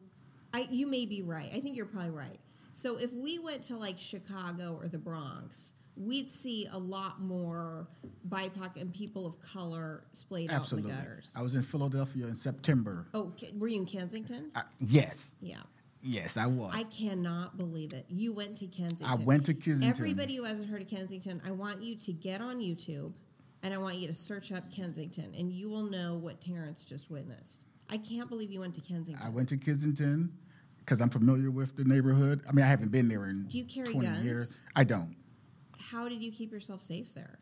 [0.54, 1.50] I you may be right.
[1.52, 2.38] I think you're probably right.
[2.72, 7.88] So if we went to like Chicago or the Bronx, we'd see a lot more
[8.28, 10.90] BIPOC and people of color splayed Absolutely.
[10.90, 11.34] out in the gutters.
[11.36, 13.06] I was in Philadelphia in September.
[13.14, 14.50] Oh, were you in Kensington?
[14.54, 15.56] I, yes, yeah.
[16.02, 16.72] yes, I was.
[16.74, 18.04] I cannot believe it.
[18.08, 19.06] You went to Kensington.
[19.06, 19.88] I went to Kensington.
[19.88, 23.12] Everybody who hasn't heard of Kensington, I want you to get on YouTube
[23.62, 27.10] and I want you to search up Kensington and you will know what Terrence just
[27.10, 27.64] witnessed.
[27.88, 29.24] I can't believe you went to Kensington.
[29.24, 30.32] I went to Kensington
[30.80, 32.42] because I'm familiar with the neighborhood.
[32.48, 34.24] I mean, I haven't been there in Do you carry 20 guns?
[34.24, 34.54] years.
[34.74, 35.16] I don't
[35.80, 37.38] How did you keep yourself safe there?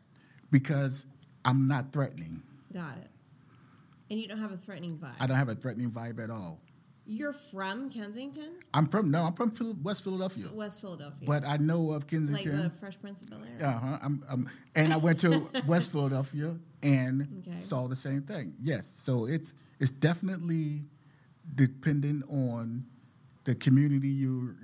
[0.51, 1.05] because
[1.43, 2.41] I'm not threatening.
[2.73, 3.09] Got it.
[4.09, 5.15] And you don't have a threatening vibe.
[5.19, 6.61] I don't have a threatening vibe at all.
[7.07, 11.57] You're from Kensington, I'm from no, I'm from Phil- West Philadelphia, West Philadelphia, but I
[11.57, 12.63] know of like Kensington.
[12.63, 13.67] the Fresh Prince of Bel Air.
[13.67, 13.97] Uh huh.
[14.01, 17.57] I'm, I'm, and I went to West Philadelphia and Okay.
[17.59, 18.55] saw the same thing.
[18.61, 20.83] Yes, so it's it's definitely
[21.55, 22.85] dependent on
[23.43, 24.55] the community you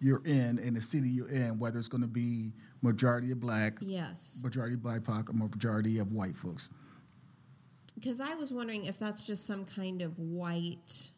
[0.00, 2.52] you're in and the city you're in, whether it's going to be
[2.84, 6.68] majority of black, Yes, majority BIPOC, or majority of white folks.
[7.94, 11.10] because I was wondering if that's just some kind of white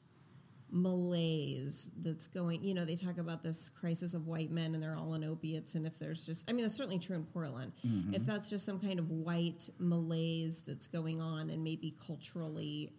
[0.70, 2.62] malaise that's going.
[2.62, 5.74] You know, they talk about this crisis of white men and they're all on opiates,
[5.74, 7.72] and if there's just, I mean, that's certainly true in Portland.
[7.86, 8.14] Mm-hmm.
[8.14, 12.92] If that's just some kind of white malaise that's going on, and maybe culturally,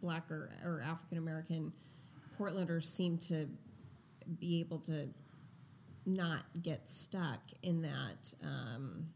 [0.00, 1.72] black or, or African American
[2.38, 3.46] Portlanders seem to
[4.40, 5.08] be able to
[6.06, 9.06] not get stuck in that um,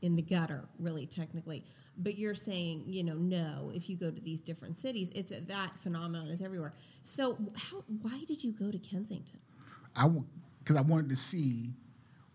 [0.00, 1.64] in the gutter, really technically.
[1.98, 3.70] But you're saying, you know, no.
[3.74, 6.72] If you go to these different cities, it's that phenomenon is everywhere.
[7.02, 7.84] So, how?
[8.00, 9.38] Why did you go to Kensington?
[9.94, 10.08] I
[10.60, 11.70] because I wanted to see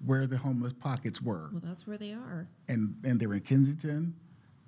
[0.05, 2.47] where the homeless pockets were, Well, that's where they are.
[2.67, 4.13] and and they were in Kensington,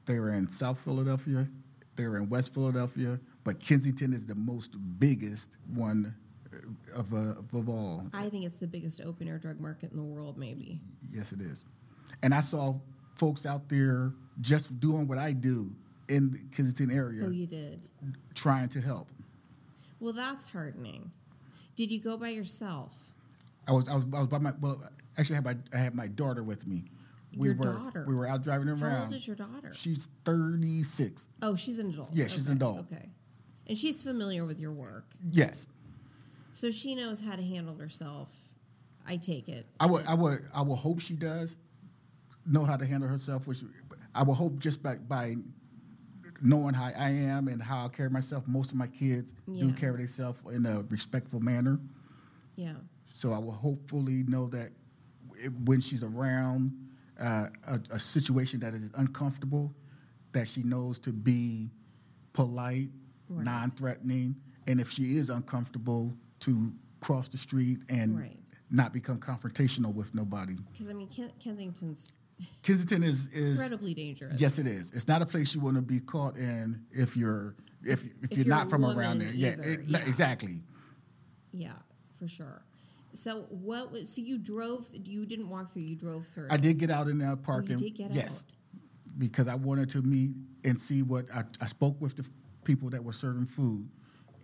[0.05, 1.47] they were in South Philadelphia,
[1.95, 6.15] they were in West Philadelphia, but Kensington is the most biggest one
[6.95, 8.07] of uh, of all.
[8.13, 10.79] I think it's the biggest open air drug market in the world, maybe.
[11.11, 11.63] Yes, it is.
[12.23, 12.75] And I saw
[13.15, 15.69] folks out there just doing what I do
[16.07, 17.81] in the Kensington area, Oh, you did.
[18.33, 19.09] trying to help.
[19.99, 21.11] Well, that's heartening.
[21.75, 23.11] Did you go by yourself?
[23.67, 24.81] I was I was, I was by my well
[25.17, 26.85] actually I had my I had my daughter with me.
[27.37, 28.05] We Your were daughter?
[28.07, 28.79] we were out driving around.
[28.79, 29.71] How old is your daughter?
[29.75, 31.29] She's thirty six.
[31.43, 32.09] Oh, she's an adult.
[32.11, 32.79] Yeah, she's an adult.
[32.91, 33.09] Okay.
[33.67, 35.05] And she's familiar with your work.
[35.29, 35.67] Yes.
[36.51, 38.29] So she knows how to handle herself.
[39.05, 39.65] I take it.
[39.79, 41.57] I would I would I would hope she does
[42.45, 43.63] know how to handle herself, which
[44.15, 45.35] I would hope just by by
[46.41, 49.71] knowing how I am and how I carry myself, most of my kids do Yeah.
[49.73, 51.79] carry themselves in a respectful manner.
[52.55, 52.75] Yeah.
[53.13, 54.71] So I will hopefully know that
[55.65, 56.71] when she's around
[57.19, 59.73] uh, a, a situation that is uncomfortable,
[60.31, 61.71] that she knows to be
[62.33, 62.89] polite,
[63.27, 63.43] Right.
[63.45, 64.35] non-threatening,
[64.67, 68.39] and if she is uncomfortable, to cross the street and Right.
[68.71, 70.55] not become confrontational with nobody.
[70.71, 72.13] Because I mean, Ken- Kensington's
[72.63, 74.39] Kensington is is incredibly dangerous.
[74.39, 74.91] yes, it is.
[74.93, 78.31] It's not a place you want to be caught in if you're if if, If
[78.31, 79.31] you're, you're not a from woman around there.
[79.31, 79.99] Yeah, either, it- yeah.
[80.05, 80.61] exactly.
[81.51, 81.73] Yeah,
[82.17, 82.61] for sure.
[83.13, 84.07] So what was?
[84.13, 84.87] So you drove?
[84.93, 85.81] You didn't walk through.
[85.83, 86.47] You drove through.
[86.49, 87.77] I did get out in that oh, parking.
[87.77, 88.79] did get yes, out?
[89.17, 92.25] because I wanted to meet and see what I, I spoke with the
[92.63, 93.89] people that were serving food,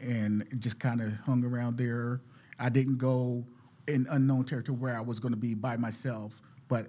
[0.02, 2.22] and just kind of hung around there.
[2.60, 3.46] I didn't go
[3.88, 6.88] in unknown territory where I was going to be by myself, but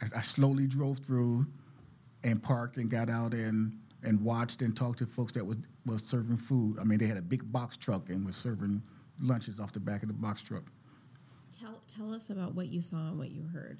[0.00, 1.46] I, I slowly drove through
[2.24, 5.56] and parked and got out and and watched and talked to folks that was
[5.86, 6.78] was serving food.
[6.80, 8.82] I mean, they had a big box truck and was serving
[9.20, 10.64] lunches off the back of the box truck.
[11.58, 13.78] Tell tell us about what you saw and what you heard.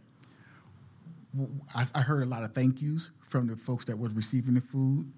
[1.75, 4.61] I, I heard a lot of thank yous from the folks that was receiving the
[4.61, 5.13] food.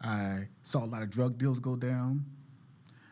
[0.00, 2.24] I saw a lot of drug deals go down.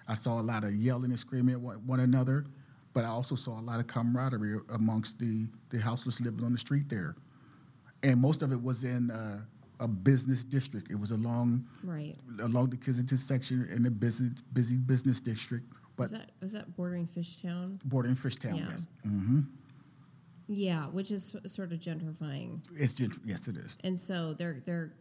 [0.08, 2.44] I saw a lot of yelling and screaming at one, another,
[2.92, 6.58] but I also saw a lot of camaraderie amongst the, the houseless living on the
[6.58, 7.16] street there.
[8.02, 9.40] And most of it was in uh,
[9.80, 10.90] a business district.
[10.90, 12.16] It was along Right.
[12.40, 15.66] along the Kensington section in the busy busy business district
[15.96, 17.78] But was that was that bordering Fishtown?
[17.84, 18.68] bordering Fishtown, Yeah.
[18.70, 18.86] yes.
[19.06, 19.40] Mm-hmm.
[20.46, 22.60] Yeah, which is sort of gentrifying.
[22.76, 23.78] It's gent- yes, it is.
[23.82, 24.92] And so they're they're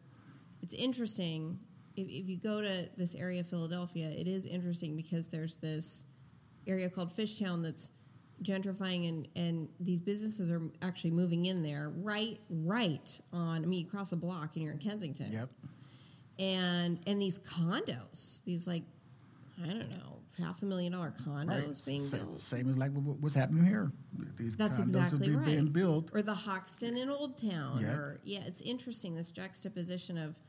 [0.62, 1.60] it's interesting
[1.96, 6.06] if, if you go to this area of Philadelphia, it is interesting because there's this
[6.68, 7.90] area called Fishtown that's
[8.42, 13.80] gentrifying and, and these businesses are actually moving in there right right on I mean
[13.80, 15.32] you cross a block and you're in Kensington.
[15.32, 15.50] Yep.
[16.40, 18.84] And and these condos, these like
[19.64, 21.82] I don't know, half a million dollar condos Right.
[21.86, 22.42] being Sa- built.
[22.42, 23.92] Same as like what's happening here.
[24.38, 25.46] These That's condos exactly are right.
[25.46, 26.10] being built.
[26.14, 27.80] Or the Hoxton in Old Town.
[27.82, 27.92] Yeah.
[27.92, 30.40] Or yeah, it's interesting this juxtaposition of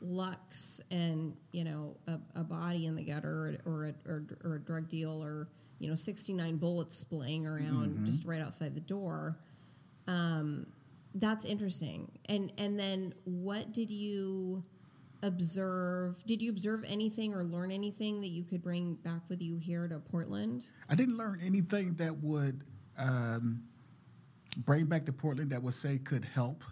[0.00, 4.54] lux and you know a, a body in the gutter or, or, a, or, or
[4.56, 5.48] a drug deal or
[5.78, 8.04] you know 69 bullets splaying around Mm-hmm.
[8.04, 9.38] just right outside the door.
[10.06, 10.66] Um,
[11.14, 12.10] that's interesting.
[12.28, 14.62] And and then what did you
[15.22, 16.22] observe?
[16.26, 19.88] Did you observe anything or learn anything that you could bring back with you here
[19.88, 20.66] to Portland?
[20.88, 22.64] I didn't learn anything that would
[22.98, 23.62] um,
[24.58, 26.64] bring back to Portland that would say could help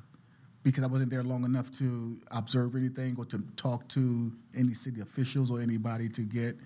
[0.67, 5.01] because I wasn't there long enough to observe anything or to talk to any city
[5.01, 6.57] officials or anybody to get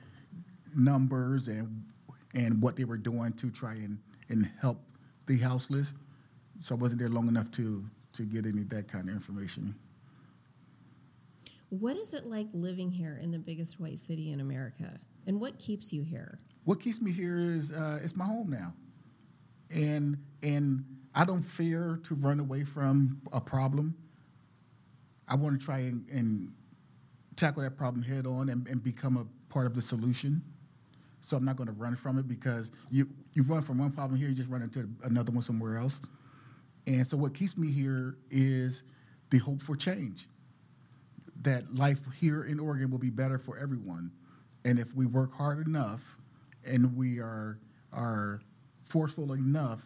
[0.75, 1.85] numbers and
[2.33, 3.99] and what they were doing to try and,
[4.31, 4.81] and help
[5.27, 5.93] the houseless.
[6.63, 9.75] So I wasn't there long enough to to get any of that kind of information.
[11.69, 14.99] What is it like living here in the biggest white city in America?
[15.27, 16.41] And what keeps you here?
[16.65, 18.73] what keeps me here is uh, it's my home now,
[19.71, 20.85] and and
[21.15, 23.97] I don't fear to run away from a problem.
[25.27, 26.53] I want to try and, and
[27.37, 30.43] tackle that problem head on and, and become a part of the solution.
[31.21, 34.19] So I'm not going to run from it because you you run from one problem
[34.19, 36.01] here, you just run into another one somewhere else.
[36.87, 38.83] And so what keeps me here is
[39.31, 40.27] the hope for change.
[41.43, 44.11] That life here in Oregon will be better for everyone.
[44.65, 46.01] And if we work hard enough
[46.65, 47.59] and we are
[47.93, 48.41] are
[48.85, 49.81] forceful enough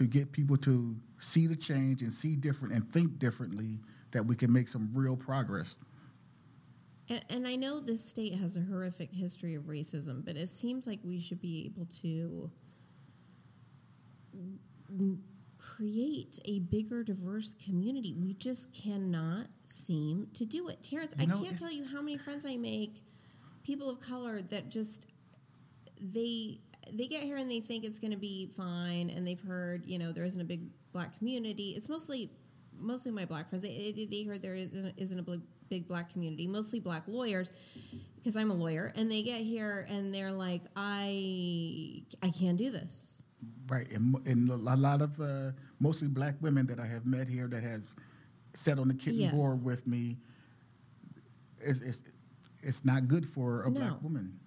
[0.00, 3.78] to get people to see the change and see different and think differently,
[4.12, 5.76] that we can make some real progress.
[7.10, 10.86] And, and I know this state has a horrific history of racism, but it seems
[10.86, 12.50] like we should be able to
[15.58, 18.14] create a bigger, diverse community.
[18.14, 20.82] We just cannot seem to do it.
[20.82, 23.02] Terrence, You I know, can't tell you how many friends I make,
[23.64, 25.04] people of color that just
[26.00, 26.60] they
[26.92, 29.98] they get here and they think it's going to be fine, and they've heard you
[29.98, 30.62] know there isn't a big
[30.92, 31.74] black community.
[31.76, 32.30] It's mostly
[32.78, 33.64] mostly my black friends.
[33.64, 37.52] They, they, heard there isn't, isn't a big, big black community, mostly black lawyers,
[38.16, 42.70] because I'm a lawyer, and they get here and they're like, I I can't do
[42.70, 43.22] this.
[43.68, 47.46] Right, and, and a lot of uh, mostly black women that I have met here
[47.48, 47.82] that have
[48.54, 49.32] sat on the kitchen Yes.
[49.32, 50.18] board with me.
[51.60, 52.02] It's, it's
[52.62, 53.80] it's not good for a No.
[53.80, 54.39] black woman,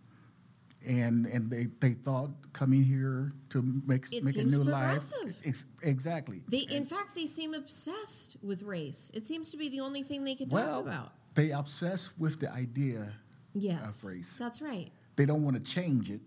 [0.85, 5.11] and and they, they thought coming here to make It make a new life
[5.45, 6.41] ex- exactly.
[6.47, 9.11] They, in fact, they seem obsessed with race.
[9.13, 11.11] It seems to be the only thing they can well, talk about.
[11.35, 13.13] they obsess with the idea.
[13.53, 14.35] Yes, race.
[14.37, 14.91] that's right.
[15.15, 16.21] They don't want to change it.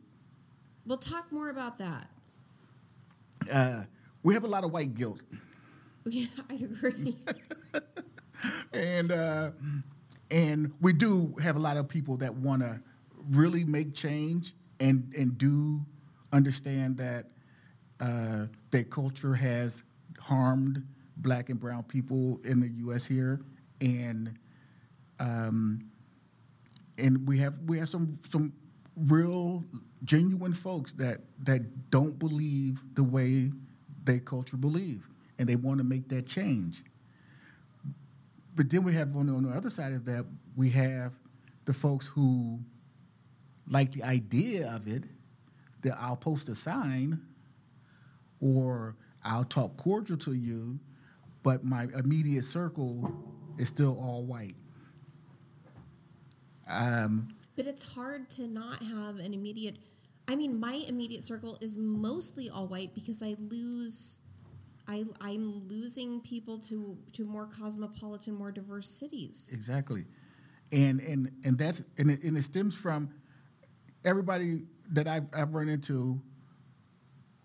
[0.86, 2.08] We'll talk more about that.
[3.52, 3.82] Uh,
[4.22, 5.20] we have a lot of white guilt.
[6.08, 7.16] Yeah, I'd agree.
[8.72, 9.50] and uh,
[10.30, 12.80] and we do have a lot of people that want to
[13.30, 15.80] really make change and and do
[16.32, 17.26] understand that
[18.00, 19.82] uh, that culture has
[20.20, 20.82] harmed
[21.18, 23.06] black and brown people in the U.S.
[23.06, 23.40] here,
[23.80, 24.38] and
[25.18, 25.90] um,
[26.98, 28.52] and we have we have some some
[29.08, 29.64] real
[30.04, 33.50] genuine folks that that don't believe the way
[34.04, 35.08] they culture believe,
[35.38, 36.82] and they want to make that change.
[38.54, 40.24] But then we have on the, on the other side of that,
[40.56, 41.12] we have
[41.66, 42.58] the folks who
[43.68, 45.04] like the idea of it,
[45.82, 47.20] that I'll post a sign
[48.40, 50.78] or I'll talk cordial to you,
[51.42, 53.12] but my immediate circle
[53.58, 54.54] is still all white.
[56.68, 59.78] Um, But it's hard to not have an immediate.
[60.28, 64.20] I mean, my immediate circle is mostly all white because I lose.
[64.88, 69.50] I, I'm losing people to to more cosmopolitan, more diverse cities.
[69.52, 70.04] Exactly,
[70.72, 73.10] and and and that's and it, and it stems from
[74.06, 74.62] everybody
[74.92, 76.18] that I've, I've run into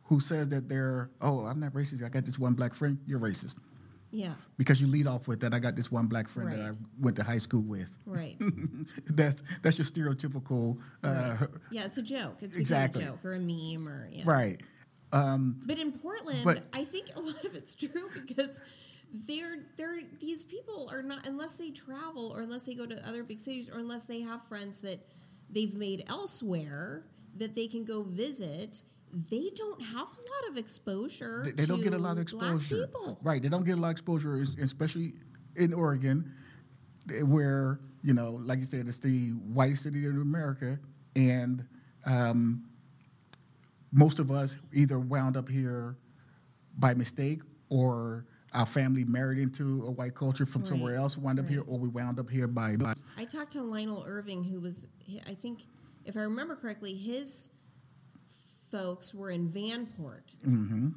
[0.03, 3.19] who says that they're oh I'm not racist I got this one black friend you're
[3.19, 3.55] racist
[4.11, 6.71] Yeah, because you lead off with that I got this one black friend that I
[6.99, 8.35] went to high school with right.
[9.07, 11.49] that's that's your stereotypical uh, right.
[11.71, 12.37] Yeah, it's a joke.
[12.41, 13.03] It's Exactly.
[13.03, 14.23] a joke or a meme or yeah.
[14.25, 14.61] right
[15.13, 18.61] um, But in Portland, But- I think a lot of it's true because
[19.27, 23.23] they're they're these people are not unless they travel or unless they go to other
[23.23, 24.99] big cities or unless they have friends that
[25.51, 27.05] they've made elsewhere.
[27.37, 28.83] that they can go visit,
[29.29, 31.43] they don't have a lot of exposure.
[31.45, 32.85] They, they don't get a lot of exposure.
[32.85, 33.19] people.
[33.21, 33.41] Right.
[33.41, 35.13] They don't get a lot of exposure, especially
[35.55, 36.33] in Oregon,
[37.09, 40.79] eh, where, you know, like you said, it's the whitest city in America.
[41.15, 41.65] And
[42.05, 42.63] um,
[43.91, 45.97] most of us either wound up here
[46.77, 51.39] by mistake or our family married into a white culture from somewhere Right, else, wound
[51.39, 52.75] up here, or we wound up here by.
[52.75, 54.87] by I talked to Lionel Irving, who was,
[55.27, 55.61] I think,
[56.05, 57.49] if I remember correctly, his
[58.69, 60.23] folks were in Vanport.
[60.45, 60.89] Mm-hmm.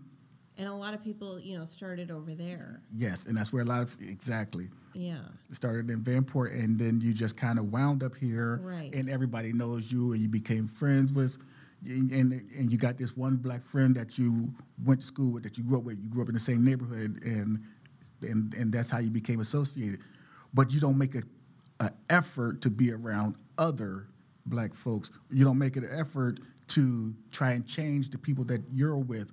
[0.57, 2.81] And a lot of people, you know, started over there.
[2.95, 4.69] Yes, and that's where a lot of, exactly.
[4.95, 5.19] Yeah.
[5.51, 8.93] started in Vanport, and then you just kind of wound up here, Right.
[8.95, 11.39] and everybody knows you, and you became friends with,
[11.87, 14.53] and, and you got this one black friend that you
[14.85, 15.99] went to school with, that you grew up with.
[16.03, 17.61] You grew up in the same neighborhood, and
[18.23, 20.01] and and that's how you became associated.
[20.53, 21.23] But you don't make a,
[21.81, 24.07] a effort to be around other
[24.47, 25.11] black folks.
[25.31, 29.31] You don't make an effort to try and change the people that you're with.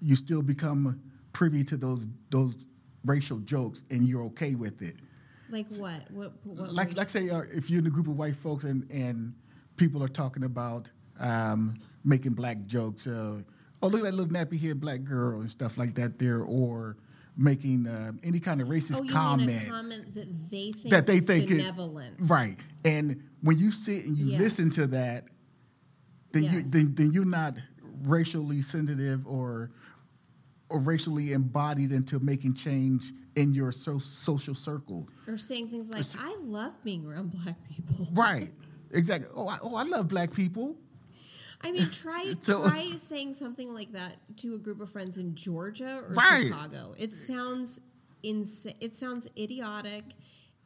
[0.00, 1.00] You still become
[1.32, 2.66] privy to those those
[3.04, 4.96] racial jokes, and you're okay with it
[5.50, 6.10] Like what?
[6.10, 6.32] What?
[6.44, 9.34] what like like say uh, if you're in a group of white folks and and
[9.76, 10.88] people are talking about
[11.20, 13.40] um, making black jokes, uh,
[13.82, 16.96] oh look at that little nappy head black girl and stuff like that there, or
[17.36, 21.16] making uh, any kind of racist oh, you comment comment that they think that they
[21.16, 22.14] is think it- benevolent.
[22.28, 22.56] right.
[22.84, 24.40] And when you sit and you Yes.
[24.40, 25.24] listen to that,
[26.32, 27.56] then you then, then you're not
[28.04, 29.70] racially sensitive or
[30.68, 35.08] or racially embodied into making change in your so, social circle.
[35.26, 38.50] Or saying things like, "I love being around black people." Right.
[38.90, 39.28] Exactly.
[39.34, 40.76] Oh, I, oh, I love black people.
[41.64, 45.34] I mean, try So- try saying something like that to a group of friends in
[45.34, 46.46] Georgia or Right.
[46.48, 46.94] Chicago.
[46.98, 47.80] It sounds
[48.22, 48.74] insane.
[48.80, 50.04] It sounds idiotic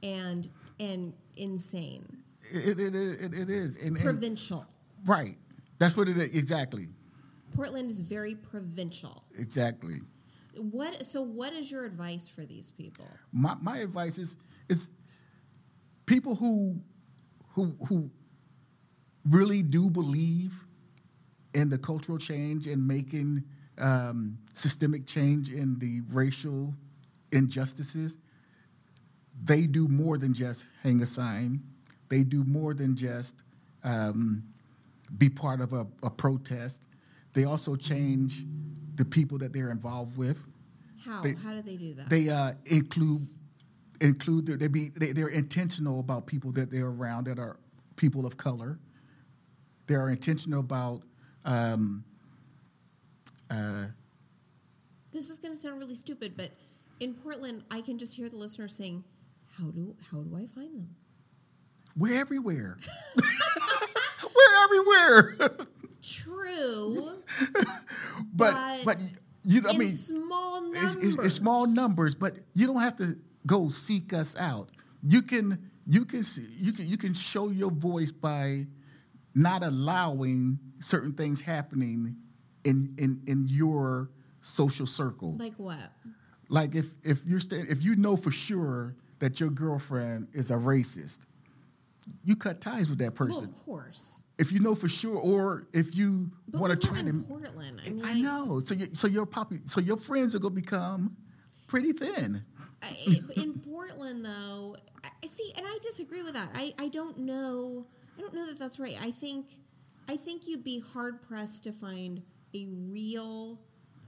[0.02, 0.48] and
[0.80, 2.04] and insane.
[2.52, 3.76] It, it, it, it, is.
[3.76, 4.66] And, and- Provincial.
[5.04, 5.36] right.
[5.78, 6.24] That's what it is.
[6.34, 6.88] Exactly.
[7.52, 9.24] Portland is very provincial.
[9.38, 9.96] Exactly.
[10.56, 11.04] What?
[11.04, 13.06] So, what is your advice for these people?
[13.32, 14.36] My, my advice is,
[14.70, 14.90] is
[16.06, 16.80] people who,
[17.50, 18.10] who, who
[19.28, 20.54] really do believe
[21.56, 23.42] in the cultural change and making
[23.78, 26.74] um, systemic change in the racial
[27.32, 28.18] injustices,
[29.42, 31.62] they do more than just hang a sign.
[32.10, 33.36] They do more than just
[33.84, 34.44] um,
[35.18, 36.82] be part of a, a protest.
[37.32, 38.44] They also change
[38.96, 40.36] the people that they're involved with.
[41.04, 41.22] How?
[41.22, 42.10] They- How do they do that?
[42.10, 43.22] They uh, include
[44.02, 47.56] include their, they be they, they're intentional about people that they're around that are
[47.96, 48.78] people of color.
[49.86, 51.00] They are intentional about
[51.46, 52.04] um,
[53.50, 53.86] uh,
[55.12, 56.50] this is going to sound really stupid, but
[57.00, 59.04] in Portland, I can just hear the listener saying,
[59.58, 60.94] "How do how do I find them?"
[61.96, 62.76] we're everywhere.
[63.16, 65.36] we're everywhere.
[66.02, 67.14] True,
[68.34, 69.02] but But but
[69.44, 71.04] you I mean small it's, numbers.
[71.14, 73.16] it's, it's small numbers, but you don't have to
[73.46, 74.70] go seek us out.
[75.02, 78.66] You can you can see, you can you can show your voice by
[79.34, 82.16] not allowing certain things happening
[82.64, 84.10] in in in your
[84.42, 85.34] social circle.
[85.38, 85.92] Like what?
[86.48, 90.54] Like if if you're sta- if you know for sure that your girlfriend is a
[90.54, 91.20] racist,
[92.24, 93.44] you cut ties with that Well, person.
[93.44, 94.24] of course.
[94.38, 97.80] if you know for sure, or if you want to try in to Portland.
[97.84, 98.60] I, mean, I know.
[98.64, 101.16] So you, so your popu- so your friends are gonna become
[101.66, 102.44] pretty thin.
[103.36, 106.50] In Portland, though, I I see, and I disagree with that.
[106.54, 107.86] I, I don't know.
[108.16, 108.94] I don't know that that's right.
[109.02, 109.46] I think,
[110.08, 112.22] I think you'd be hard pressed to find
[112.54, 113.60] a real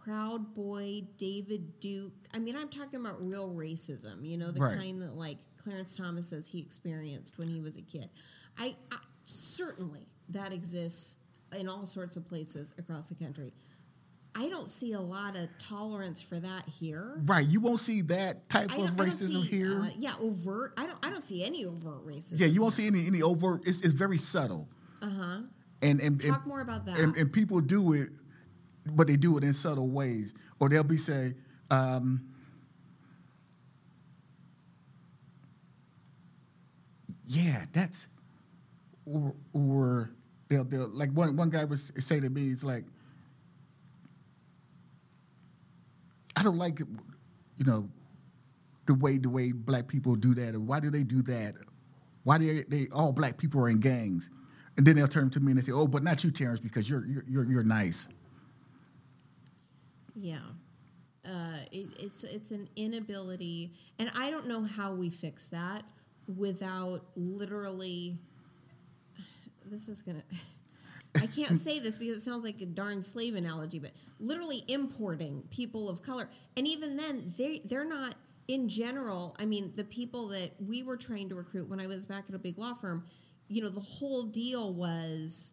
[0.04, 2.12] proud boy David Duke.
[2.32, 4.24] I mean, I'm talking about real racism.
[4.24, 4.78] You know, the Right.
[4.78, 8.08] kind that like Clarence Thomas says he experienced when he was a kid.
[8.56, 11.16] I, I certainly that exists
[11.58, 13.52] in all sorts of places across the country.
[14.34, 17.20] I don't see a lot of tolerance for that here.
[17.24, 17.44] Right.
[17.46, 19.80] You won't see that type of don't, I don't racism see, here.
[19.82, 20.74] Uh, yeah, overt.
[20.76, 20.98] I don't.
[21.04, 22.38] I don't see any overt racism.
[22.38, 23.66] yeah, you won't see any any overt.
[23.66, 24.68] It's, it's very subtle.
[25.02, 25.38] Uh huh.
[25.82, 26.98] And and Talk and, more about that.
[26.98, 28.08] and and people do it,
[28.86, 30.34] but they do it in subtle ways.
[30.60, 31.34] Or they'll be say,
[31.70, 32.28] um,
[37.26, 38.08] "Yeah, that's,"
[39.06, 40.10] or or
[40.48, 42.84] they'll they'll like one one guy would say to me, "It's like."
[46.36, 47.88] I don't like, you know,
[48.86, 51.54] the way the way black people do that, or why do they do that?
[52.22, 54.30] Why do they, they all black people are in gangs?
[54.78, 56.88] And then they'll turn to me and they say, "Oh, but not you, Terrence, because
[56.88, 58.08] you're you're you're, you're nice."
[60.20, 60.38] yeah.
[61.24, 65.82] Uh, it, it's it's an inability, and I don't know how we fix that
[66.36, 68.18] without literally.
[69.66, 70.22] This is gonna.
[71.16, 75.42] I can't say this because it sounds like a darn slave analogy, but literally importing
[75.50, 76.28] people of color.
[76.56, 78.14] And even then, they they're not
[78.46, 79.36] in general.
[79.38, 82.34] I mean, the people that we were trying to recruit when I was back at
[82.34, 83.04] a big law firm,
[83.48, 85.52] you know, the whole deal was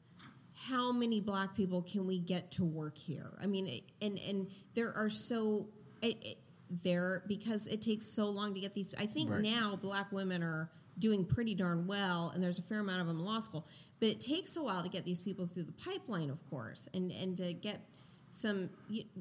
[0.53, 3.37] how many black people can we get to work here?
[3.41, 5.67] I mean, and and there are so
[6.01, 6.37] it, it,
[6.69, 8.93] there because it takes so long to get these.
[8.97, 9.41] I think Right.
[9.41, 13.19] now black women are doing pretty darn well, and there's a fair amount of them
[13.19, 13.67] in law school.
[13.99, 17.11] But it takes a while to get these people through the pipeline, of course, and
[17.11, 17.81] and to get
[18.31, 18.69] some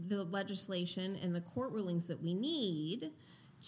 [0.09, 3.13] the legislation and the court rulings that we need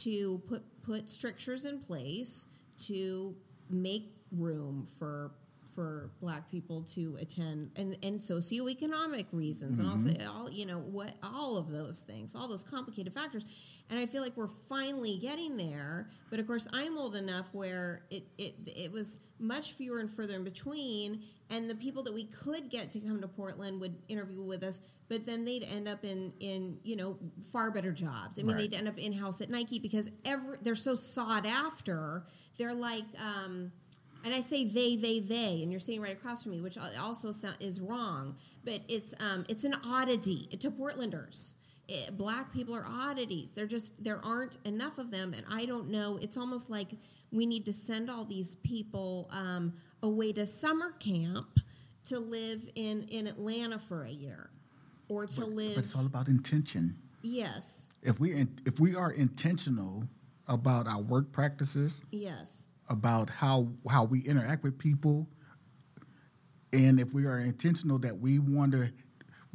[0.03, 2.47] to put put strictures in place
[2.79, 3.35] to
[3.71, 5.33] make room for
[5.75, 11.13] for black people to attend and and socioeconomic reasons and also all you know what
[11.23, 13.45] all of those things all those complicated factors.
[13.91, 18.03] And i feel like we're finally getting there but of course i'm old enough where
[18.11, 22.25] it it, it was much fewer and further in between and the people that we
[22.25, 26.05] could get to come to portland would interview with us but then they'd end up
[26.05, 27.17] in in you know
[27.53, 28.39] far better jobs.
[28.39, 28.71] I mean Right.
[28.71, 32.25] they'd end up in house at nike because every they're so sought after
[32.59, 33.71] they're like um
[34.27, 37.31] and I say they, they, they, and you're sitting right across from me, which also
[37.61, 38.35] is wrong.
[38.65, 41.55] But it's um, it's an oddity to Portlanders.
[41.89, 43.51] Eh, black people are oddities.
[43.55, 46.19] They're just there aren't enough of them, and I don't know.
[46.21, 46.89] It's almost like
[47.31, 49.73] we need to send all these people um,
[50.03, 51.61] away to summer camp
[52.07, 54.51] to live in in Atlanta for a year,
[55.09, 55.77] or to live.
[55.77, 56.97] But it's all about intention.
[57.23, 60.03] yes, If we if we are intentional
[60.49, 65.29] about our work practices, yes, about how how we interact with people,
[66.73, 68.91] and if we are intentional that we want to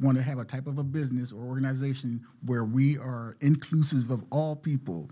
[0.00, 4.24] want to have a type of a business or organization where we are inclusive of
[4.30, 5.08] all people,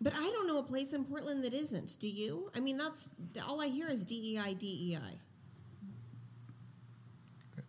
[0.00, 1.98] but I don't know a place in Portland that isn't.
[1.98, 2.50] Do you?
[2.54, 3.08] I mean, that's
[3.46, 4.98] all I hear is DEI, DEI.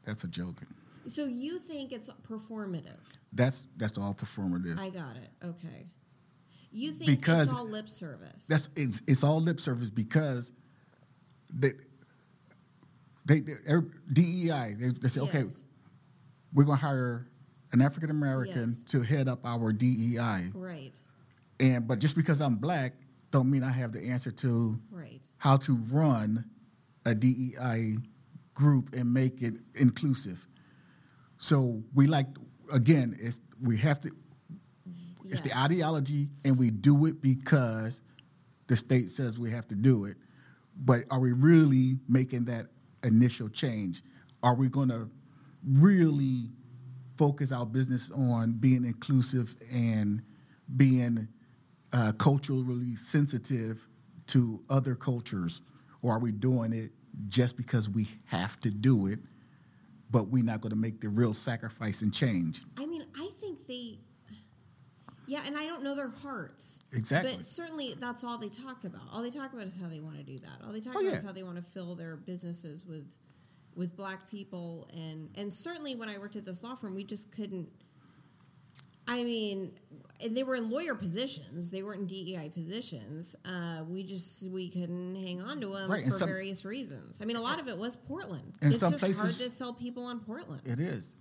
[0.04, 0.62] that's a joke.
[1.08, 3.00] So you think it's performative?
[3.32, 4.80] That's that's all performative.
[4.80, 5.30] I got it.
[5.46, 5.86] Okay.
[6.76, 8.47] You think Because- it's all lip service?
[8.47, 10.52] That's it's, it's all lip service because
[11.53, 11.72] they
[13.26, 13.53] they, they
[14.11, 15.45] DEI they, they say okay
[16.53, 17.27] we're going to hire
[17.72, 18.84] an African American Yes.
[18.89, 20.91] to head up our DEI Right.
[21.61, 22.93] and but just because I'm black
[23.31, 25.22] don't mean I have the answer to Right.
[25.38, 26.43] how to run
[27.06, 27.97] a DEI
[28.53, 30.45] group and make it inclusive.
[31.38, 32.27] So we like
[32.73, 34.11] again it's we have to
[35.31, 38.02] it's the ideology, and we do it because
[38.68, 40.18] the state says we have to do it.
[40.77, 42.68] But are we really making that
[43.03, 44.03] initial change?
[44.43, 45.10] Are we going to
[45.65, 46.49] really
[47.18, 50.22] focus our business on being inclusive and
[50.76, 51.27] being
[51.93, 53.88] uh, culturally sensitive
[54.27, 55.61] to other cultures?
[56.02, 56.91] Or are we doing it
[57.30, 59.19] just because we have to do it,
[60.11, 62.64] but we're not going to make the real sacrifice and change?
[62.77, 63.99] I mean, I think they.
[65.27, 66.80] Yeah, and I don't know their hearts.
[66.93, 67.34] Exactly.
[67.35, 69.02] But certainly that's all they talk about.
[69.11, 70.61] All they talk about is how they want to do that.
[70.65, 71.15] All they talk Oh, about yeah.
[71.15, 73.06] is how they want to fill their businesses with
[73.76, 77.31] with black people and and certainly when I worked at this law firm, we just
[77.31, 77.68] couldn't
[79.07, 79.72] I mean,
[80.23, 81.69] and they were in lawyer positions.
[81.69, 83.35] They weren't in DEI positions.
[83.45, 87.19] Uh, we just we couldn't hang on to them Right, for some- various reasons.
[87.22, 88.53] I mean, a lot of it was Portland.
[88.64, 90.61] It's just hard to sell people on Portland.
[90.65, 91.14] It is.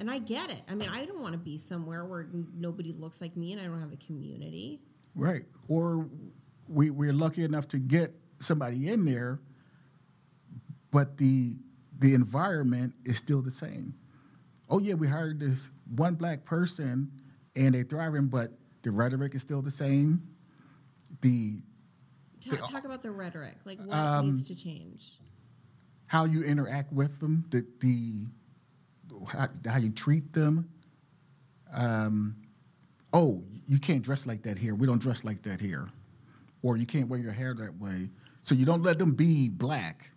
[0.00, 0.62] And I get it.
[0.68, 3.60] I mean, I don't want to be somewhere where n- nobody looks like me and
[3.60, 4.80] I don't have a community.
[5.14, 5.44] Right.
[5.68, 6.08] Or
[6.68, 9.40] we, we're lucky enough to get somebody in there,
[10.90, 11.56] but the
[11.98, 13.94] the environment is still the same.
[14.70, 17.10] Oh yeah, we hired this one black person
[17.54, 18.52] and they're thriving, but
[18.82, 20.22] the rhetoric is still the same.
[21.20, 21.60] The
[22.40, 23.56] Ta- They- talk about the rhetoric.
[23.66, 25.20] Like, what Um, needs to change?
[26.06, 28.26] how you interact with them, the the
[29.26, 30.68] how, how you treat them.
[31.72, 32.36] Um,
[33.12, 34.74] oh, you can't dress like that here.
[34.74, 35.88] We don't dress like that here,
[36.62, 38.10] or you can't wear your hair that way.
[38.42, 40.10] So you don't let them be black.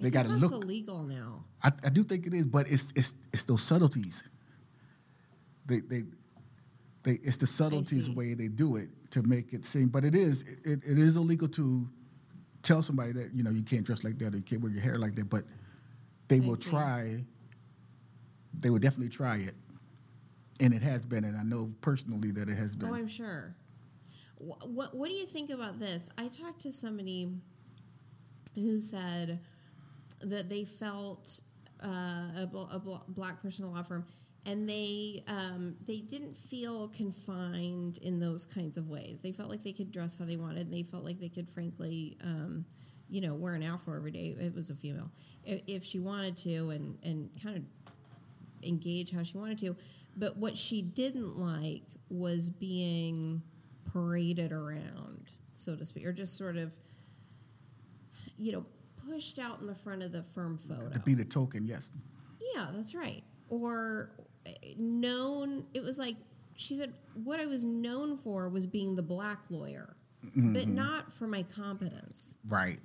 [0.00, 0.52] They got to look.
[0.52, 1.44] illegal now.
[1.62, 4.24] I, I do think it is, but it's it's it's those subtleties.
[5.66, 6.02] They they
[7.04, 9.88] they it's the subtleties way they do it to make it seem.
[9.88, 11.88] But it is it, it is illegal to
[12.62, 14.82] tell somebody that you know you can't dress like that or you can't wear your
[14.82, 15.30] hair like that.
[15.30, 15.44] But
[16.40, 16.70] they will see.
[16.70, 17.24] try.
[18.60, 19.54] They will definitely try it,
[20.60, 22.88] and it has been, and I know personally that it has been.
[22.88, 23.54] Oh, I'm sure.
[24.38, 26.08] What, what What do you think about this?
[26.18, 27.30] I talked to somebody
[28.54, 29.40] who said
[30.22, 31.40] that they felt
[31.82, 34.06] uh, a, a black person in a law firm,
[34.46, 39.20] and they um, they didn't feel confined in those kinds of ways.
[39.20, 40.66] They felt like they could dress how they wanted.
[40.66, 42.64] And they felt like they could, frankly, um,
[43.08, 44.36] you know, wear an afro every day.
[44.38, 45.10] It was a female.
[45.46, 47.62] If, she wanted to, and and kind of
[48.62, 49.76] engage how she wanted to,
[50.16, 53.42] but what she didn't like was being
[53.92, 56.74] paraded around, so to speak, or just sort of,
[58.38, 58.64] you know,
[59.08, 60.88] pushed out in the front of the firm photo.
[60.88, 61.90] To be the token, yes.
[62.54, 63.22] Yeah, that's right.
[63.48, 64.10] Or
[64.46, 66.16] uh, known, it was like
[66.56, 66.92] she said,
[67.22, 69.96] what I was known for was being the black lawyer,
[70.34, 72.36] but not for my competence.
[72.48, 72.78] Right.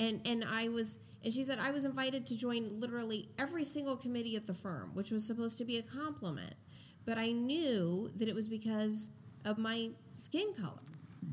[0.00, 3.96] And and I was, and she said I was invited to join literally every single
[3.96, 6.54] committee at the firm, which was supposed to be a compliment,
[7.04, 9.10] but I knew that it was because
[9.44, 10.80] of my skin color,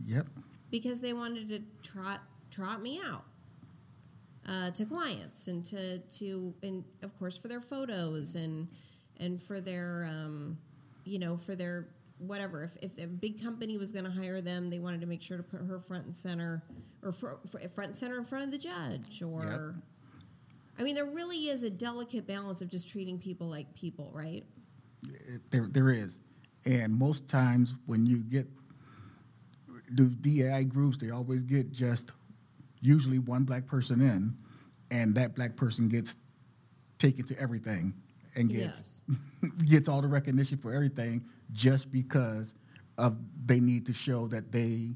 [0.06, 0.28] Yep.
[0.72, 3.26] because they wanted to trot trot me out
[4.48, 8.68] uh, to clients and to to and of course for their photos and
[9.20, 10.58] and for their um,
[11.04, 11.88] you know for their
[12.20, 15.22] whatever if, if a big company was going to hire them they wanted to make
[15.22, 16.64] sure to put her front and center
[17.04, 19.76] or fr- fr- front and center in front of the judge or
[20.80, 24.44] i mean there really is a delicate balance of just treating people like people right?
[25.52, 26.20] There, there is,
[26.66, 28.48] and most times when you get
[29.92, 32.12] the DEI groups, they always get just
[32.82, 34.36] usually one black person in,
[34.92, 36.16] and that black person gets
[36.98, 37.94] taken to everything
[38.38, 39.04] and gets
[39.66, 41.24] gets all the recognition for everything
[41.54, 42.56] just because
[42.98, 44.90] of they need to show that they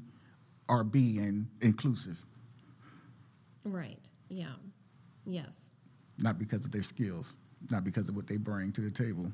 [0.68, 2.18] are being inclusive,
[3.64, 4.54] right yeah
[5.26, 5.72] yes.
[6.18, 7.34] Not because of their skills,
[7.70, 9.32] not because of what they bring to the table.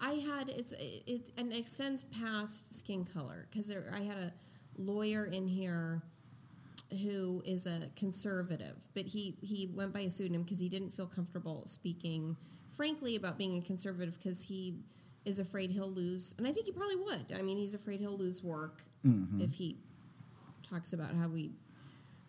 [0.00, 4.32] I had it's it, it and extends past skin color because I had a
[4.78, 6.02] lawyer in here
[7.02, 11.06] who is a conservative, but he he went by a pseudonym because he didn't feel
[11.06, 12.36] comfortable speaking
[12.80, 14.74] frankly about being a conservative because he
[15.26, 17.26] is afraid he'll lose, and I think he probably would.
[17.38, 18.80] I mean, he's afraid he'll lose work
[19.42, 19.76] if he
[20.62, 21.52] talks about how he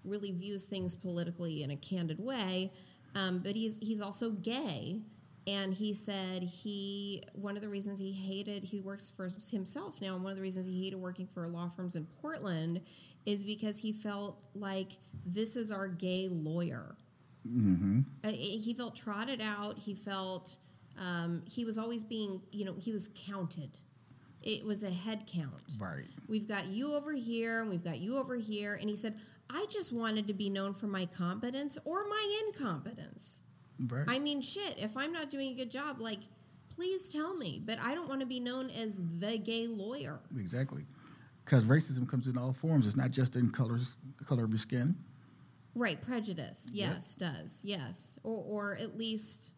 [0.03, 2.69] really views things politically in a candid way.
[3.15, 4.99] Um, but he's he's also gay,
[5.47, 10.15] and he said he one of the reasons he hated he works for himself now,
[10.15, 12.81] and one of the reasons he hated working for law firms in Portland
[13.25, 16.97] is because he felt like this is our gay lawyer.
[17.47, 19.77] Hmm Uh, he felt trotted out.
[19.77, 20.57] He felt
[20.97, 23.77] um, he was always being, you know, he was counted.
[24.43, 25.77] It was a head count.
[25.79, 26.07] Right.
[26.27, 28.75] We've got you over here, and we've got you over here.
[28.75, 29.15] And he said,
[29.49, 33.41] I just wanted to be known for my competence or my incompetence.
[33.87, 34.05] Right.
[34.07, 36.19] I mean, shit, if I'm not doing a good job, like,
[36.69, 37.61] please tell me.
[37.63, 40.19] But I don't want to be known as the gay lawyer.
[40.37, 40.85] Exactly.
[41.45, 42.87] Because racism comes in all forms.
[42.87, 43.95] It's not just in colors,
[44.25, 44.95] color of your skin.
[45.75, 46.69] Right, prejudice.
[46.73, 47.61] Yes, does.
[47.63, 48.19] Yes.
[48.23, 49.53] Or, or at least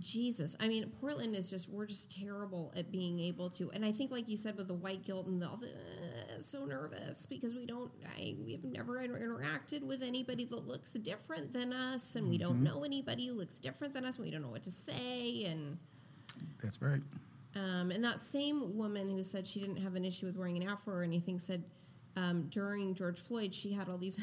[0.00, 0.56] Jesus.
[0.60, 3.70] I mean, Portland is just we're just terrible at being able to.
[3.72, 6.40] And I think like you said with the white guilt and the all the, uh,
[6.40, 10.92] so nervous because we don't I we have never inter- interacted with anybody that looks
[10.94, 14.32] different than us and we don't know anybody who looks different than us and we
[14.32, 15.78] don't know what to say and
[16.60, 17.00] That's right.
[17.54, 20.68] um, and that same woman who said she didn't have an issue with wearing an
[20.68, 21.62] afro or anything said
[22.16, 24.22] um, during George Floyd, she had all these.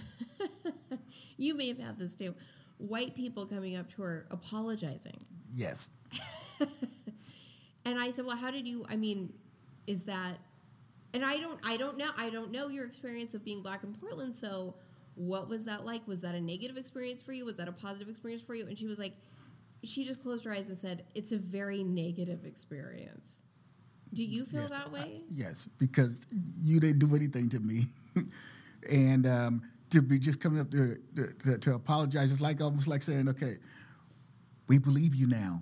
[1.37, 2.33] you may have had this too.
[2.77, 5.25] White people coming up to her apologizing.
[5.53, 5.89] Yes.
[7.85, 8.85] And I said, "Well, how did you?
[8.89, 9.33] I mean,
[9.87, 10.37] is that?"
[11.13, 13.93] And I don't, I don't know, I don't know your experience of being black in
[13.93, 14.35] Portland.
[14.35, 14.75] So,
[15.15, 16.07] what was that like?
[16.07, 17.43] Was that a negative experience for you?
[17.43, 18.65] Was that a positive experience for you?
[18.67, 19.13] And she was like,
[19.83, 23.43] she just closed her eyes and said, "It's a very negative experience."
[24.13, 24.69] Do you feel yes.
[24.71, 25.21] that way?
[25.29, 26.21] Yes, because
[26.61, 27.85] you didn't do anything to me,
[28.91, 30.97] and um, to be just coming up to,
[31.43, 33.57] to to apologize, it's like almost like saying, "Okay,
[34.67, 35.61] we believe you now."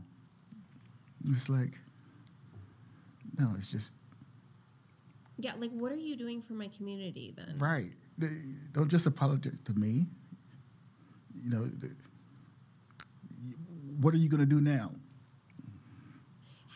[1.29, 1.77] It's like,
[3.37, 3.91] no, it's just
[5.37, 7.55] Yeah, like what are you doing for my community then?
[7.59, 7.91] right.
[8.17, 8.41] They-
[8.73, 10.07] Don't just apologize to me.
[11.33, 11.69] You know,
[13.99, 14.91] what are you going to do now?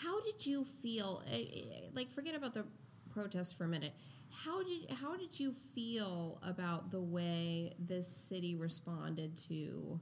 [0.03, 1.23] How did you feel?
[1.31, 1.63] eh, eh,
[1.93, 2.65] Like, forget about the
[3.11, 3.93] protest for a minute.
[4.29, 9.99] How did how did you feel about the way this city responded to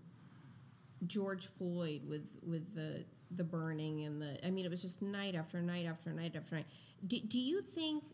[1.05, 4.45] George Floyd with with the the burning and the?
[4.45, 6.65] I mean, it was just night after night after night after night.
[7.05, 8.05] Do, do you think?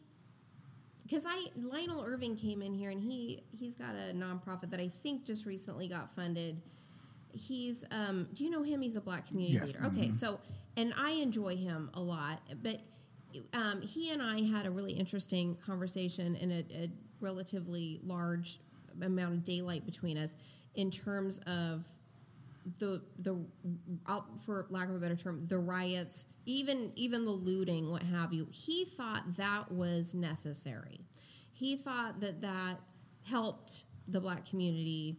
[1.04, 4.88] Because I Lionel Irving came in here and he he's got a nonprofit that I
[4.90, 6.62] think just recently got funded.
[7.38, 8.82] He's um, do you know him?
[8.82, 9.86] He's a black community Yes, leader.
[9.86, 10.40] Okay, so
[10.76, 12.82] and I enjoy him a lot, but
[13.54, 16.90] um, he and I had a really interesting conversation in a, a
[17.20, 18.60] relatively large
[19.02, 20.38] amount of daylight between us
[20.76, 21.86] in terms of
[22.80, 23.46] the the
[24.44, 28.46] for lack of a better term the riots even even the looting what have you
[28.52, 31.00] he thought that was necessary
[31.54, 32.76] he thought that that
[33.26, 35.18] helped the black community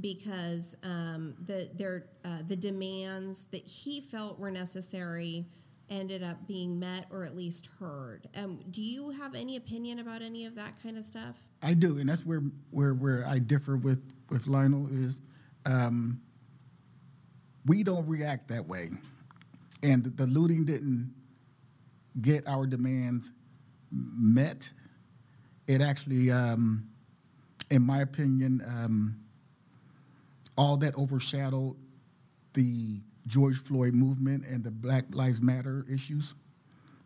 [0.00, 5.46] because um, the their uh, the demands that he felt were necessary
[5.88, 8.28] ended up being met or at least heard.
[8.36, 11.44] Um, do you have any opinion about any of that kind of stuff?
[11.62, 15.20] I do, and that's where where where I differ with with Lionel is
[15.66, 16.20] um,
[17.66, 18.90] we don't react that way,
[19.82, 21.12] and the looting didn't
[22.22, 23.32] get our demands
[23.90, 24.68] met.
[25.66, 26.88] It actually, um,
[27.70, 29.20] in my opinion, um,
[30.56, 31.76] all that overshadowed
[32.54, 36.34] the George Floyd movement and the Black Lives Matter issues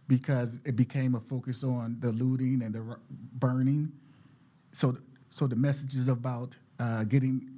[0.09, 2.97] because it became a focus on the looting and the
[3.35, 3.93] burning.
[4.73, 4.97] So,
[5.31, 7.51] so the messages about uh, getting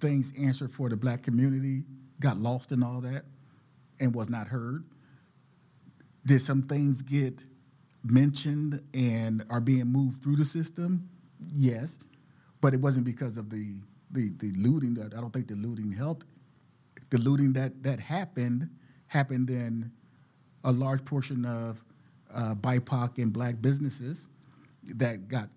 [0.00, 1.82] things answered for the black community
[2.20, 3.24] got lost in all that
[4.00, 4.84] and was not heard.
[6.26, 7.42] Did some things get
[8.02, 11.08] mentioned and are being moved through the system?
[11.54, 11.98] Yes,
[12.60, 14.94] but it wasn't because of the the, the looting.
[14.94, 16.26] That I don't think the looting helped
[17.10, 18.68] the looting that that happened
[19.06, 19.90] happened in
[20.64, 21.84] a large portion of
[22.34, 24.28] uh, BIPOC and black businesses
[24.82, 25.48] that got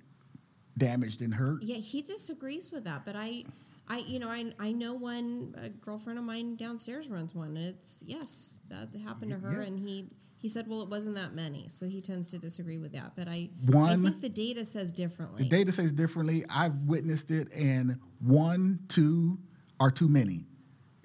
[0.77, 1.63] damaged and hurt.
[1.63, 3.43] Yeah, he disagrees with that, but I,
[3.89, 7.57] I, you know, I, I know one a girlfriend of mine downstairs runs one.
[7.57, 9.67] And it's yes, that happened to her, yeah.
[9.67, 10.05] and he
[10.39, 13.13] he said, well, it wasn't that many, so he tends to disagree with that.
[13.15, 15.43] But I, one, I think the data says differently.
[15.43, 16.45] The data says differently.
[16.49, 19.39] I've witnessed it, and one, two
[19.79, 20.45] are too many.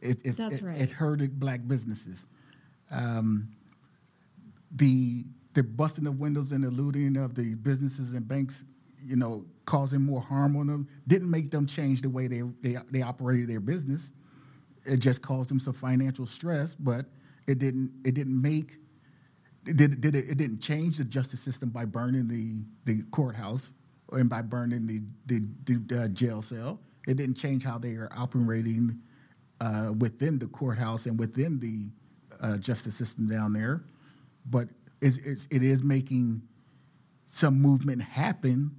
[0.03, 0.81] It, it, That's it, right.
[0.81, 2.27] It hurted black businesses.
[2.91, 3.49] Um,
[4.75, 8.65] the the busting of windows and the looting of the businesses and banks,
[9.03, 12.77] you know, causing more harm on them, didn't make them change the way they they,
[12.91, 14.13] they operated their business.
[14.85, 17.07] It just caused them some financial stress, but
[17.47, 18.79] it didn't it didn't make
[19.67, 23.71] it did, did it, it didn't change the justice system by burning the, the courthouse
[24.11, 26.81] and by burning the, the, the uh, jail cell.
[27.07, 29.01] It didn't change how they are operating
[29.61, 31.91] uh, within the courthouse and within the
[32.45, 33.85] uh, justice system down there,
[34.47, 34.69] but
[35.01, 36.43] it's, it's, it is making
[37.27, 38.71] some movement happen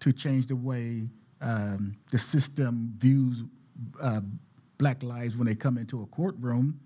[0.00, 1.08] to change the way
[1.40, 3.42] um, the system views
[4.02, 4.20] uh,
[4.78, 6.78] black lives when they come into a courtroom.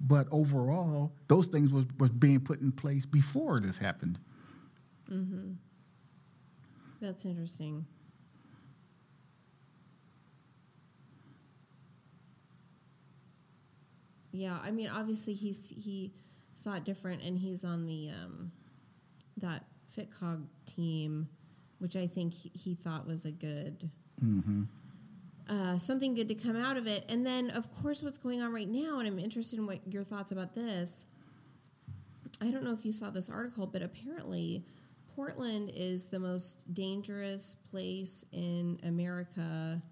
[0.00, 4.18] But overall, those things was, was being put in place before this happened.
[5.10, 5.52] Mm-hmm.
[7.00, 7.84] That's interesting.
[14.30, 16.12] Yeah, I mean, obviously he's he
[16.54, 18.52] saw it different, and he's on the um,
[19.38, 21.28] that FitCog team,
[21.78, 23.90] which I think he, he thought was a good
[24.22, 24.64] mm-hmm.
[25.48, 27.04] Uh, something good to come out of it.
[27.08, 30.04] And then, of course, what's going on right now, and I'm interested in what your
[30.04, 31.06] thoughts about this.
[32.40, 34.64] I don't know if you saw this article, but apparently,
[35.16, 39.82] Portland is the most dangerous place in America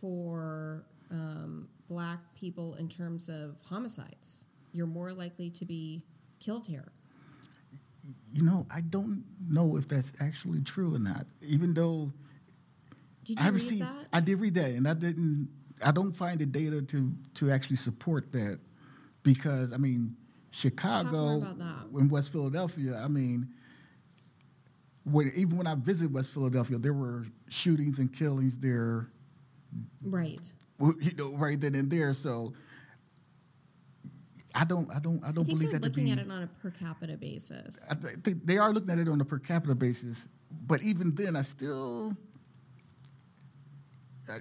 [0.00, 4.44] for um, black people in terms of homicides.
[4.72, 6.02] You're more likely to be
[6.40, 6.92] killed here.
[8.32, 11.26] You know, I don't know if that's actually true or not.
[11.42, 12.12] Even though
[13.24, 14.06] did you I read seen, that?
[14.12, 15.48] I did read that, and I didn't.
[15.84, 18.60] I don't find the data to to actually support that
[19.22, 20.16] because I mean,
[20.50, 21.46] Chicago
[21.98, 22.96] in West Philadelphia.
[22.96, 23.48] I mean,
[25.04, 29.08] when even when I visited West Philadelphia, there were shootings and killings there.
[30.02, 30.52] Right
[31.00, 32.12] you know, right then and there.
[32.12, 32.52] So
[34.54, 36.42] I don't, I don't, I don't I believe they're that looking be, at it on
[36.42, 37.84] a per capita basis.
[37.90, 40.28] I th- they are looking at it on a per capita basis,
[40.66, 42.16] but even then, I still,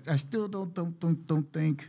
[0.07, 1.87] I, still don't, don't, don't, don't think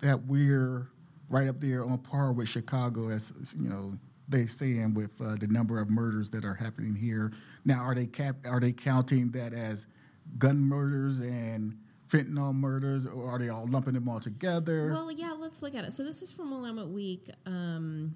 [0.00, 0.88] that we're
[1.28, 3.98] right up there on par with Chicago, as you know
[4.28, 7.32] they saying with uh, the number of murders that are happening here.
[7.64, 9.86] Now, are they cap- Are they counting that as
[10.38, 11.76] gun murders and
[12.08, 14.90] fentanyl murders, or are they all lumping them all together?
[14.92, 15.92] Well, yeah, let's look at it.
[15.92, 17.28] So this is from Willamette Week.
[17.46, 18.12] Um,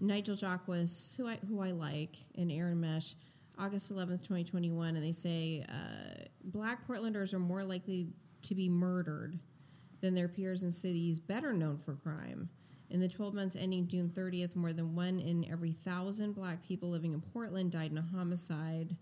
[0.00, 3.14] Nigel Jaquiss, who I who I like, and Aaron Mesh,
[3.58, 8.06] August 11th, 2021, and they say uh, black Portlanders are more likely
[8.42, 9.38] to be murdered
[10.00, 12.48] than their peers in cities better known for crime.
[12.90, 16.90] In the 12 months ending June 30th, more than one in every thousand black people
[16.90, 18.96] living in Portland died in a homicide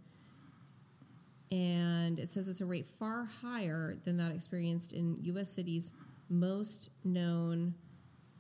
[1.52, 5.48] and it says it's a rate far higher than that experienced in U.S.
[5.48, 5.92] cities
[6.28, 7.74] most known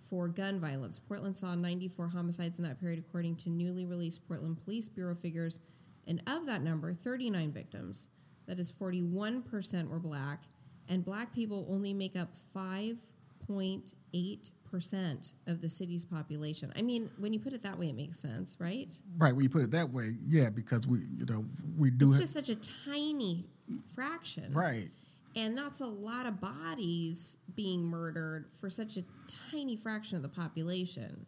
[0.08, 0.98] for gun violence.
[0.98, 5.60] Portland saw 94 homicides in that period, according to newly released Portland Police Bureau figures,
[6.06, 8.08] and of that number, 39 victims,
[8.46, 10.42] that is 41%, were black,
[10.88, 16.72] and black people only make up 5.8 percent of the city's population.
[16.76, 18.92] I mean, when you put it that way, it makes sense, right?
[19.16, 19.34] Right.
[19.34, 21.44] When you put it that way, yeah, because we, you know,
[21.78, 22.10] we do.
[22.10, 23.46] It's just such a tiny
[23.94, 24.90] fraction, right?
[25.34, 29.04] And that's a lot of bodies being murdered for such a
[29.50, 31.26] tiny fraction of the population.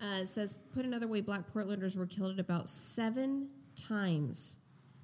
[0.00, 4.56] Uh, it says, put another way, black Portlanders were killed at about seven times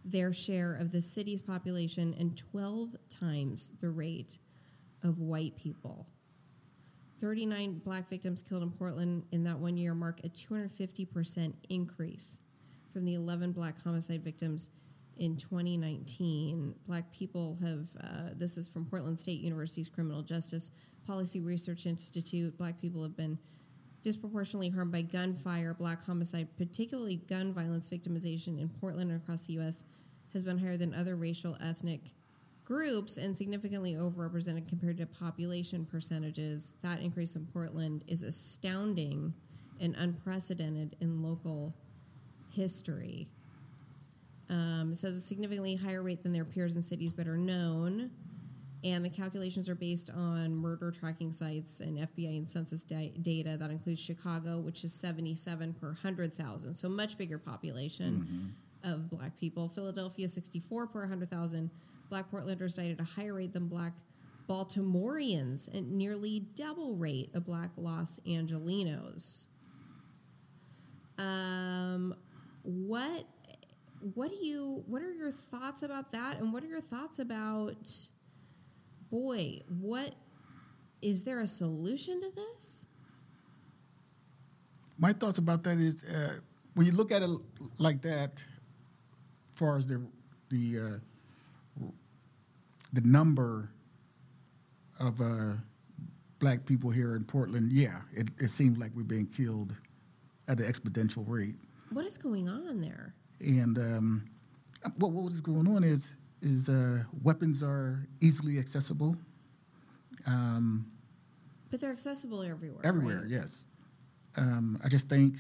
[0.05, 4.39] their share of the city's population and 12 times the rate
[5.03, 6.07] of white people.
[7.21, 12.41] 39 black victims killed in Portland in that one year mark a 250% increase
[12.93, 14.71] from the 11 black homicide victims
[15.17, 16.75] in 2019.
[16.87, 20.71] Black people have, uh, this is from Portland State University's Criminal Justice
[21.07, 23.39] Policy Research Institute, black people have been
[24.05, 29.55] disproportionately harmed by gunfire, black homicide, particularly gun violence victimization in Portland and across the
[29.55, 29.85] U.S.,
[30.35, 32.01] has been higher than other racial ethnic
[32.65, 36.75] groups and significantly overrepresented compared to population percentages.
[36.83, 39.33] That increase in Portland is astounding
[39.81, 41.75] and unprecedented in local
[42.51, 43.27] history.
[44.51, 48.11] Um, it says a significantly higher rate than their peers in cities better known.
[48.85, 53.57] And the calculations are based on murder tracking sites and FBI and census da- data.
[53.57, 58.55] That includes Chicago, which is 77 per 100,000, so much bigger population
[58.85, 59.69] of black people.
[59.69, 61.71] Philadelphia, 64 per 100,000.
[62.11, 63.95] Black Portlanders died at a higher rate than black
[64.49, 69.47] Baltimoreans and nearly double rate of black Los Angelinos.
[71.17, 72.15] Um,
[72.63, 73.25] what
[74.15, 77.89] what do you what are your thoughts about that and what are your thoughts about
[79.15, 80.13] boy what
[81.01, 82.89] is there a solution to this
[84.99, 86.35] My thoughts about that is uh,
[86.75, 87.31] when you look at it
[87.79, 88.33] like that,
[89.47, 89.99] as far as the
[90.51, 91.87] the uh,
[92.93, 93.71] the number
[94.99, 95.53] of uh,
[96.39, 99.75] black people here in Portland, yeah, it, it seems like we're being killed
[100.49, 101.57] at an exponential rate.
[101.91, 104.25] what is going on there And um,
[104.97, 109.17] what what is going on is is uh, weapons are easily accessible
[110.27, 110.87] um,
[111.71, 113.21] but they're accessible everywhere everywhere.
[113.23, 113.29] right?
[113.31, 113.65] Yes,
[114.37, 115.37] um, I just think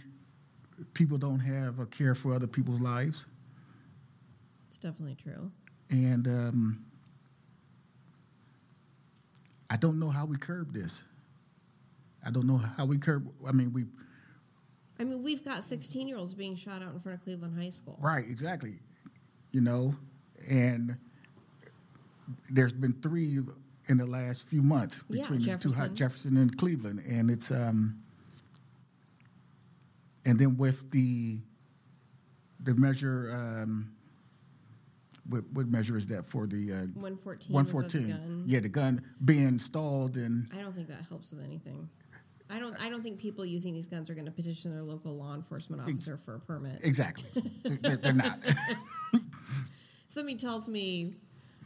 [0.92, 3.26] people don't have a care for other people's lives,
[4.66, 5.50] it's definitely true
[5.90, 6.84] and um,
[9.70, 11.04] I don't know how we curb this.
[12.24, 13.28] I don't know how we curb.
[13.46, 13.84] I mean, we
[15.00, 17.70] i mean we've got 16 year olds being shot out in front of cleveland high
[17.70, 18.78] school right exactly,
[19.50, 19.94] you know,
[20.48, 20.96] and
[22.50, 23.38] there's been three
[23.88, 26.36] in the last few months Yeah, between these two hot Jefferson.
[26.36, 28.02] And Cleveland, and it's um,
[30.24, 31.40] and then with the
[32.60, 33.92] the measure, um,
[35.28, 38.42] what what measure is that for the uh, 114 one was of the.
[38.46, 41.88] Yeah, the gun being stalled and I don't think that helps with anything.
[42.50, 42.74] I don't.
[42.80, 45.80] I don't think people using these guns are going to petition their local law enforcement
[45.82, 46.80] officer for a permit.
[46.82, 48.38] exactly they're, they're not.
[50.14, 51.12] Somebody tells me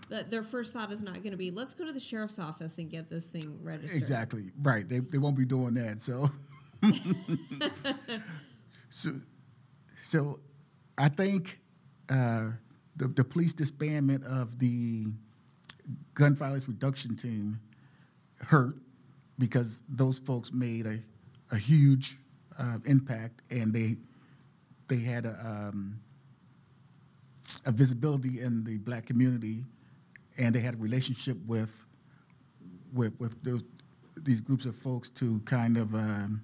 [0.09, 2.79] that their first thought is not going to be, "Let's go to the sheriff's office
[2.79, 4.53] and get this thing registered." Exactly.
[4.63, 4.89] Right.
[4.89, 6.03] They, they won't be doing that.
[6.03, 6.31] So,
[8.91, 9.21] so,
[10.03, 10.41] so
[10.97, 11.61] I think
[12.09, 12.53] uh,
[12.97, 15.13] the, the police disbandment of the
[16.15, 17.61] gun violence reduction team
[18.41, 18.77] hurt
[19.39, 21.01] because those folks made a,
[21.53, 22.17] a huge
[22.59, 23.99] uh, impact and they
[24.89, 26.01] they had a, um,
[27.67, 29.65] a visibility in the black community
[30.39, 31.71] and they had a relationship with
[32.93, 33.63] with with those
[34.17, 36.43] these groups of folks to kind of um,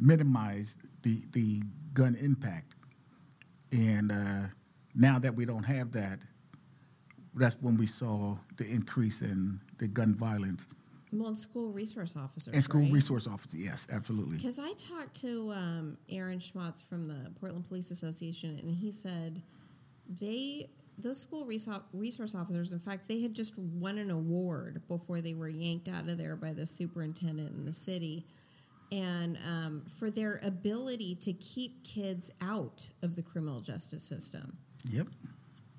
[0.00, 1.62] minimize the the
[1.94, 2.74] gun impact.
[3.72, 4.46] And uh,
[4.94, 6.18] now that we don't have that,
[7.34, 10.66] that's when we saw the increase in the gun violence
[11.12, 12.92] Well, and school resource officers and school right?
[12.92, 13.60] resource officers.
[13.60, 14.36] Yes, absolutely.
[14.36, 19.42] Because I talked to um, Aaron Schmautz from the Portland Police Association, and he said
[20.20, 20.70] they
[21.02, 25.48] those school resource officers, in fact, they had just won an award before they were
[25.48, 28.26] yanked out of there by the superintendent in the city,
[28.92, 34.56] and um, for their ability to keep kids out of the criminal justice system.
[34.84, 35.08] Yep.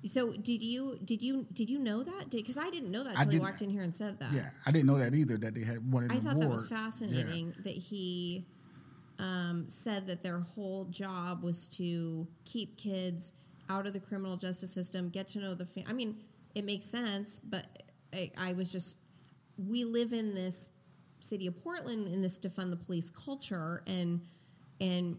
[0.04, 2.30] So, did you did you did you know that?
[2.30, 4.32] Because I didn't know that until he walked in here and said that.
[4.32, 5.36] Yeah, I didn't know that either.
[5.36, 6.46] That they had won an I thought award.
[6.46, 8.44] that was fascinating that he
[9.18, 13.32] um, said that their whole job was to keep kids
[13.70, 15.66] out of the criminal justice system, get to know the.
[15.66, 16.16] Fa- I mean,
[16.54, 18.98] it makes sense, but I, I was just.
[19.56, 20.68] We live in this
[21.20, 24.20] city of Portland in this defund the police culture, and
[24.80, 25.16] and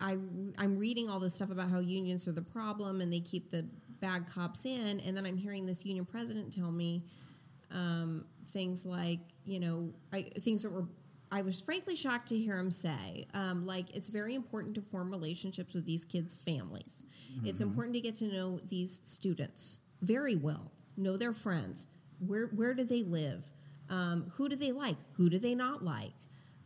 [0.00, 0.12] I
[0.56, 3.66] I'm reading all this stuff about how unions are the problem and they keep the
[4.00, 7.02] bad cops in, and then I'm hearing this union president tell me
[7.70, 10.86] um, things like you know I, things that were
[11.30, 15.10] I was frankly shocked to hear him say um, like it's very important to form
[15.10, 17.04] relationships with these kids' families.
[17.44, 21.86] It's important to get to know these students very well, know their friends.
[22.24, 23.44] Where where do they live?
[23.90, 24.96] Um, who do they like?
[25.14, 26.12] Who do they not like?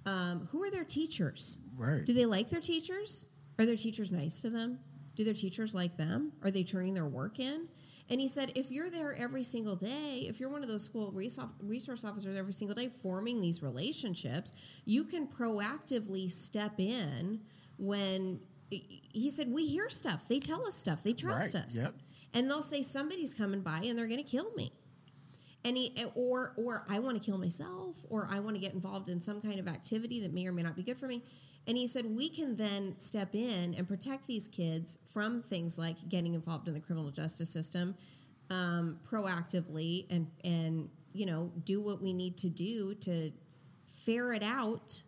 [0.07, 1.59] Um, who are their teachers?
[1.77, 2.05] Right.
[2.05, 3.27] Do they like their teachers?
[3.59, 4.79] Are their teachers nice to them?
[5.15, 6.33] Do their teachers like them?
[6.43, 7.69] Are they turning their work in?
[8.09, 11.13] And he said, if you're there every single day, if you're one of those school
[11.61, 14.53] resource officers every single day forming these relationships,
[14.85, 17.41] you can proactively step in
[17.79, 18.41] when
[18.71, 20.27] he said, we hear stuff.
[20.27, 21.03] They tell us stuff.
[21.03, 21.65] They trust right.
[21.65, 21.77] us.
[21.77, 21.95] Yep.
[22.35, 24.73] And they'll say, somebody's coming by and they're going to kill me.
[25.65, 29.09] And he, or, or I want to kill myself, or I want to get involved
[29.09, 31.23] in some kind of activity that may or may not be good for me.
[31.67, 35.97] And he said, we can then step in and protect these kids from things like
[36.09, 37.95] getting involved in the criminal justice system
[38.51, 43.31] um, proactively and, and, you know, do what we need to do to
[43.87, 45.03] ferret out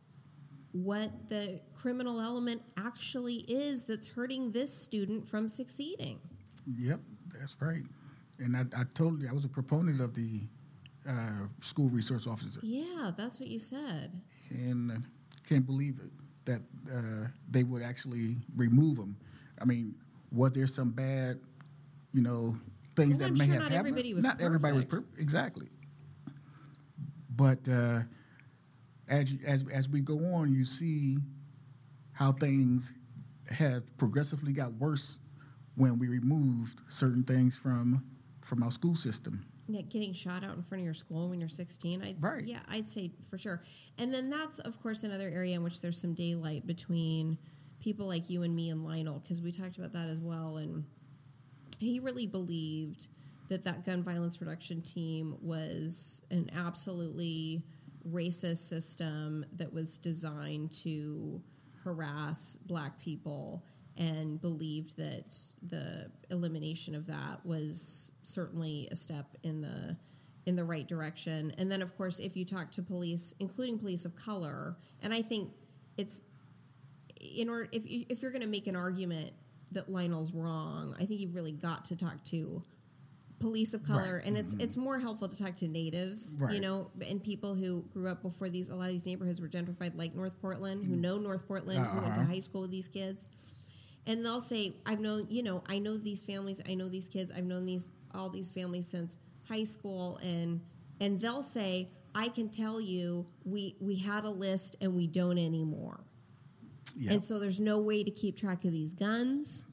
[0.71, 6.21] what the criminal element actually is that's hurting this student from succeeding.
[6.79, 7.01] Yep,
[7.39, 7.83] that's right.
[8.39, 10.43] And I, I told you I was a proponent of the
[11.09, 12.61] uh, school resource officer.
[12.63, 14.21] Yeah, that's what you said.
[14.51, 14.95] And uh,
[15.49, 16.11] can't believe it
[16.45, 16.61] that
[16.93, 19.17] uh, they would actually remove them.
[19.61, 19.95] I mean,
[20.33, 21.41] was there some bad,
[22.13, 22.57] you know,
[22.97, 23.89] things well, that I'm may sure have not happened?
[23.89, 24.47] Everybody was not perfect.
[24.47, 25.69] everybody was perfect, exactly.
[27.37, 28.01] But uh,
[29.09, 31.19] as you, as as we go on, you see
[32.13, 32.93] how things
[33.51, 35.19] have progressively got worse
[35.77, 38.05] when we removed certain things from
[38.43, 39.45] from our school system.
[39.67, 42.03] Yeah, getting shot out in front of your school when you're 16.
[42.03, 42.45] I, right.
[42.45, 43.63] Yeah, I'd say for sure.
[43.99, 47.39] And then that's, of course, another area in which there's some daylight between
[47.81, 50.59] people like you and me and Lionel, because we talked about that as well.
[50.59, 50.85] And
[51.79, 53.09] he really believed
[53.49, 57.63] that that gun violence reduction team was an absolutely
[58.11, 61.41] racist system that was designed to
[61.83, 63.65] harass black people
[63.97, 65.37] and believed that
[65.69, 69.97] the elimination of that was certainly a step in the
[70.47, 71.55] in the right direction.
[71.59, 75.23] And then, of course, if you talk to police, including police of color, and I
[75.23, 75.51] think
[75.97, 76.21] it's
[77.21, 79.33] in order if if you're going to make an argument
[79.73, 82.63] that Lionel's wrong, I think you've really got to talk to
[83.41, 84.27] police of color, right.
[84.27, 84.65] and it's mm-hmm.
[84.65, 86.53] it's more helpful to talk to natives, right.
[86.53, 88.69] you know, and people who grew up before these.
[88.69, 91.01] A lot of these neighborhoods were gentrified, like North Portland, who mm.
[91.01, 91.91] know North Portland, uh-huh.
[91.95, 92.31] who went to uh-huh.
[92.31, 93.27] high school with these kids
[94.07, 97.33] and they'll say, "I've known, you know, I know these families, I know these kids,
[97.35, 99.17] I've known these all these families since
[99.49, 100.61] high school," and
[101.01, 105.39] and they'll say, "I can tell you, we we had a list and we don't
[105.39, 106.05] anymore."
[106.97, 107.13] Yep.
[107.13, 109.67] And so there's no way to keep track of these guns.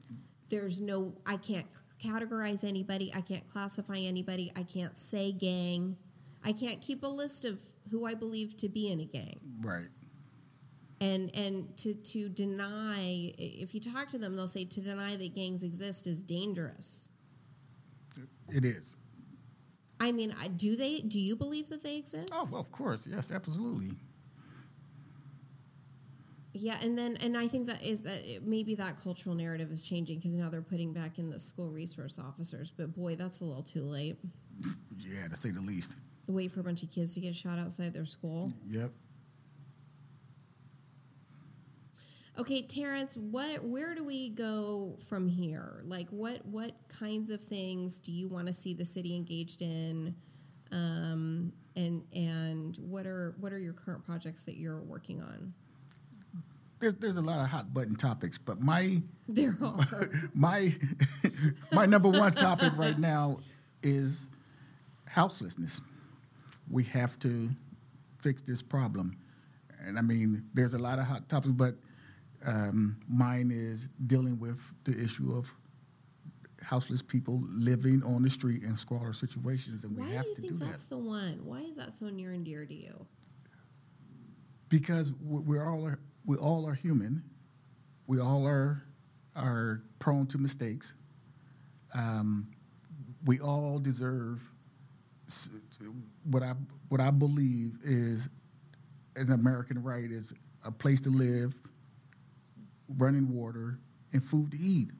[0.48, 1.66] There's no, I can't
[2.02, 3.12] categorize anybody.
[3.14, 4.52] I can't classify anybody.
[4.56, 5.96] I can't say gang.
[6.44, 7.60] I can't keep a list of
[7.90, 9.38] who I believe to be in a gang.
[9.60, 9.88] Right
[11.02, 15.34] and and to to deny if you talk to them they'll say to deny that
[15.34, 17.10] gangs exist is dangerous.
[18.48, 18.94] It is.
[20.00, 22.30] I mean do they do you believe that they exist?
[22.32, 23.06] Oh well, of course.
[23.06, 23.96] Yes absolutely.
[26.54, 30.18] Yeah and then and i think that is that maybe that cultural narrative is changing
[30.18, 33.62] because now they're putting back in the school resource officers but boy that's a little
[33.62, 34.18] too late.
[34.98, 35.94] Yeah to say the least.
[36.28, 38.52] Wait for a bunch of kids to get shot outside their school?
[38.68, 38.92] Yep
[42.38, 45.82] Okay, Terrence, what where do we go from here?
[45.84, 50.14] Like what what kinds of things do you want to see the city engaged in?
[50.70, 55.52] Um, and and what are what are your current projects that you're working on?
[56.80, 60.74] There's, there's a lot of hot button topics, but my there are my
[61.72, 63.40] my number one topic right now
[63.82, 64.30] is
[65.06, 65.82] houselessness.
[66.70, 67.50] We have to
[68.22, 69.18] fix this problem,
[69.84, 71.74] and I mean, there's a lot of hot topics, but
[72.46, 75.52] um, mine is dealing with the issue of
[76.62, 80.34] houseless people living on the street in squalor situations, and Why we have do you
[80.36, 80.94] to think do that's that.
[80.96, 81.44] the one?
[81.44, 83.06] Why is that so near and dear to you?
[84.68, 87.22] Because we're all are, we all are human.
[88.06, 88.82] We all are
[89.36, 90.94] are prone to mistakes.
[91.94, 92.48] Um,
[93.24, 94.42] we all deserve
[96.24, 96.54] what I
[96.88, 98.28] what I believe is
[99.16, 100.32] an American right is
[100.64, 101.54] a place to live,
[102.88, 103.78] running water,
[104.12, 104.90] and food to eat.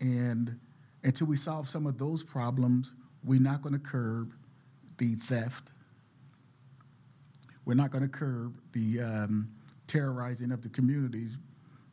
[0.00, 0.58] And
[1.04, 2.94] until we solve some of those problems,
[3.24, 4.32] we're not going to curb
[4.98, 5.70] the theft.
[7.64, 9.52] We're not going to curb the um,
[9.86, 11.38] terrorizing of the communities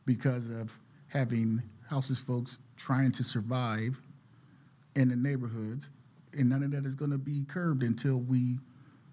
[0.06, 4.00] because of having houseless folks trying to survive
[4.96, 5.90] in the neighborhoods.
[6.34, 8.60] And none of that is going to be curbed until we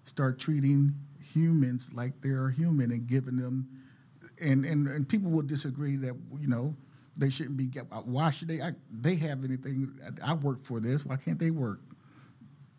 [0.05, 0.93] start treating
[1.33, 3.67] humans like they are human and giving them
[4.41, 6.75] and, and, and people will disagree that, you know,
[7.17, 7.65] They shouldn't be.
[8.05, 8.61] Why should they?
[8.61, 9.99] I, they have anything?
[10.23, 11.03] I work for this.
[11.03, 11.79] Why can't they work?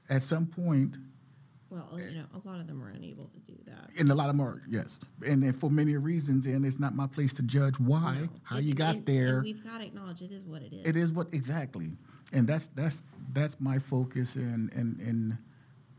[0.08, 0.96] At some point,
[1.70, 3.90] well, you know, a lot of them are unable to do that.
[3.98, 5.00] And a lot of them are, yes.
[5.26, 8.28] And, and for many reasons, and it's not my place to judge why, no.
[8.42, 9.40] how it, you got and, there.
[9.42, 10.86] We've got to acknowledge it is what it is.
[10.86, 11.90] It is what exactly.
[12.32, 13.02] And that's that's
[13.32, 15.38] that's my focus and and and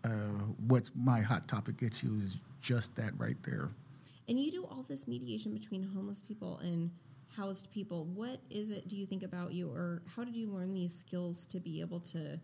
[0.05, 3.69] uh, what's my hot topic issue is just that right there.
[4.29, 6.91] And you do all this mediation between homeless people and
[7.35, 8.05] housed people.
[8.05, 11.45] What is it do you think about you or how did you learn these skills
[11.47, 12.39] to be able to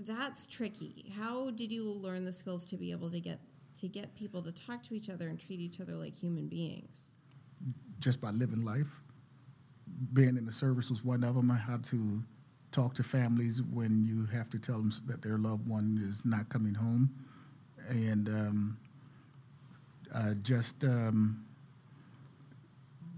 [0.00, 1.12] that's tricky.
[1.18, 3.38] How did you learn the skills to be able to get
[3.78, 7.14] to get people to talk to each other and treat each other like human beings?
[7.98, 9.02] Just by living life.
[10.12, 11.50] Being in the service was one of them.
[11.50, 12.22] I had to
[12.70, 16.48] talk to families when you have to tell them that their loved one is not
[16.48, 17.10] coming home,
[17.88, 18.78] and um,
[20.14, 21.44] uh, just um,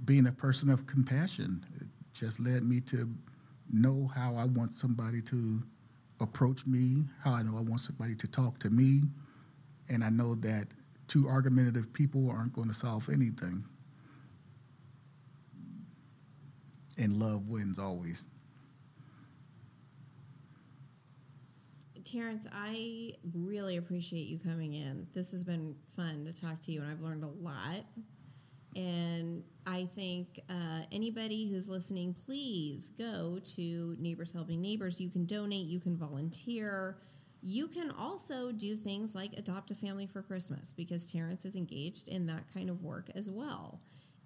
[0.04, 1.64] being a person of compassion.
[2.12, 3.10] Just led me to
[3.72, 5.62] know how I want somebody to
[6.20, 9.02] approach me, how I know I want somebody to talk to me,
[9.88, 10.68] and I know that
[11.08, 13.64] two argumentative people aren't going to solve anything.
[16.96, 18.24] And love wins always.
[22.04, 25.06] Terrence, I really appreciate you coming in.
[25.14, 27.84] This has been fun to talk to you, and I've learned a lot.
[28.76, 35.00] And I think uh, anybody who's listening, please go to Neighbors Helping Neighbors.
[35.00, 36.98] You can donate, you can volunteer.
[37.40, 42.08] You can also do things like adopt a family for Christmas because Terrence is engaged
[42.08, 43.80] in that kind of work as well.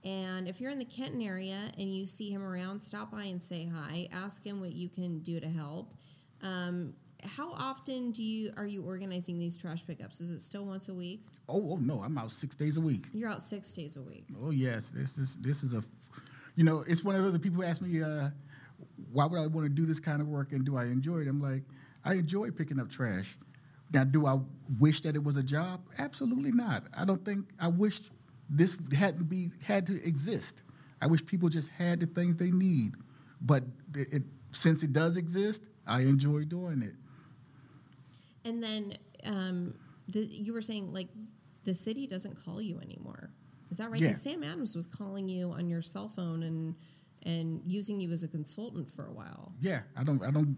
[0.05, 3.43] And if you're in the Kenton area and you see him around, stop by and
[3.43, 4.09] say hi.
[4.13, 5.95] Ask him what you can do to help.
[6.43, 6.95] Um,
[7.25, 10.21] how often do you are you organizing these trash pickups?
[10.21, 11.27] Is it still once a week?
[11.49, 13.07] Oh, oh no, I'm out six days a week.
[13.13, 14.27] You're out six days a week.
[14.43, 15.83] Oh yes, this is this is a,
[16.55, 18.31] you know, it's one of those people ask me, uh,
[19.13, 21.29] why would I want to do this kind of work and do I enjoy it?
[21.29, 21.63] I'm like,
[22.05, 23.37] I enjoy picking up trash.
[23.93, 24.39] Now, do I
[24.79, 25.81] wish that it was a job?
[25.99, 26.85] Absolutely not.
[26.97, 28.01] I don't think I wish
[28.51, 30.63] this had to be had to exist.
[31.01, 32.95] I wish people just had the things they need.
[33.41, 33.65] But
[33.95, 34.23] it, it,
[34.53, 36.95] since it does exist, I enjoy doing it.
[38.49, 38.95] And then
[39.25, 39.75] um,
[40.09, 41.09] the, you were saying like
[41.65, 43.31] the city doesn't call you anymore.
[43.71, 44.01] Is that right?
[44.01, 44.13] Yeah.
[44.13, 46.75] Sam Adams was calling you on your cell phone and
[47.25, 49.53] and using you as a consultant for a while.
[49.61, 50.57] Yeah, I don't, I don't,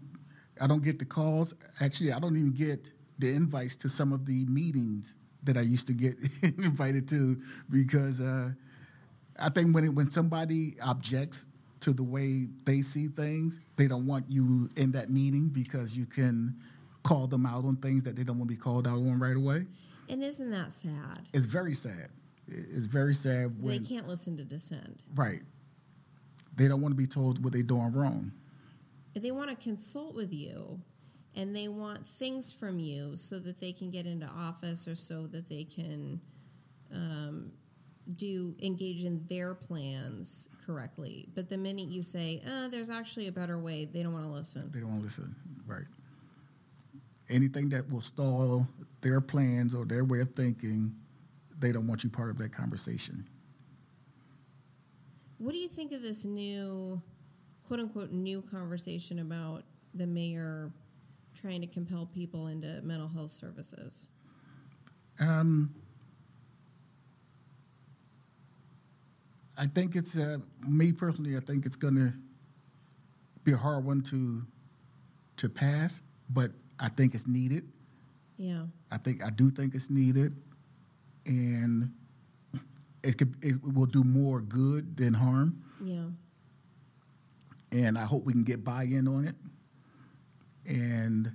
[0.61, 1.53] I don't get the calls.
[1.81, 2.87] Actually, I don't even get
[3.17, 8.21] the invites to some of the meetings that I used to get invited to because
[8.21, 8.51] uh,
[9.39, 11.45] I think when it, when somebody objects
[11.81, 16.05] to the way they see things, they don't want you in that meeting because you
[16.05, 16.55] can
[17.03, 19.35] call them out on things that they don't want to be called out on right
[19.35, 19.65] away.
[20.09, 21.27] And isn't that sad?
[21.33, 22.09] It's very sad.
[22.47, 25.03] It's very sad when they can't listen to dissent.
[25.15, 25.41] Right.
[26.55, 28.31] They don't want to be told what they're doing wrong.
[29.13, 30.79] They want to consult with you
[31.35, 35.27] and they want things from you so that they can get into office or so
[35.27, 36.19] that they can
[36.93, 37.51] um,
[38.17, 41.29] do engage in their plans correctly.
[41.33, 44.31] But the minute you say, uh, there's actually a better way, they don't want to
[44.31, 44.69] listen.
[44.73, 45.85] They don't want to listen, right
[47.31, 48.67] anything that will stall
[49.01, 50.93] their plans or their way of thinking,
[51.59, 53.27] they don't want you part of that conversation.
[55.37, 57.01] What do you think of this new,
[57.65, 59.63] quote unquote, new conversation about
[59.95, 60.71] the mayor
[61.33, 64.11] trying to compel people into mental health services?
[65.19, 65.73] Um,
[69.57, 70.37] I think it's uh,
[70.67, 71.37] me personally.
[71.37, 72.13] I think it's going to
[73.43, 74.43] be a hard one to
[75.37, 76.51] to pass, but
[76.81, 77.71] I think it's needed.
[78.37, 78.63] Yeah.
[78.89, 80.35] I think I do think it's needed,
[81.27, 81.93] and
[83.03, 85.61] it could it will do more good than harm.
[85.79, 86.07] Yeah.
[87.71, 89.35] And I hope we can get buy-in on it,
[90.65, 91.31] and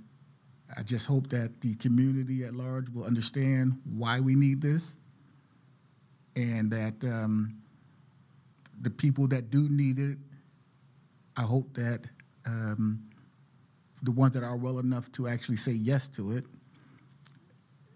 [0.77, 4.97] I just hope that the community at large will understand why we need this,
[6.35, 7.55] and that um,
[8.81, 10.17] the people that do need it,
[11.37, 12.01] I hope that.
[12.45, 13.06] Um,
[14.03, 16.45] the ones that are well enough to actually say yes to it,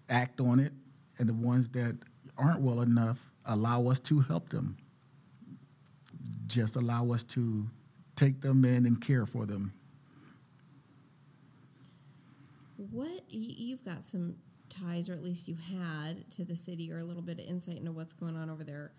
[0.10, 0.74] act on it,
[1.20, 1.98] and the ones that
[2.38, 4.78] aren't well enough, allow us to help them.
[6.48, 7.66] Just allow us to
[8.16, 9.74] take them in and care for them.
[12.78, 14.36] What you've got some
[14.70, 17.78] ties, or at least you had, to the city, or a little bit of insight
[17.78, 18.92] into what's going on over there.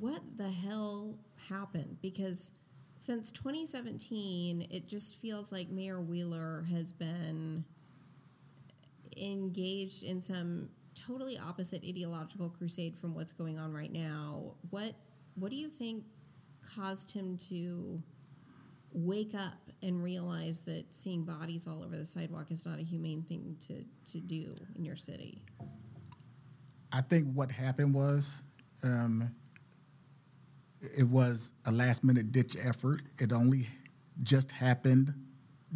[0.00, 1.16] What the hell
[1.48, 1.98] happened?
[2.02, 2.52] Because
[2.98, 7.64] since 2017, it just feels like Mayor Wheeler has been
[9.16, 14.54] engaged in some totally opposite ideological crusade from what's going on right now.
[14.70, 14.94] What
[15.36, 16.04] what do you think
[16.74, 18.02] caused him to
[18.92, 23.22] wake up and realize that seeing bodies all over the sidewalk is not a humane
[23.22, 25.42] thing to, to do in your city?
[26.92, 28.42] I think what happened was
[28.82, 29.30] um,
[30.80, 33.02] it was a last minute ditch effort.
[33.18, 33.66] It only
[34.22, 35.14] just happened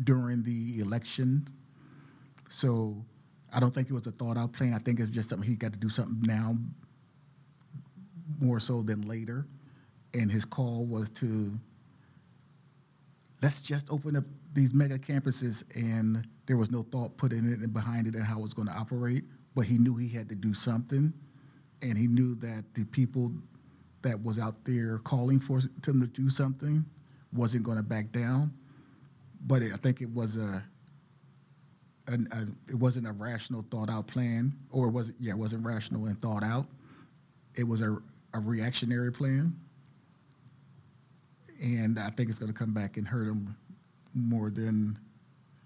[0.04, 1.46] during the election.
[2.48, 3.04] So
[3.52, 4.74] I don't think it was a thought out plan.
[4.74, 6.56] I think it's just something he got to do something now
[8.40, 9.46] more so than later.
[10.14, 11.52] And his call was to
[13.42, 14.24] let's just open up
[14.54, 15.64] these mega campuses.
[15.74, 18.54] And there was no thought put in it and behind it and how it was
[18.54, 19.24] going to operate.
[19.54, 21.12] But he knew he had to do something.
[21.82, 23.32] And he knew that the people
[24.02, 25.70] that was out there calling for him
[26.00, 26.84] to do something
[27.32, 28.52] wasn't going to back down.
[29.46, 30.62] But it, I think it was a,
[32.08, 35.64] a, a, it wasn't a rational thought out plan, or it wasn't yeah, it wasn't
[35.64, 36.66] rational and thought out.
[37.56, 37.98] It was a,
[38.34, 39.56] a reactionary plan,
[41.60, 43.56] and I think it's going to come back and hurt him
[44.14, 44.98] more than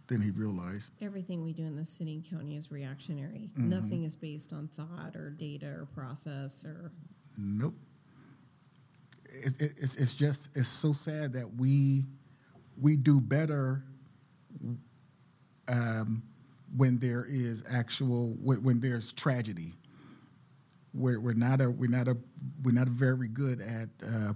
[0.06, 0.90] than he realized.
[1.02, 3.50] Everything we do in the city and county is reactionary.
[3.52, 3.68] Mm-hmm.
[3.68, 6.92] Nothing is based on thought or data or process or
[7.36, 7.74] Nope.
[9.42, 12.04] It, it, it's it's just it's so sad that we
[12.80, 13.82] we do better
[15.68, 16.22] um,
[16.76, 19.74] when there is actual when, when there's tragedy.
[20.94, 22.16] We're, we're not a we're not a
[22.62, 24.32] we're not very good at uh,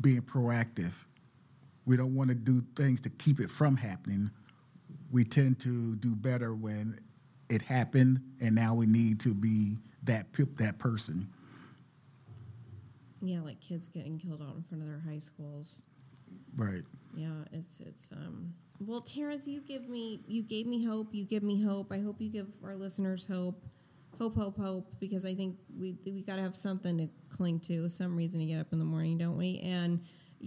[0.00, 0.92] being proactive.
[1.84, 4.30] We don't want to do things to keep it from happening.
[5.10, 6.98] We tend to do better when
[7.48, 10.26] it happened, and now we need to be that
[10.56, 11.28] that person.
[13.22, 15.82] Yeah, like kids getting killed out in front of their high schools.
[16.56, 16.82] Right.
[17.16, 21.42] Yeah, it's it's um well Terrence, you give me you gave me hope, you give
[21.42, 21.92] me hope.
[21.92, 23.62] I hope you give our listeners hope.
[24.18, 27.86] Hope, hope, hope, because I think we we got to have something to cling to,
[27.90, 29.60] some reason to get up in the morning, don't we?
[29.60, 30.00] And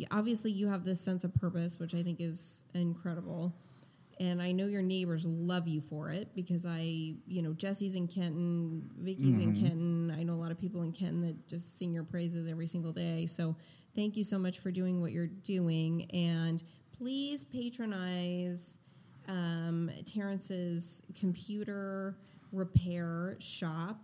[0.09, 3.53] obviously, you have this sense of purpose, which I think is incredible.
[4.19, 8.07] And I know your neighbors love you for it because I, you know, Jessie's in
[8.07, 10.13] Kenton, Vicky's in Kenton.
[10.17, 12.91] I know a lot of people in Kenton that just sing your praises every single
[12.91, 13.25] day.
[13.27, 13.55] So
[13.95, 16.05] thank you so much for doing what you're doing.
[16.11, 16.61] And
[16.97, 18.79] please patronize
[19.29, 22.17] um, Terrence's computer
[22.51, 24.01] repair shop.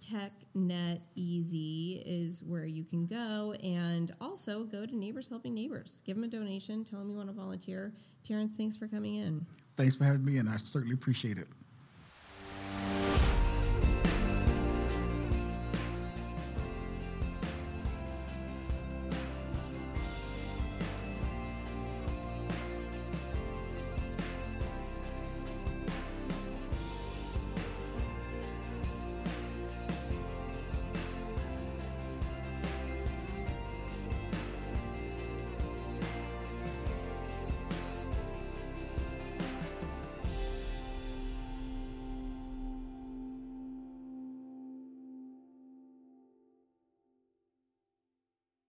[0.00, 3.54] TechNet Easy is where you can go.
[3.62, 6.02] And also go to Neighbors Helping Neighbors.
[6.04, 6.84] Give them a donation.
[6.84, 7.92] Tell them you want to volunteer.
[8.22, 9.46] Terrence, thanks for coming in.
[9.76, 11.48] Thanks for having me, and I certainly appreciate it.